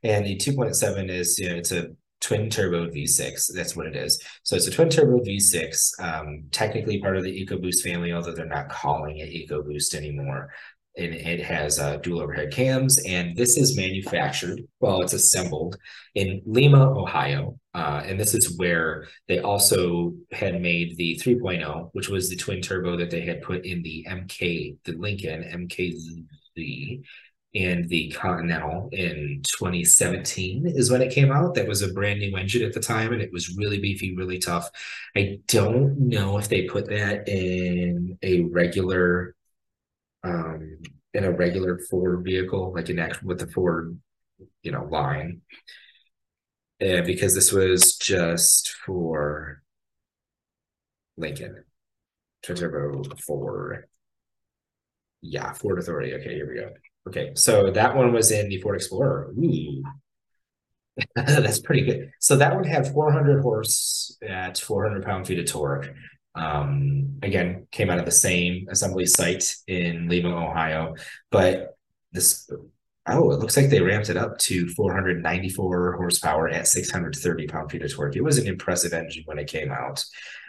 and 0.03 0.25
the 0.25 0.35
2.7 0.35 1.09
is 1.09 1.37
you 1.37 1.49
know 1.49 1.55
it's 1.55 1.71
a 1.71 1.89
twin 2.21 2.49
turbo 2.49 2.87
V6. 2.87 3.53
That's 3.53 3.75
what 3.75 3.87
it 3.87 3.95
is. 3.95 4.21
So 4.43 4.55
it's 4.55 4.67
a 4.67 4.71
twin 4.71 4.89
turbo 4.89 5.19
V6, 5.19 6.01
um, 6.01 6.43
technically 6.51 6.99
part 7.01 7.17
of 7.17 7.23
the 7.23 7.45
EcoBoost 7.45 7.81
family, 7.81 8.13
although 8.13 8.33
they're 8.33 8.45
not 8.45 8.69
calling 8.69 9.17
it 9.17 9.29
EcoBoost 9.29 9.95
anymore. 9.95 10.49
And 10.97 11.13
it 11.13 11.41
has 11.45 11.79
uh, 11.79 11.97
dual 11.97 12.19
overhead 12.19 12.51
cams, 12.51 13.01
and 13.05 13.37
this 13.37 13.57
is 13.57 13.77
manufactured, 13.77 14.61
well, 14.81 15.01
it's 15.01 15.13
assembled 15.13 15.77
in 16.15 16.41
Lima, 16.45 16.91
Ohio. 16.91 17.57
Uh, 17.73 18.01
and 18.03 18.19
this 18.19 18.33
is 18.33 18.57
where 18.57 19.07
they 19.27 19.39
also 19.39 20.13
had 20.31 20.61
made 20.61 20.97
the 20.97 21.17
3.0, 21.23 21.89
which 21.93 22.09
was 22.09 22.29
the 22.29 22.35
twin 22.35 22.61
turbo 22.61 22.97
that 22.97 23.11
they 23.11 23.21
had 23.21 23.43
put 23.43 23.65
in 23.65 23.81
the 23.83 24.05
MK, 24.09 24.77
the 24.83 24.91
Lincoln 24.93 25.43
MKZ 25.43 26.25
and 27.55 27.89
the 27.89 28.11
Continental 28.11 28.89
in 28.91 29.41
2017 29.43 30.67
is 30.67 30.91
when 30.91 31.01
it 31.01 31.11
came 31.11 31.31
out. 31.31 31.55
That 31.55 31.67
was 31.67 31.81
a 31.81 31.91
brand 31.93 32.19
new 32.19 32.35
engine 32.37 32.63
at 32.63 32.73
the 32.73 32.79
time, 32.79 33.11
and 33.11 33.21
it 33.21 33.33
was 33.33 33.55
really 33.57 33.79
beefy, 33.79 34.15
really 34.15 34.37
tough. 34.37 34.69
I 35.15 35.39
don't 35.47 35.97
know 35.97 36.37
if 36.37 36.47
they 36.47 36.63
put 36.63 36.87
that 36.89 37.27
in 37.27 38.17
a 38.21 38.41
regular, 38.41 39.35
um, 40.23 40.77
in 41.13 41.23
a 41.23 41.31
regular 41.31 41.79
Ford 41.89 42.23
vehicle, 42.23 42.73
like 42.73 42.89
in 42.89 42.99
actual 42.99 43.29
with 43.29 43.39
the 43.39 43.47
Ford, 43.47 43.99
you 44.61 44.71
know, 44.71 44.83
line. 44.85 45.41
And 46.79 47.05
because 47.05 47.33
this 47.33 47.51
was 47.51 47.97
just 47.97 48.69
for 48.85 49.63
Lincoln, 51.17 51.63
twin 52.43 52.57
turbo 52.57 53.03
Ford. 53.25 53.85
Yeah, 55.21 55.51
Ford 55.53 55.79
Authority. 55.79 56.13
Okay, 56.13 56.35
here 56.35 56.47
we 56.47 56.59
go. 56.59 56.69
Okay, 57.07 57.31
so 57.35 57.71
that 57.71 57.95
one 57.95 58.13
was 58.13 58.31
in 58.31 58.49
the 58.49 58.61
Ford 58.61 58.75
Explorer. 58.75 59.33
Ooh. 59.37 59.83
That's 61.15 61.59
pretty 61.59 61.81
good. 61.85 62.11
So 62.19 62.35
that 62.35 62.53
one 62.55 62.65
had 62.65 62.91
400 62.91 63.41
horse 63.41 64.17
at 64.27 64.57
400 64.57 65.03
pound 65.03 65.27
feet 65.27 65.39
of 65.39 65.45
torque. 65.45 65.93
Um, 66.35 67.19
again, 67.23 67.67
came 67.71 67.89
out 67.89 67.99
of 67.99 68.05
the 68.05 68.11
same 68.11 68.67
assembly 68.69 69.05
site 69.05 69.55
in 69.67 70.07
Lima, 70.07 70.29
Ohio. 70.29 70.95
But 71.31 71.77
this, 72.11 72.49
oh, 73.11 73.31
it 73.31 73.39
looks 73.39 73.57
like 73.57 73.69
they 73.69 73.81
ramped 73.81 74.09
it 74.09 74.17
up 74.17 74.37
to 74.39 74.67
494 74.69 75.93
horsepower 75.93 76.49
at 76.49 76.67
630 76.67 77.47
pound 77.47 77.71
feet 77.71 77.83
of 77.83 77.93
torque. 77.93 78.15
It 78.15 78.23
was 78.23 78.37
an 78.37 78.47
impressive 78.47 78.93
engine 78.93 79.23
when 79.25 79.39
it 79.39 79.47
came 79.47 79.71
out. 79.71 80.03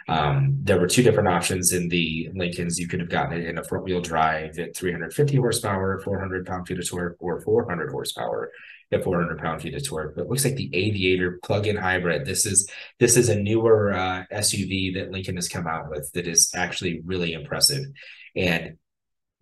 Um, 0.07 0.57
there 0.61 0.79
were 0.79 0.87
two 0.87 1.03
different 1.03 1.29
options 1.29 1.73
in 1.73 1.87
the 1.87 2.29
Lincolns. 2.33 2.79
You 2.79 2.87
could 2.87 2.99
have 2.99 3.09
gotten 3.09 3.39
it 3.39 3.47
in 3.47 3.57
a 3.57 3.63
front 3.63 3.85
wheel 3.85 4.01
drive 4.01 4.57
at 4.59 4.75
350 4.75 5.37
horsepower, 5.37 5.99
400 5.99 6.45
pound 6.45 6.67
feet 6.67 6.79
of 6.79 6.87
torque, 6.87 7.17
or 7.19 7.39
400 7.41 7.91
horsepower 7.91 8.51
at 8.91 9.03
400 9.03 9.39
pound 9.39 9.61
feet 9.61 9.75
of 9.75 9.87
torque. 9.87 10.15
But 10.15 10.23
it 10.23 10.29
looks 10.29 10.43
like 10.43 10.55
the 10.55 10.69
Aviator 10.73 11.39
plug-in 11.43 11.77
hybrid. 11.77 12.25
This 12.25 12.45
is 12.45 12.69
this 12.99 13.15
is 13.15 13.29
a 13.29 13.39
newer 13.39 13.93
uh, 13.93 14.25
SUV 14.33 14.95
that 14.95 15.11
Lincoln 15.11 15.35
has 15.35 15.47
come 15.47 15.67
out 15.67 15.89
with 15.89 16.11
that 16.13 16.27
is 16.27 16.51
actually 16.55 17.01
really 17.05 17.33
impressive, 17.33 17.85
and 18.35 18.77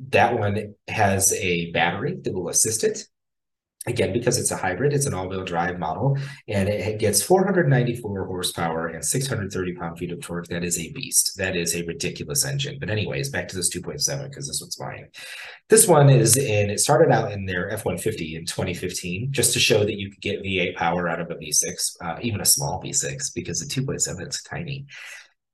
that 0.09 0.37
one 0.37 0.75
has 0.87 1.33
a 1.33 1.71
battery 1.71 2.17
that 2.23 2.33
will 2.33 2.49
assist 2.49 2.83
it 2.83 3.05
Again, 3.87 4.11
because 4.11 4.37
it's 4.37 4.51
a 4.51 4.57
hybrid, 4.57 4.91
it's 4.91 5.05
an 5.05 5.13
all-wheel 5.13 5.45
drive 5.45 5.79
model, 5.79 6.17
and 6.49 6.67
it 6.67 6.99
gets 6.99 7.23
494 7.23 8.25
horsepower 8.25 8.87
and 8.87 9.03
630 9.03 9.73
pound-feet 9.75 10.11
of 10.11 10.19
torque. 10.19 10.47
That 10.47 10.65
is 10.65 10.77
a 10.77 10.91
beast. 10.91 11.37
That 11.37 11.55
is 11.55 11.75
a 11.75 11.85
ridiculous 11.85 12.45
engine. 12.45 12.77
But 12.77 12.89
anyways, 12.89 13.29
back 13.29 13.47
to 13.47 13.55
this 13.55 13.73
2.7 13.73 14.29
because 14.29 14.47
this 14.47 14.59
one's 14.59 14.79
mine. 14.81 15.07
This 15.69 15.87
one 15.87 16.09
is 16.09 16.35
in. 16.35 16.69
It 16.69 16.81
started 16.81 17.09
out 17.09 17.31
in 17.31 17.45
their 17.45 17.71
F-150 17.71 18.37
in 18.37 18.45
2015, 18.45 19.31
just 19.31 19.53
to 19.53 19.59
show 19.59 19.79
that 19.79 19.97
you 19.97 20.11
could 20.11 20.21
get 20.21 20.43
V8 20.43 20.75
power 20.75 21.07
out 21.07 21.21
of 21.21 21.31
a 21.31 21.35
V6, 21.35 21.95
uh, 22.01 22.17
even 22.21 22.41
a 22.41 22.45
small 22.45 22.83
V6, 22.83 23.33
because 23.33 23.61
the 23.61 23.81
2.7 23.81 24.27
is 24.27 24.43
tiny 24.43 24.87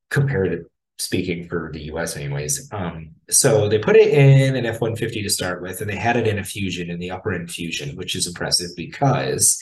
compared 0.09 0.51
to 0.51 0.65
speaking 0.97 1.47
for 1.47 1.69
the 1.73 1.83
US 1.93 2.15
anyways. 2.15 2.69
Um, 2.71 3.11
so 3.29 3.67
they 3.67 3.79
put 3.79 3.95
it 3.95 4.13
in 4.13 4.55
an 4.55 4.65
F-150 4.65 5.23
to 5.23 5.29
start 5.29 5.61
with, 5.61 5.81
and 5.81 5.89
they 5.89 5.95
had 5.95 6.17
it 6.17 6.27
in 6.27 6.39
a 6.39 6.43
Fusion 6.43 6.89
in 6.89 6.99
the 6.99 7.11
upper 7.11 7.33
end 7.33 7.51
Fusion, 7.51 7.95
which 7.95 8.15
is 8.15 8.27
impressive 8.27 8.69
because 8.75 9.61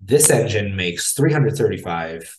this 0.00 0.30
engine 0.30 0.74
makes 0.74 1.12
335 1.12 2.38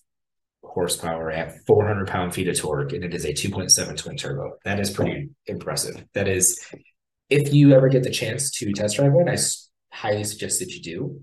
horsepower 0.64 1.32
at 1.32 1.66
400 1.66 2.08
pound 2.08 2.34
feet 2.34 2.48
of 2.48 2.58
torque, 2.58 2.94
and 2.94 3.04
it 3.04 3.14
is 3.14 3.26
a 3.26 3.34
2.7 3.34 3.98
twin 3.98 4.18
turbo. 4.18 4.58
That 4.66 4.80
is 4.80 4.90
pretty 4.90 5.30
impressive. 5.46 6.04
That 6.14 6.28
is, 6.28 6.60
if 7.30 7.54
you 7.54 7.74
ever 7.74 7.90
get 7.90 8.04
the 8.04 8.10
chance 8.10 8.52
to 8.52 8.72
test 8.74 8.96
drive 8.96 9.14
one, 9.14 9.30
I 9.30 9.38
highly 9.92 10.24
suggest 10.24 10.60
that 10.60 10.70
you 10.70 10.82
do. 10.82 11.22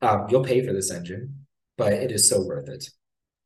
Um, 0.00 0.26
you'll 0.28 0.44
pay 0.44 0.64
for 0.66 0.72
this 0.72 0.90
engine, 0.90 1.46
but 1.76 1.92
it 1.92 2.10
is 2.10 2.28
so 2.28 2.44
worth 2.44 2.68
it. 2.68 2.88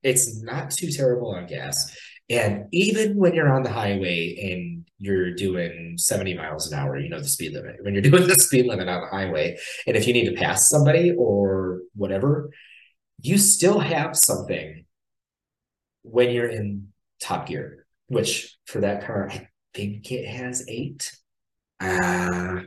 It's 0.02 0.40
not 0.42 0.70
too 0.70 0.90
terrible 0.90 1.34
on 1.34 1.46
gas 1.46 1.94
and 2.28 2.66
even 2.72 3.16
when 3.16 3.34
you're 3.34 3.52
on 3.52 3.62
the 3.62 3.72
highway 3.72 4.52
and 4.52 4.84
you're 4.98 5.34
doing 5.34 5.94
70 5.96 6.34
miles 6.34 6.70
an 6.70 6.78
hour, 6.78 6.98
you 6.98 7.08
know, 7.08 7.20
the 7.20 7.28
speed 7.28 7.52
limit, 7.52 7.76
when 7.82 7.94
you're 7.94 8.02
doing 8.10 8.26
the 8.26 8.34
speed 8.34 8.66
limit 8.66 8.88
on 8.88 9.02
the 9.02 9.06
highway, 9.08 9.58
and 9.86 9.96
if 9.96 10.06
you 10.06 10.12
need 10.12 10.28
to 10.28 10.34
pass 10.36 10.68
somebody 10.68 11.12
or 11.12 11.80
whatever, 11.94 12.50
you 13.20 13.38
still 13.38 13.78
have 13.78 14.16
something 14.16 14.84
when 16.02 16.30
you're 16.30 16.48
in 16.48 16.88
top 17.20 17.46
gear, 17.46 17.86
which 18.08 18.56
for 18.66 18.80
that 18.80 19.04
car, 19.04 19.28
I 19.30 19.48
think 19.74 20.10
it 20.10 20.26
has 20.26 20.64
eight. 20.68 21.12
Uh, 21.80 22.60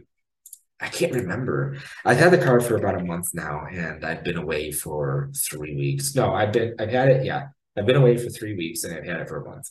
I 0.81 0.87
can't 0.87 1.13
remember. 1.13 1.77
I've 2.05 2.17
had 2.17 2.31
the 2.31 2.37
car 2.37 2.61
for 2.61 2.77
about 2.77 2.99
a 2.99 3.03
month 3.03 3.29
now, 3.33 3.65
and 3.69 4.05
I've 4.05 4.23
been 4.23 4.37
away 4.37 4.71
for 4.71 5.29
three 5.49 5.75
weeks. 5.75 6.15
No, 6.15 6.33
I've 6.33 6.53
been 6.53 6.75
I've 6.79 6.91
had 6.91 7.09
it, 7.09 7.25
yeah, 7.25 7.47
I've 7.79 7.85
been 7.85 7.95
away 7.95 8.17
for 8.17 8.29
three 8.29 8.55
weeks 8.55 8.83
and 8.83 8.93
I've 8.93 9.05
had 9.05 9.21
it 9.21 9.29
for 9.29 9.41
a 9.41 9.49
month. 9.49 9.69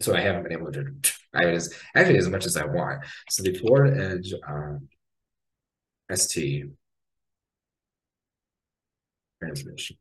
So 0.00 0.14
I 0.14 0.20
haven't 0.20 0.44
been 0.44 0.52
able 0.52 0.72
to 0.72 0.94
I 1.34 1.44
as 1.44 1.72
actually 1.94 2.18
as 2.18 2.28
much 2.28 2.46
as 2.46 2.56
I 2.56 2.64
want. 2.64 3.04
So 3.28 3.42
the 3.42 3.54
Ford 3.58 3.96
Edge 3.98 4.32
um, 4.48 4.88
ST 6.12 6.64
transmission. 9.42 9.96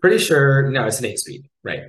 Pretty 0.00 0.18
sure, 0.18 0.70
no, 0.70 0.86
it's 0.86 0.98
an 0.98 1.06
eight 1.06 1.18
speed, 1.18 1.48
right? 1.62 1.82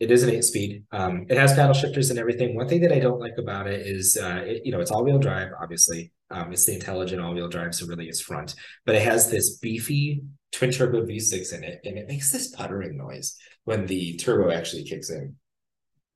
It 0.00 0.10
is 0.10 0.22
an 0.22 0.30
eight 0.30 0.44
speed. 0.44 0.84
Um, 0.92 1.26
it 1.28 1.36
has 1.36 1.54
paddle 1.54 1.74
shifters 1.74 2.08
and 2.10 2.18
everything. 2.18 2.54
One 2.54 2.68
thing 2.68 2.80
that 2.82 2.92
I 2.92 2.98
don't 2.98 3.20
like 3.20 3.36
about 3.36 3.66
it 3.66 3.86
is, 3.86 4.16
uh, 4.16 4.42
it, 4.46 4.62
you 4.64 4.72
know, 4.72 4.80
it's 4.80 4.90
all 4.90 5.04
wheel 5.04 5.18
drive, 5.18 5.50
obviously. 5.60 6.12
Um, 6.30 6.52
it's 6.52 6.64
the 6.66 6.74
intelligent 6.74 7.20
all 7.20 7.34
wheel 7.34 7.48
drive, 7.48 7.74
so 7.74 7.86
really 7.86 8.08
it's 8.08 8.20
front, 8.20 8.54
but 8.86 8.94
it 8.94 9.02
has 9.02 9.30
this 9.30 9.58
beefy 9.58 10.22
twin 10.52 10.70
turbo 10.70 11.04
V6 11.04 11.54
in 11.54 11.64
it, 11.64 11.80
and 11.84 11.98
it 11.98 12.08
makes 12.08 12.30
this 12.30 12.50
puttering 12.50 12.96
noise 12.96 13.36
when 13.64 13.86
the 13.86 14.16
turbo 14.16 14.50
actually 14.50 14.84
kicks 14.84 15.10
in. 15.10 15.36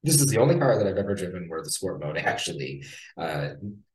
This 0.03 0.21
is 0.21 0.27
the 0.27 0.39
only 0.39 0.59
car 0.59 0.79
that 0.79 0.87
I've 0.87 0.97
ever 0.97 1.15
driven 1.15 1.49
where 1.49 1.63
the 1.63 1.71
sport 1.71 2.03
mode 2.03 2.17
actually 2.17 2.85
uh, 3.17 3.51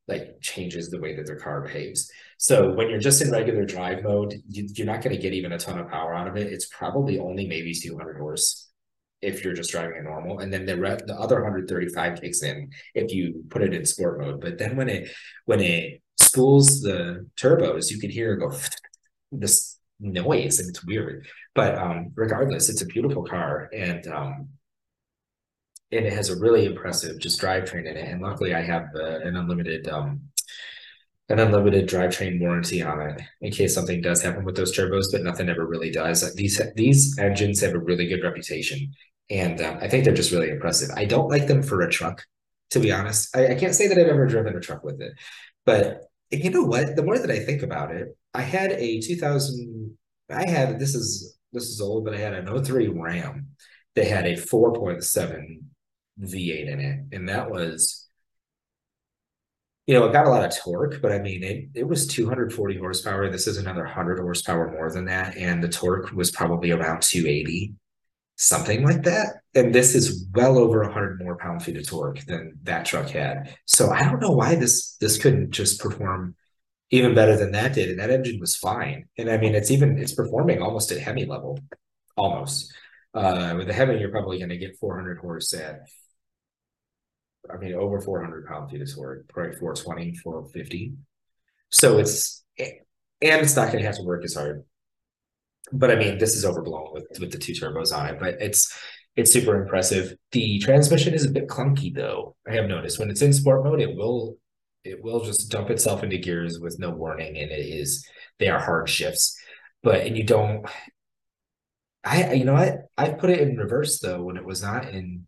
like 0.08 0.40
changes 0.42 0.90
the 0.90 1.00
way 1.00 1.16
that 1.16 1.26
their 1.26 1.40
car 1.40 1.62
behaves. 1.62 2.10
So 2.38 2.74
when 2.74 2.90
you're 2.90 3.00
just 3.00 3.22
in 3.22 3.32
regular 3.32 3.66
drive 3.66 4.04
mode, 4.04 4.36
you, 4.48 4.68
are 4.82 4.86
not 4.86 5.02
going 5.02 5.16
to 5.16 5.22
get 5.22 5.34
even 5.34 5.52
a 5.52 5.58
ton 5.58 5.80
of 5.80 5.90
power 5.90 6.14
out 6.14 6.28
of 6.28 6.38
it. 6.38 6.52
It's 6.52 6.68
probably 6.68 7.20
only 7.20 7.46
maybe 7.46 7.74
200 7.74 8.18
horse 8.18 8.70
if 9.22 9.44
you're 9.44 9.54
just 9.54 9.72
driving 9.72 9.98
a 10.00 10.04
normal, 10.04 10.40
and 10.40 10.54
then 10.54 10.66
the 10.66 10.78
re- 10.78 11.00
the 11.08 11.16
other 11.16 11.38
135 11.38 12.22
kicks 12.22 12.44
in 12.44 12.70
if 12.94 13.12
you 13.12 13.44
put 13.50 13.64
it 13.64 13.74
in 13.74 13.84
sport 13.86 14.20
mode. 14.22 14.40
But 14.40 14.60
then 14.60 14.78
when 14.78 14.90
it 14.90 15.10
when 15.46 15.60
it 15.60 16.02
spools 16.20 16.82
the 16.82 17.28
turbos, 17.36 17.90
you 17.90 18.00
can 18.00 18.12
hear 18.12 18.34
it 18.34 18.40
go 18.40 18.56
this 19.32 19.77
noise 20.00 20.60
and 20.60 20.70
it's 20.70 20.86
weird. 20.86 21.28
But 21.56 21.76
um, 21.78 22.12
regardless, 22.16 22.70
it's 22.70 22.82
a 22.82 22.86
beautiful 22.86 23.24
car 23.24 23.70
and 23.74 24.08
um, 24.08 24.50
and 25.92 26.06
it 26.06 26.14
has 26.14 26.30
a 26.30 26.40
really 26.40 26.66
impressive 26.66 27.20
just 27.20 27.40
drivetrain 27.42 27.90
in 27.90 27.98
it. 27.98 28.10
And 28.10 28.22
luckily, 28.22 28.54
I 28.54 28.62
have 28.62 28.88
uh, 28.96 29.20
an 29.20 29.36
unlimited 29.36 29.88
um, 29.88 30.22
an 31.30 31.40
unlimited 31.40 31.90
drivetrain 31.90 32.40
warranty 32.40 32.82
on 32.82 33.02
it 33.02 33.22
in 33.42 33.52
case 33.52 33.74
something 33.74 34.02
does 34.02 34.22
happen 34.22 34.46
with 34.46 34.56
those 34.56 34.76
turbos, 34.76 35.06
but 35.12 35.24
nothing 35.24 35.50
ever 35.50 35.66
really 35.66 35.92
does. 35.92 36.34
These 36.36 36.62
these 36.76 37.18
engines 37.20 37.62
have 37.62 37.74
a 37.74 37.80
really 37.80 38.08
good 38.08 38.24
reputation, 38.24 38.94
and 39.30 39.62
um, 39.62 39.78
I 39.82 39.88
think 39.88 40.04
they're 40.04 40.14
just 40.14 40.32
really 40.32 40.50
impressive. 40.50 40.90
I 40.96 41.06
don't 41.06 41.30
like 41.30 41.48
them 41.48 41.64
for 41.64 41.82
a 41.82 41.90
truck, 41.90 42.24
to 42.72 42.80
be 42.80 42.92
honest. 42.92 43.36
I, 43.36 43.50
I 43.50 43.56
can't 43.56 43.76
say 43.76 43.88
that 43.88 43.98
I've 43.98 44.08
ever 44.08 44.28
driven 44.28 44.56
a 44.56 44.60
truck 44.60 44.84
with 44.84 45.02
it, 45.02 45.14
but 45.66 46.07
you 46.32 46.50
know 46.50 46.64
what? 46.64 46.96
The 46.96 47.04
more 47.04 47.18
that 47.18 47.32
I 47.32 47.40
think 47.40 47.64
about 47.64 47.92
it, 47.92 48.18
I 48.34 48.42
had 48.42 48.72
a 48.72 49.00
2000 49.02 49.98
I 50.30 50.48
had 50.48 50.80
this 50.80 50.96
is 50.96 51.38
this 51.54 51.70
is 51.70 51.82
old, 51.82 52.06
but 52.06 52.14
I 52.14 52.18
had 52.18 52.34
an 52.34 52.64
03 52.64 52.88
Ram 52.90 53.48
that 53.96 54.08
had 54.08 54.26
a 54.26 54.34
4.7 54.34 55.60
V8 56.22 56.68
in 56.68 56.80
it, 56.80 57.16
and 57.16 57.30
that 57.30 57.50
was 57.50 58.08
you 59.88 59.98
know, 59.98 60.06
it 60.06 60.12
got 60.12 60.28
a 60.28 60.30
lot 60.30 60.44
of 60.44 60.56
torque, 60.56 61.02
but 61.02 61.14
I 61.14 61.20
mean, 61.20 61.44
it, 61.44 61.70
it 61.74 61.88
was 61.88 62.08
240 62.08 62.78
horsepower. 62.78 63.30
This 63.30 63.48
is 63.48 63.58
another 63.58 63.84
100 63.84 64.20
horsepower 64.20 64.70
more 64.70 64.92
than 64.92 65.06
that. 65.06 65.38
And 65.38 65.64
the 65.64 65.70
torque 65.70 66.12
was 66.12 66.30
probably 66.30 66.72
around 66.72 67.04
280, 67.04 67.74
something 68.38 68.84
like 68.84 69.04
that. 69.04 69.42
And 69.56 69.74
this 69.74 69.96
is 69.96 70.26
well 70.34 70.58
over 70.58 70.82
100 70.84 71.22
more 71.22 71.38
pound 71.38 71.64
feet 71.64 71.78
of 71.78 71.88
torque 71.88 72.24
than 72.26 72.54
that 72.64 72.86
truck 72.86 73.10
had. 73.10 73.56
So 73.66 73.90
I 73.90 74.04
don't 74.04 74.22
know 74.22 74.32
why 74.32 74.56
this 74.56 74.96
this 74.98 75.18
couldn't 75.18 75.52
just 75.52 75.82
perform 75.82 76.36
even 76.92 77.14
better 77.14 77.36
than 77.36 77.52
that 77.52 77.74
did. 77.74 77.90
And 77.90 78.00
that 78.00 78.12
engine 78.12 78.40
was 78.40 78.56
fine. 78.56 79.06
And 79.18 79.30
I 79.30 79.38
mean, 79.38 79.56
it's 79.56 79.72
even 79.72 79.98
it's 79.98 80.14
performing 80.14 80.62
almost 80.62 80.92
at 80.92 81.00
Hemi 81.00 81.26
level, 81.26 81.60
almost. 82.16 82.74
Uh, 83.14 83.56
with 83.58 83.68
the 83.68 83.74
Hemi, 83.74 84.00
you're 84.00 84.12
probably 84.12 84.38
going 84.38 84.50
to 84.50 84.58
get 84.58 84.78
400 84.78 85.18
horse 85.18 85.54
at 85.54 85.82
I 87.52 87.58
mean, 87.58 87.74
over 87.74 88.02
400 88.02 88.46
pound 88.46 88.70
feet 88.70 88.82
of 88.82 88.94
torque, 88.94 89.28
probably 89.30 89.56
420, 89.56 90.16
450. 90.16 90.94
So 91.70 91.98
it's, 91.98 92.44
and 92.60 92.72
it's 93.22 93.56
not 93.56 93.68
going 93.68 93.80
to 93.80 93.86
have 93.86 93.98
to 93.98 94.04
work 94.04 94.24
as 94.24 94.36
hard. 94.36 94.64
But 95.72 95.92
I 95.92 95.96
mean, 95.96 96.18
this 96.18 96.36
is 96.36 96.46
overblown 96.46 96.94
with, 96.94 97.20
with 97.20 97.32
the 97.32 97.38
two 97.38 97.54
turbos 97.54 97.96
on 97.96 98.08
it, 98.08 98.20
but 98.20 98.36
it's, 98.40 98.78
it's 99.16 99.34
super 99.34 99.62
impressive. 99.62 100.16
The 100.32 100.60
transmission 100.60 101.14
is 101.14 101.26
a 101.26 101.32
bit 101.32 101.48
clunky 101.48 101.94
though. 101.94 102.36
I 102.48 102.54
have 102.54 102.68
noticed 102.68 103.00
when 103.00 103.10
it's 103.10 103.22
in 103.22 103.34
sport 103.34 103.64
mode, 103.64 103.82
it 103.82 103.96
will, 103.96 104.38
it 104.84 105.04
will 105.04 105.24
just 105.24 105.52
dump 105.52 105.70
itself 105.70 106.04
into 106.04 106.18
gears 106.18 106.60
with 106.60 106.80
no 106.80 106.92
warning. 106.92 107.38
And 107.38 107.52
it 107.52 107.56
is, 107.56 108.08
they 108.40 108.48
are 108.48 108.60
hard 108.60 108.88
shifts, 108.88 109.38
but, 109.84 110.02
and 110.02 110.18
you 110.18 110.24
don't, 110.24 110.66
I, 112.04 112.34
you 112.34 112.46
know 112.46 112.54
what? 112.54 112.86
I 112.98 113.10
put 113.10 113.30
it 113.30 113.42
in 113.42 113.58
reverse 113.58 114.00
though, 114.00 114.24
when 114.24 114.38
it 114.38 114.46
was 114.46 114.62
not 114.62 114.88
in 114.88 115.28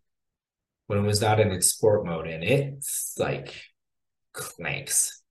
when 0.90 0.98
it 0.98 1.06
was 1.06 1.20
not 1.20 1.38
in 1.38 1.52
its 1.52 1.68
sport 1.68 2.04
mode 2.04 2.26
and 2.26 2.42
it's 2.42 3.14
like 3.16 3.54
clanks. 4.32 5.22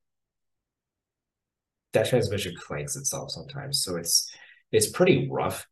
That 1.91 2.07
transmission 2.07 2.55
clanks 2.57 2.95
itself 2.95 3.31
sometimes. 3.31 3.83
So 3.83 3.97
it's 3.97 4.31
it's 4.71 4.89
pretty 4.89 5.27
rough. 5.31 5.67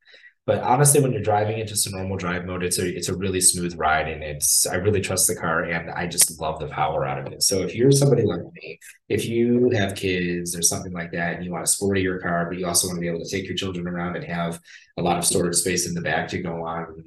But 0.45 0.64
honestly, 0.64 1.02
when 1.02 1.12
you're 1.12 1.22
driving 1.22 1.60
it 1.60 1.68
just 1.68 1.88
a 1.88 1.91
normal 1.91 2.16
drive 2.16 2.45
mode, 2.45 2.64
it's 2.64 2.80
a 2.80 2.88
it's 2.88 3.10
a 3.10 3.18
really 3.18 3.41
smooth 3.41 3.76
ride, 3.78 4.08
and 4.08 4.24
it's 4.24 4.66
I 4.66 4.76
really 4.76 5.02
trust 5.02 5.28
the 5.28 5.36
car, 5.36 5.64
and 5.64 5.91
I 5.91 6.08
just 6.08 6.39
love 6.39 6.60
the 6.60 6.68
power 6.68 7.06
out 7.06 7.20
of 7.20 7.34
it. 7.34 7.43
So 7.43 7.64
if 7.64 7.76
you're 7.76 7.91
somebody 7.91 8.24
like 8.24 8.39
me, 8.54 8.80
if 9.10 9.26
you 9.26 9.70
have 9.72 9.95
kids 9.95 10.56
or 10.56 10.62
something 10.62 10.93
like 10.93 11.12
that, 11.12 11.36
and 11.36 11.43
you 11.43 11.52
want 11.52 11.66
to 11.66 11.72
sportier 11.72 12.22
car, 12.22 12.45
but 12.50 12.58
you 12.58 12.66
also 12.66 12.88
want 12.88 12.95
to 12.95 13.02
be 13.02 13.10
able 13.10 13.22
to 13.22 13.30
take 13.30 13.45
your 13.45 13.58
children 13.58 13.89
around 13.89 14.16
and 14.16 14.24
have 14.24 14.62
a 14.98 15.02
lot 15.02 15.18
of 15.18 15.26
storage 15.26 15.56
space 15.56 15.86
in 15.86 15.93
the 15.93 16.02
back 16.02 16.30
to 16.30 16.41
go 16.41 16.64
on 16.66 17.04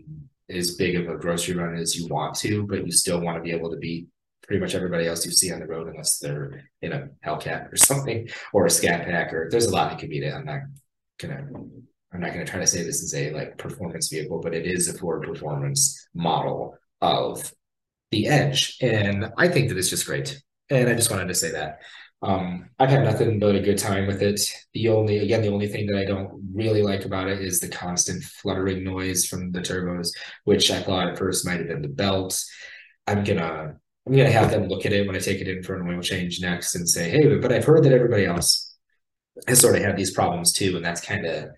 as 0.51 0.75
big 0.75 0.97
of 0.97 1.09
a 1.09 1.17
grocery 1.17 1.55
run 1.55 1.75
as 1.77 1.97
you 1.97 2.09
want 2.09 2.35
to, 2.35 2.67
but 2.67 2.85
you 2.85 2.93
still 2.93 3.21
want 3.21 3.39
to 3.39 3.43
be 3.43 3.53
able 3.53 3.71
to 3.71 3.79
beat 3.79 4.07
pretty 4.43 4.61
much 4.61 4.75
everybody 4.75 5.07
else 5.07 5.25
you 5.25 5.33
see 5.33 5.51
on 5.51 5.61
the 5.61 5.67
road, 5.67 5.89
unless 5.89 6.19
they're 6.19 6.65
in 6.83 6.93
a 6.93 7.09
Hellcat 7.25 7.73
or 7.73 7.77
something 7.77 8.29
or 8.53 8.67
a 8.67 8.71
Scat 8.71 9.07
Pack. 9.07 9.33
Or 9.33 9.49
there's 9.51 9.67
a 9.67 9.73
lot 9.73 9.91
that 9.91 9.99
can 9.99 10.11
beat 10.11 10.25
it. 10.25 10.35
I'm 10.35 10.45
not 10.45 10.61
gonna. 11.21 11.47
I'm 12.13 12.21
not 12.21 12.33
gonna 12.33 12.45
try 12.45 12.61
to 12.61 12.67
say 12.67 12.83
this 12.83 13.03
is 13.03 13.15
a 13.15 13.31
like 13.33 13.57
performance 13.59 14.09
vehicle, 14.09 14.41
but 14.41 14.55
it 14.55 14.67
is 14.67 14.89
a 14.89 14.99
Ford 14.99 15.23
performance 15.23 16.09
model 16.15 16.77
of 17.01 17.53
the 18.11 18.27
Edge, 18.27 18.77
and 18.81 19.33
I 19.39 19.49
think 19.49 19.69
that 19.69 19.79
it's 19.79 19.91
just 19.91 20.07
great. 20.07 20.41
And 20.71 20.89
I 20.89 20.95
just 20.95 21.11
wanted 21.11 21.29
to 21.29 21.35
say 21.35 21.51
that. 21.53 21.81
Um, 22.23 22.69
I've 22.79 22.91
had 22.91 23.05
nothing 23.05 23.39
but 23.39 23.55
a 23.55 23.61
good 23.61 23.79
time 23.79 24.07
with 24.07 24.23
it. 24.23 24.41
The 24.75 24.89
only, 24.89 25.19
again, 25.19 25.41
the 25.41 25.49
only 25.53 25.69
thing 25.69 25.87
that 25.87 25.99
I 25.99 26.05
don't 26.05 26.51
really 26.53 26.83
like 26.83 27.05
about 27.05 27.29
it 27.29 27.41
is 27.41 27.61
the 27.61 27.69
constant 27.69 28.23
fluttering 28.23 28.85
noise 28.85 29.25
from 29.27 29.53
the 29.53 29.61
turbos, 29.61 30.11
which 30.45 30.71
I 30.71 30.83
thought 30.83 31.09
at 31.09 31.19
first 31.19 31.47
might 31.47 31.59
have 31.59 31.69
been 31.69 31.83
the 31.83 31.89
belts. 31.89 32.51
I'm 33.07 33.25
gonna, 33.25 33.75
I'm 34.07 34.13
gonna 34.13 34.31
have 34.31 34.51
them 34.51 34.69
look 34.69 34.85
at 34.85 34.93
it 34.93 35.07
when 35.07 35.17
I 35.17 35.19
take 35.19 35.41
it 35.41 35.49
in 35.49 35.63
for 35.63 35.77
an 35.77 35.89
oil 35.91 36.03
change 36.03 36.41
next 36.41 36.75
and 36.75 36.89
say, 36.89 37.09
hey, 37.09 37.37
but 37.37 37.53
I've 37.53 37.65
heard 37.65 37.85
that 37.85 37.93
everybody 37.93 38.27
else 38.27 38.70
has 39.47 39.61
sort 39.61 39.77
of 39.77 39.83
had 39.83 39.97
these 39.97 40.13
problems 40.13 40.53
too, 40.53 40.77
and 40.77 40.85
that's 40.85 41.01
kind 41.01 41.27
of 41.27 41.51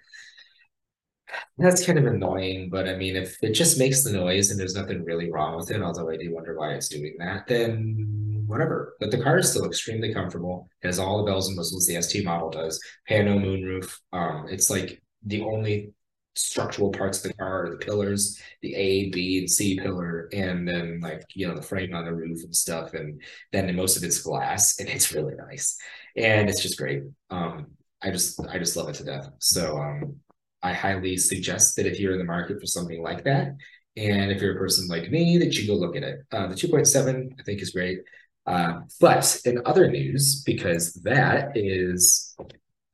that's 1.58 1.84
kind 1.84 1.98
of 1.98 2.06
annoying, 2.06 2.68
but 2.70 2.88
I 2.88 2.96
mean, 2.96 3.16
if 3.16 3.36
it 3.42 3.52
just 3.52 3.78
makes 3.78 4.02
the 4.02 4.12
noise 4.12 4.50
and 4.50 4.58
there's 4.58 4.74
nothing 4.74 5.04
really 5.04 5.30
wrong 5.30 5.56
with 5.56 5.70
it, 5.70 5.82
although 5.82 6.10
I 6.10 6.16
do 6.16 6.34
wonder 6.34 6.58
why 6.58 6.74
it's 6.74 6.88
doing 6.88 7.14
that, 7.18 7.46
then 7.46 8.44
whatever. 8.46 8.94
But 9.00 9.10
the 9.10 9.22
car 9.22 9.38
is 9.38 9.50
still 9.50 9.66
extremely 9.66 10.12
comfortable. 10.12 10.68
It 10.82 10.86
has 10.86 10.98
all 10.98 11.18
the 11.18 11.30
bells 11.30 11.48
and 11.48 11.56
whistles 11.56 11.86
the 11.86 12.00
ST 12.00 12.24
model 12.24 12.50
does. 12.50 12.80
Pano 13.08 13.38
moonroof. 13.38 13.98
Um, 14.12 14.46
it's 14.50 14.70
like 14.70 15.02
the 15.24 15.42
only 15.42 15.92
structural 16.34 16.90
parts 16.90 17.18
of 17.18 17.30
the 17.30 17.36
car 17.36 17.66
are 17.66 17.70
the 17.70 17.76
pillars, 17.76 18.40
the 18.62 18.74
A, 18.74 19.10
B, 19.10 19.38
and 19.38 19.50
C 19.50 19.78
pillar, 19.78 20.28
and 20.32 20.66
then 20.66 21.00
like 21.00 21.22
you 21.34 21.46
know 21.46 21.54
the 21.54 21.62
frame 21.62 21.94
on 21.94 22.04
the 22.04 22.14
roof 22.14 22.42
and 22.44 22.54
stuff, 22.54 22.94
and 22.94 23.22
then 23.52 23.74
most 23.76 23.96
of 23.96 24.04
it's 24.04 24.22
glass, 24.22 24.80
and 24.80 24.88
it's 24.88 25.12
really 25.12 25.34
nice, 25.34 25.76
and 26.16 26.48
it's 26.48 26.62
just 26.62 26.78
great. 26.78 27.02
Um, 27.30 27.66
I 28.02 28.10
just 28.10 28.40
I 28.46 28.58
just 28.58 28.76
love 28.76 28.88
it 28.88 28.94
to 28.96 29.04
death. 29.04 29.30
So 29.38 29.78
um, 29.78 30.16
I 30.62 30.72
highly 30.72 31.16
suggest 31.16 31.76
that 31.76 31.86
if 31.86 31.98
you're 31.98 32.12
in 32.12 32.18
the 32.18 32.24
market 32.24 32.60
for 32.60 32.66
something 32.66 33.02
like 33.02 33.24
that, 33.24 33.56
and 33.96 34.30
if 34.30 34.40
you're 34.40 34.54
a 34.54 34.58
person 34.58 34.88
like 34.88 35.10
me, 35.10 35.38
that 35.38 35.54
you 35.54 35.66
go 35.66 35.74
look 35.74 35.96
at 35.96 36.02
it. 36.02 36.20
Uh, 36.32 36.46
the 36.46 36.54
2.7, 36.54 37.30
I 37.38 37.42
think, 37.42 37.60
is 37.60 37.70
great. 37.70 37.98
Uh, 38.46 38.80
but 39.00 39.40
in 39.44 39.62
other 39.66 39.88
news, 39.90 40.42
because 40.44 40.94
that 41.04 41.56
is, 41.56 42.34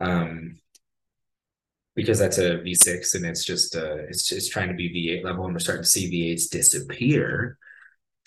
um, 0.00 0.58
because 1.94 2.18
that's 2.18 2.38
a 2.38 2.58
V6 2.58 3.14
and 3.14 3.24
it's 3.24 3.44
just 3.44 3.74
uh, 3.74 3.96
it's 4.08 4.28
just 4.28 4.52
trying 4.52 4.68
to 4.68 4.74
be 4.74 4.90
V8 4.90 5.24
level, 5.24 5.44
and 5.44 5.54
we're 5.54 5.60
starting 5.60 5.84
to 5.84 5.88
see 5.88 6.10
V8s 6.10 6.50
disappear. 6.50 7.58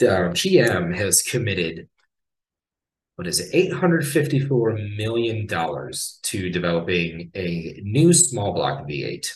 Um, 0.02 0.34
GM 0.34 0.96
has 0.96 1.22
committed 1.22 1.88
what 3.22 3.28
is 3.28 3.39
it, 3.39 3.72
$854 3.72 4.97
million 4.97 5.45
to 5.45 6.49
developing 6.49 7.30
a 7.36 7.80
new 7.84 8.13
small 8.13 8.51
block 8.51 8.88
V8. 8.88 9.32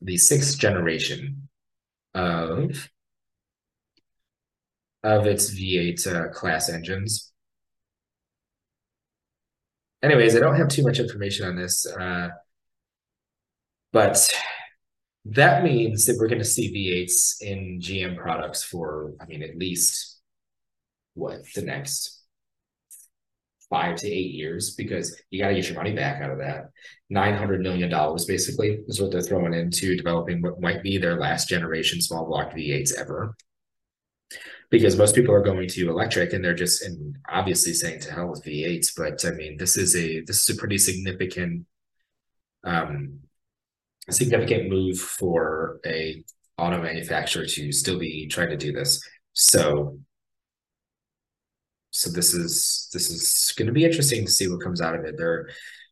The 0.00 0.16
sixth 0.16 0.58
generation 0.58 1.50
of, 2.14 2.88
of 5.04 5.26
its 5.26 5.54
V8 5.54 6.06
uh, 6.06 6.28
class 6.32 6.70
engines. 6.70 7.30
Anyways, 10.02 10.34
I 10.34 10.40
don't 10.40 10.56
have 10.56 10.68
too 10.68 10.82
much 10.82 10.98
information 10.98 11.46
on 11.46 11.56
this, 11.56 11.86
uh, 11.86 12.28
but 13.92 14.34
that 15.26 15.62
means 15.62 16.06
that 16.06 16.16
we're 16.18 16.28
going 16.28 16.38
to 16.38 16.44
see 16.46 16.72
V8s 16.72 17.42
in 17.42 17.80
GM 17.80 18.16
products 18.16 18.62
for, 18.62 19.12
I 19.20 19.26
mean, 19.26 19.42
at 19.42 19.58
least 19.58 20.17
what 21.18 21.44
the 21.54 21.62
next 21.62 22.18
five 23.70 23.96
to 23.96 24.08
eight 24.08 24.32
years 24.34 24.74
because 24.74 25.20
you 25.30 25.40
got 25.40 25.48
to 25.48 25.54
get 25.54 25.68
your 25.68 25.76
money 25.76 25.92
back 25.92 26.22
out 26.22 26.30
of 26.30 26.38
that. 26.38 26.70
$900 27.12 27.60
million 27.60 27.90
basically 28.26 28.80
is 28.88 29.00
what 29.00 29.10
they're 29.10 29.20
throwing 29.20 29.54
into 29.54 29.96
developing 29.96 30.40
what 30.40 30.60
might 30.60 30.82
be 30.82 30.98
their 30.98 31.18
last 31.18 31.48
generation 31.48 32.00
small 32.00 32.26
block 32.26 32.52
V8s 32.52 32.98
ever. 32.98 33.34
Because 34.70 34.96
most 34.96 35.14
people 35.14 35.34
are 35.34 35.42
going 35.42 35.68
to 35.68 35.88
electric 35.88 36.32
and 36.32 36.44
they're 36.44 36.54
just 36.54 36.82
and 36.82 37.16
obviously 37.28 37.72
saying 37.72 38.00
to 38.00 38.12
hell 38.12 38.28
with 38.28 38.44
V8s, 38.44 38.92
but 38.96 39.24
I 39.24 39.30
mean 39.30 39.56
this 39.56 39.76
is 39.76 39.96
a 39.96 40.20
this 40.20 40.48
is 40.48 40.56
a 40.56 40.58
pretty 40.58 40.76
significant 40.76 41.64
um 42.64 43.20
significant 44.10 44.68
move 44.68 44.98
for 44.98 45.80
a 45.86 46.22
auto 46.58 46.82
manufacturer 46.82 47.46
to 47.46 47.72
still 47.72 47.98
be 47.98 48.26
trying 48.26 48.50
to 48.50 48.56
do 48.56 48.72
this. 48.72 49.00
So 49.32 49.98
so 51.98 52.10
this 52.10 52.32
is 52.32 52.88
this 52.92 53.10
is 53.10 53.52
going 53.56 53.66
to 53.66 53.72
be 53.72 53.84
interesting 53.84 54.24
to 54.24 54.30
see 54.30 54.48
what 54.48 54.62
comes 54.62 54.80
out 54.80 54.94
of 54.94 55.04
it. 55.04 55.16
They're 55.18 55.48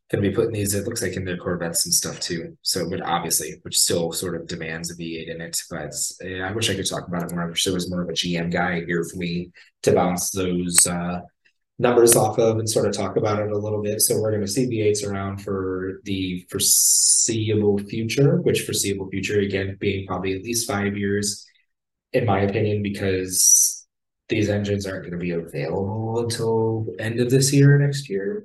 going 0.09 0.23
to 0.23 0.31
be 0.31 0.35
putting 0.35 0.53
these, 0.53 0.73
it 0.73 0.87
looks 0.87 1.03
like, 1.03 1.15
in 1.15 1.25
their 1.25 1.37
Corvettes 1.37 1.85
and 1.85 1.93
stuff 1.93 2.21
too. 2.21 2.57
So, 2.63 2.89
but 2.89 3.03
obviously, 3.03 3.55
which 3.63 3.77
still 3.77 4.13
sort 4.13 4.37
of 4.37 4.47
demands 4.47 4.89
a 4.93 4.95
V8 4.95 5.35
in 5.35 5.41
it. 5.41 5.61
But 5.69 5.93
I 6.25 6.53
wish 6.53 6.71
I 6.71 6.77
could 6.77 6.89
talk 6.89 7.09
about 7.09 7.25
it 7.25 7.33
more. 7.33 7.43
I 7.43 7.49
wish 7.49 7.65
there 7.65 7.75
was 7.75 7.91
more 7.91 8.03
of 8.03 8.09
a 8.09 8.13
GM 8.13 8.53
guy 8.53 8.85
here 8.85 9.03
for 9.03 9.17
me 9.17 9.51
to 9.83 9.93
bounce 9.93 10.31
those 10.31 10.87
uh, 10.87 11.23
numbers 11.81 12.15
off 12.15 12.39
of 12.39 12.59
and 12.59 12.71
sort 12.71 12.87
of 12.87 12.97
talk 12.97 13.17
about 13.17 13.41
it 13.43 13.51
a 13.51 13.59
little 13.59 13.83
bit. 13.83 14.01
So 14.01 14.21
we're 14.21 14.31
going 14.31 14.47
to 14.47 14.49
see 14.49 14.69
V8s 14.69 15.05
around 15.05 15.39
for 15.39 16.01
the 16.05 16.47
foreseeable 16.51 17.79
future, 17.79 18.41
which 18.43 18.63
foreseeable 18.63 19.11
future 19.11 19.41
again 19.41 19.77
being 19.81 20.07
probably 20.07 20.37
at 20.37 20.45
least 20.45 20.71
five 20.71 20.97
years, 20.97 21.45
in 22.13 22.27
my 22.27 22.43
opinion, 22.43 22.85
because 22.85 23.76
these 24.29 24.49
engines 24.49 24.87
aren't 24.87 25.03
going 25.03 25.12
to 25.12 25.18
be 25.18 25.33
available 25.33 26.20
until 26.20 26.87
end 26.99 27.20
of 27.20 27.31
this 27.31 27.53
year 27.53 27.77
or 27.77 27.79
next 27.79 28.09
year. 28.09 28.45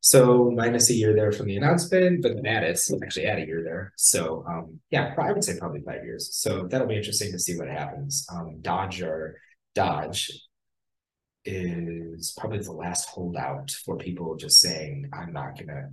So 0.00 0.52
minus 0.54 0.90
a 0.90 0.94
year 0.94 1.14
there 1.14 1.32
from 1.32 1.46
the 1.46 1.56
announcement, 1.56 2.20
but 2.20 2.34
then 2.34 2.46
add 2.46 2.62
it, 2.62 2.78
so 2.78 2.98
actually 3.02 3.24
add 3.24 3.38
a 3.38 3.46
year 3.46 3.62
there. 3.64 3.92
So 3.96 4.44
um, 4.46 4.80
yeah, 4.90 5.14
I 5.16 5.32
would 5.32 5.42
say 5.42 5.58
probably 5.58 5.80
five 5.80 6.04
years. 6.04 6.36
So 6.36 6.66
that'll 6.68 6.86
be 6.86 6.96
interesting 6.96 7.32
to 7.32 7.38
see 7.38 7.56
what 7.56 7.68
happens. 7.68 8.26
Um, 8.30 8.58
Dodge 8.60 9.00
or 9.00 9.40
Dodge 9.74 10.30
is 11.46 12.34
probably 12.38 12.58
the 12.58 12.72
last 12.72 13.08
holdout 13.08 13.70
for 13.70 13.96
people 13.96 14.36
just 14.36 14.60
saying, 14.60 15.08
I'm 15.12 15.32
not 15.32 15.58
gonna, 15.58 15.88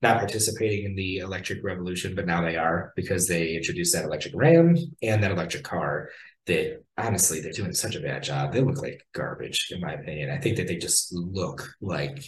not 0.00 0.18
participating 0.18 0.84
in 0.84 0.96
the 0.96 1.18
electric 1.18 1.62
revolution, 1.62 2.16
but 2.16 2.26
now 2.26 2.42
they 2.42 2.56
are 2.56 2.92
because 2.96 3.28
they 3.28 3.54
introduced 3.54 3.94
that 3.94 4.04
electric 4.04 4.34
ram 4.34 4.76
and 5.02 5.22
that 5.22 5.30
electric 5.30 5.62
car 5.62 6.08
that 6.46 6.82
honestly 6.98 7.40
they're 7.40 7.52
doing 7.52 7.72
such 7.72 7.94
a 7.94 8.00
bad 8.00 8.22
job. 8.22 8.52
They 8.52 8.60
look 8.60 8.80
like 8.80 9.06
garbage, 9.14 9.68
in 9.70 9.80
my 9.80 9.92
opinion. 9.92 10.30
I 10.30 10.38
think 10.38 10.56
that 10.56 10.66
they 10.66 10.76
just 10.76 11.12
look 11.12 11.68
like 11.80 12.24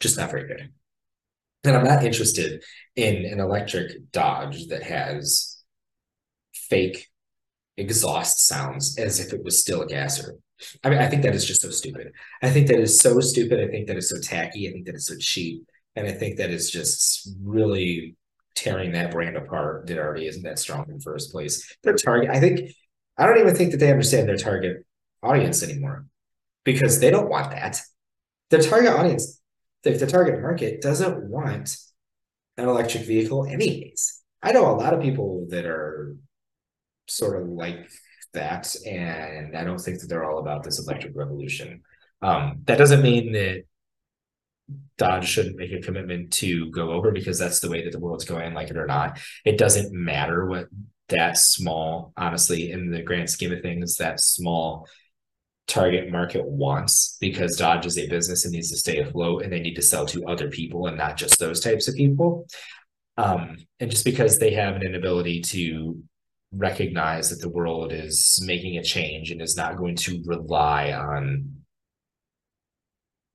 just 0.00 0.18
not 0.18 0.30
very 0.30 0.46
good. 0.46 0.70
And 1.64 1.76
I'm 1.76 1.84
not 1.84 2.04
interested 2.04 2.62
in 2.96 3.26
an 3.26 3.40
electric 3.40 4.10
Dodge 4.12 4.68
that 4.68 4.82
has 4.82 5.62
fake 6.54 7.08
exhaust 7.76 8.46
sounds 8.46 8.98
as 8.98 9.20
if 9.20 9.32
it 9.32 9.44
was 9.44 9.60
still 9.60 9.82
a 9.82 9.86
gasser. 9.86 10.36
I 10.84 10.90
mean, 10.90 10.98
I 10.98 11.08
think 11.08 11.22
that 11.22 11.34
is 11.34 11.44
just 11.44 11.62
so 11.62 11.70
stupid. 11.70 12.12
I 12.42 12.50
think 12.50 12.68
that 12.68 12.78
is 12.78 12.98
so 12.98 13.20
stupid. 13.20 13.60
I 13.60 13.68
think 13.70 13.86
that 13.88 13.96
is 13.96 14.08
so 14.08 14.20
tacky. 14.20 14.68
I 14.68 14.72
think 14.72 14.86
that 14.86 14.94
is 14.94 15.06
so 15.06 15.16
cheap. 15.18 15.62
And 15.96 16.06
I 16.06 16.12
think 16.12 16.36
that 16.36 16.50
is 16.50 16.70
just 16.70 17.30
really 17.42 18.16
tearing 18.54 18.92
that 18.92 19.10
brand 19.10 19.36
apart 19.36 19.86
that 19.86 19.98
already 19.98 20.26
isn't 20.26 20.42
that 20.42 20.58
strong 20.58 20.84
in 20.88 20.96
the 20.96 21.02
first 21.02 21.32
place. 21.32 21.76
Their 21.82 21.94
target, 21.94 22.30
I 22.30 22.40
think, 22.40 22.72
I 23.16 23.26
don't 23.26 23.38
even 23.38 23.54
think 23.54 23.72
that 23.72 23.78
they 23.78 23.90
understand 23.90 24.28
their 24.28 24.36
target 24.36 24.84
audience 25.22 25.62
anymore 25.62 26.06
because 26.64 27.00
they 27.00 27.10
don't 27.10 27.28
want 27.28 27.50
that. 27.50 27.80
Their 28.50 28.60
target 28.60 28.92
audience, 28.92 29.40
if 29.84 30.00
the 30.00 30.06
target 30.06 30.40
market 30.40 30.80
doesn't 30.80 31.28
want 31.28 31.76
an 32.56 32.68
electric 32.68 33.04
vehicle 33.04 33.46
anyways. 33.46 34.22
I 34.42 34.52
know 34.52 34.70
a 34.70 34.76
lot 34.76 34.94
of 34.94 35.02
people 35.02 35.46
that 35.50 35.66
are 35.66 36.16
sort 37.08 37.40
of 37.40 37.48
like 37.48 37.90
that, 38.32 38.74
and 38.86 39.56
I 39.56 39.64
don't 39.64 39.78
think 39.78 40.00
that 40.00 40.06
they're 40.06 40.28
all 40.28 40.38
about 40.38 40.62
this 40.62 40.78
electric 40.78 41.16
revolution. 41.16 41.82
Um, 42.22 42.60
that 42.64 42.78
doesn't 42.78 43.02
mean 43.02 43.32
that 43.32 43.64
Dodge 44.98 45.28
shouldn't 45.28 45.56
make 45.56 45.72
a 45.72 45.80
commitment 45.80 46.32
to 46.34 46.70
go 46.70 46.90
over 46.92 47.10
because 47.10 47.38
that's 47.38 47.60
the 47.60 47.70
way 47.70 47.84
that 47.84 47.92
the 47.92 47.98
world's 47.98 48.24
going, 48.24 48.54
like 48.54 48.70
it 48.70 48.76
or 48.76 48.86
not. 48.86 49.18
It 49.44 49.58
doesn't 49.58 49.92
matter 49.92 50.46
what 50.46 50.66
that 51.10 51.38
small, 51.38 52.12
honestly, 52.16 52.72
in 52.72 52.90
the 52.90 53.02
grand 53.02 53.30
scheme 53.30 53.52
of 53.52 53.60
things, 53.60 53.96
that 53.96 54.20
small 54.20 54.88
target 55.66 56.10
market 56.10 56.44
wants 56.44 57.16
because 57.20 57.56
Dodge 57.56 57.86
is 57.86 57.96
a 57.96 58.08
business 58.08 58.44
and 58.44 58.52
needs 58.52 58.70
to 58.70 58.76
stay 58.76 58.98
afloat 58.98 59.42
and 59.42 59.52
they 59.52 59.60
need 59.60 59.76
to 59.76 59.82
sell 59.82 60.04
to 60.06 60.26
other 60.26 60.50
people 60.50 60.86
and 60.86 60.96
not 60.96 61.16
just 61.16 61.38
those 61.38 61.60
types 61.60 61.86
of 61.86 61.94
people. 61.94 62.46
Um, 63.16 63.56
and 63.78 63.90
just 63.90 64.04
because 64.04 64.38
they 64.38 64.52
have 64.54 64.74
an 64.76 64.82
inability 64.82 65.42
to 65.42 66.02
recognize 66.52 67.30
that 67.30 67.40
the 67.40 67.48
world 67.48 67.92
is 67.92 68.42
making 68.44 68.78
a 68.78 68.82
change 68.82 69.30
and 69.30 69.40
is 69.40 69.56
not 69.56 69.76
going 69.76 69.94
to 69.94 70.22
rely 70.26 70.92
on 70.92 71.62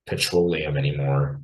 petroleum 0.06 0.78
anymore 0.78 1.42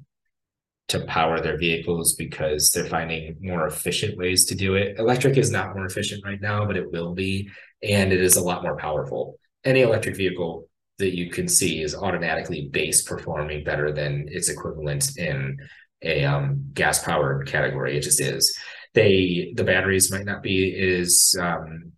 to 0.91 1.05
power 1.05 1.39
their 1.39 1.57
vehicles 1.57 2.13
because 2.15 2.69
they're 2.69 2.85
finding 2.85 3.37
more 3.39 3.67
efficient 3.67 4.17
ways 4.17 4.45
to 4.45 4.55
do 4.55 4.75
it. 4.75 4.99
Electric 4.99 5.37
is 5.37 5.51
not 5.51 5.73
more 5.75 5.85
efficient 5.85 6.23
right 6.25 6.41
now, 6.41 6.65
but 6.65 6.75
it 6.75 6.91
will 6.91 7.13
be, 7.13 7.49
and 7.81 8.11
it 8.11 8.21
is 8.21 8.35
a 8.35 8.43
lot 8.43 8.61
more 8.61 8.75
powerful. 8.75 9.39
Any 9.63 9.81
electric 9.81 10.17
vehicle 10.17 10.67
that 10.99 11.15
you 11.15 11.29
can 11.29 11.47
see 11.47 11.81
is 11.81 11.95
automatically 11.95 12.67
base 12.67 13.03
performing 13.03 13.63
better 13.63 13.93
than 13.93 14.27
its 14.29 14.49
equivalent 14.49 15.17
in 15.17 15.57
a 16.03 16.25
um, 16.25 16.69
gas 16.73 17.03
powered 17.03 17.47
category. 17.47 17.97
It 17.97 18.01
just 18.01 18.19
is. 18.19 18.57
They 18.93 19.53
the 19.55 19.63
batteries 19.63 20.11
might 20.11 20.25
not 20.25 20.43
be 20.43 20.75
as 20.99 21.33
um, 21.39 21.93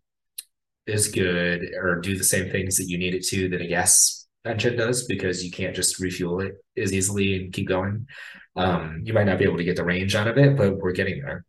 as 0.88 1.08
good 1.08 1.72
or 1.82 2.00
do 2.00 2.16
the 2.16 2.24
same 2.24 2.52
things 2.52 2.78
that 2.78 2.88
you 2.88 2.98
need 2.98 3.16
it 3.16 3.26
to 3.28 3.50
that 3.50 3.62
a 3.62 3.68
gas 3.68 4.28
engine 4.46 4.78
does 4.78 5.06
because 5.06 5.44
you 5.44 5.52
can't 5.52 5.76
just 5.76 6.00
refuel 6.00 6.42
it 6.42 6.56
as 6.78 6.94
easily 6.94 7.36
and 7.36 7.54
keep 7.54 7.68
going. 7.68 8.08
Um, 8.56 9.02
you 9.04 9.14
might 9.14 9.26
not 9.26 9.40
be 9.40 9.46
able 9.46 9.58
to 9.58 9.64
get 9.64 9.76
the 9.76 9.84
range 9.84 10.16
out 10.16 10.28
of 10.28 10.38
it, 10.38 10.58
but 10.58 10.78
we're 10.78 10.92
getting 10.92 11.22
there. 11.22 11.46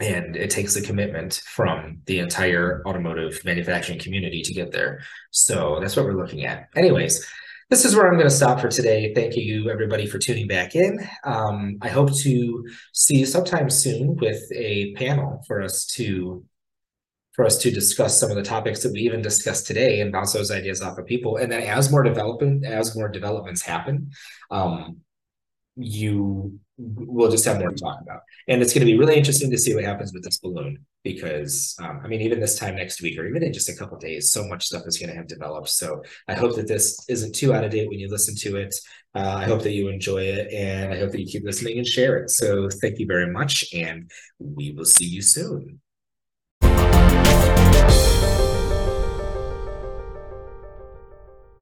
And 0.00 0.36
it 0.36 0.50
takes 0.50 0.74
a 0.74 0.82
commitment 0.82 1.40
from 1.46 2.00
the 2.06 2.18
entire 2.18 2.82
automotive 2.86 3.44
manufacturing 3.44 3.98
community 3.98 4.42
to 4.42 4.52
get 4.52 4.72
there. 4.72 5.00
So 5.30 5.78
that's 5.80 5.96
what 5.96 6.04
we're 6.04 6.20
looking 6.20 6.44
at. 6.44 6.68
Anyways, 6.74 7.24
this 7.70 7.84
is 7.84 7.94
where 7.94 8.06
I'm 8.06 8.14
going 8.14 8.28
to 8.28 8.34
stop 8.34 8.60
for 8.60 8.68
today. 8.68 9.14
Thank 9.14 9.36
you, 9.36 9.70
everybody, 9.70 10.06
for 10.06 10.18
tuning 10.18 10.46
back 10.46 10.74
in. 10.74 10.98
Um, 11.24 11.78
I 11.80 11.88
hope 11.88 12.14
to 12.14 12.68
see 12.92 13.18
you 13.18 13.26
sometime 13.26 13.70
soon 13.70 14.16
with 14.16 14.42
a 14.52 14.92
panel 14.94 15.42
for 15.46 15.62
us 15.62 15.86
to 15.94 16.44
for 17.34 17.44
us 17.44 17.58
to 17.58 17.70
discuss 17.70 18.18
some 18.18 18.30
of 18.30 18.36
the 18.36 18.44
topics 18.44 18.82
that 18.84 18.92
we 18.92 19.00
even 19.00 19.20
discussed 19.20 19.66
today 19.66 20.00
and 20.00 20.12
bounce 20.12 20.32
those 20.32 20.52
ideas 20.52 20.80
off 20.80 20.98
of 20.98 21.06
people. 21.06 21.36
And 21.36 21.50
then 21.50 21.62
as 21.62 21.90
more 21.90 22.04
development, 22.04 22.64
as 22.64 22.94
more 22.94 23.08
developments 23.08 23.60
happen, 23.60 24.12
um, 24.52 24.98
you 25.76 26.58
will 26.76 27.30
just 27.30 27.44
have 27.44 27.58
more 27.58 27.70
to 27.70 27.76
talk 27.76 28.00
about. 28.02 28.20
And 28.48 28.60
it's 28.60 28.72
going 28.72 28.86
to 28.86 28.92
be 28.92 28.98
really 28.98 29.16
interesting 29.16 29.50
to 29.50 29.58
see 29.58 29.74
what 29.74 29.84
happens 29.84 30.12
with 30.12 30.24
this 30.24 30.38
balloon 30.38 30.84
because, 31.02 31.76
um, 31.80 32.00
I 32.02 32.08
mean, 32.08 32.20
even 32.20 32.40
this 32.40 32.58
time 32.58 32.76
next 32.76 33.00
week 33.00 33.18
or 33.18 33.26
even 33.26 33.42
in 33.42 33.52
just 33.52 33.68
a 33.68 33.76
couple 33.76 33.96
days, 33.98 34.32
so 34.32 34.46
much 34.46 34.66
stuff 34.66 34.82
is 34.86 34.98
going 34.98 35.10
to 35.10 35.16
have 35.16 35.28
developed. 35.28 35.68
So 35.68 36.02
I 36.28 36.34
hope 36.34 36.56
that 36.56 36.66
this 36.66 36.98
isn't 37.08 37.34
too 37.34 37.54
out 37.54 37.64
of 37.64 37.70
date 37.70 37.88
when 37.88 38.00
you 38.00 38.08
listen 38.08 38.34
to 38.36 38.56
it. 38.56 38.74
Uh, 39.14 39.36
I 39.38 39.44
hope 39.44 39.62
that 39.62 39.72
you 39.72 39.88
enjoy 39.88 40.22
it 40.22 40.52
and 40.52 40.92
I 40.92 40.98
hope 40.98 41.12
that 41.12 41.20
you 41.20 41.26
keep 41.26 41.44
listening 41.44 41.78
and 41.78 41.86
share 41.86 42.16
it. 42.18 42.30
So 42.30 42.68
thank 42.80 42.98
you 42.98 43.06
very 43.06 43.30
much 43.30 43.64
and 43.72 44.10
we 44.38 44.72
will 44.72 44.84
see 44.84 45.06
you 45.06 45.22
soon. 45.22 45.80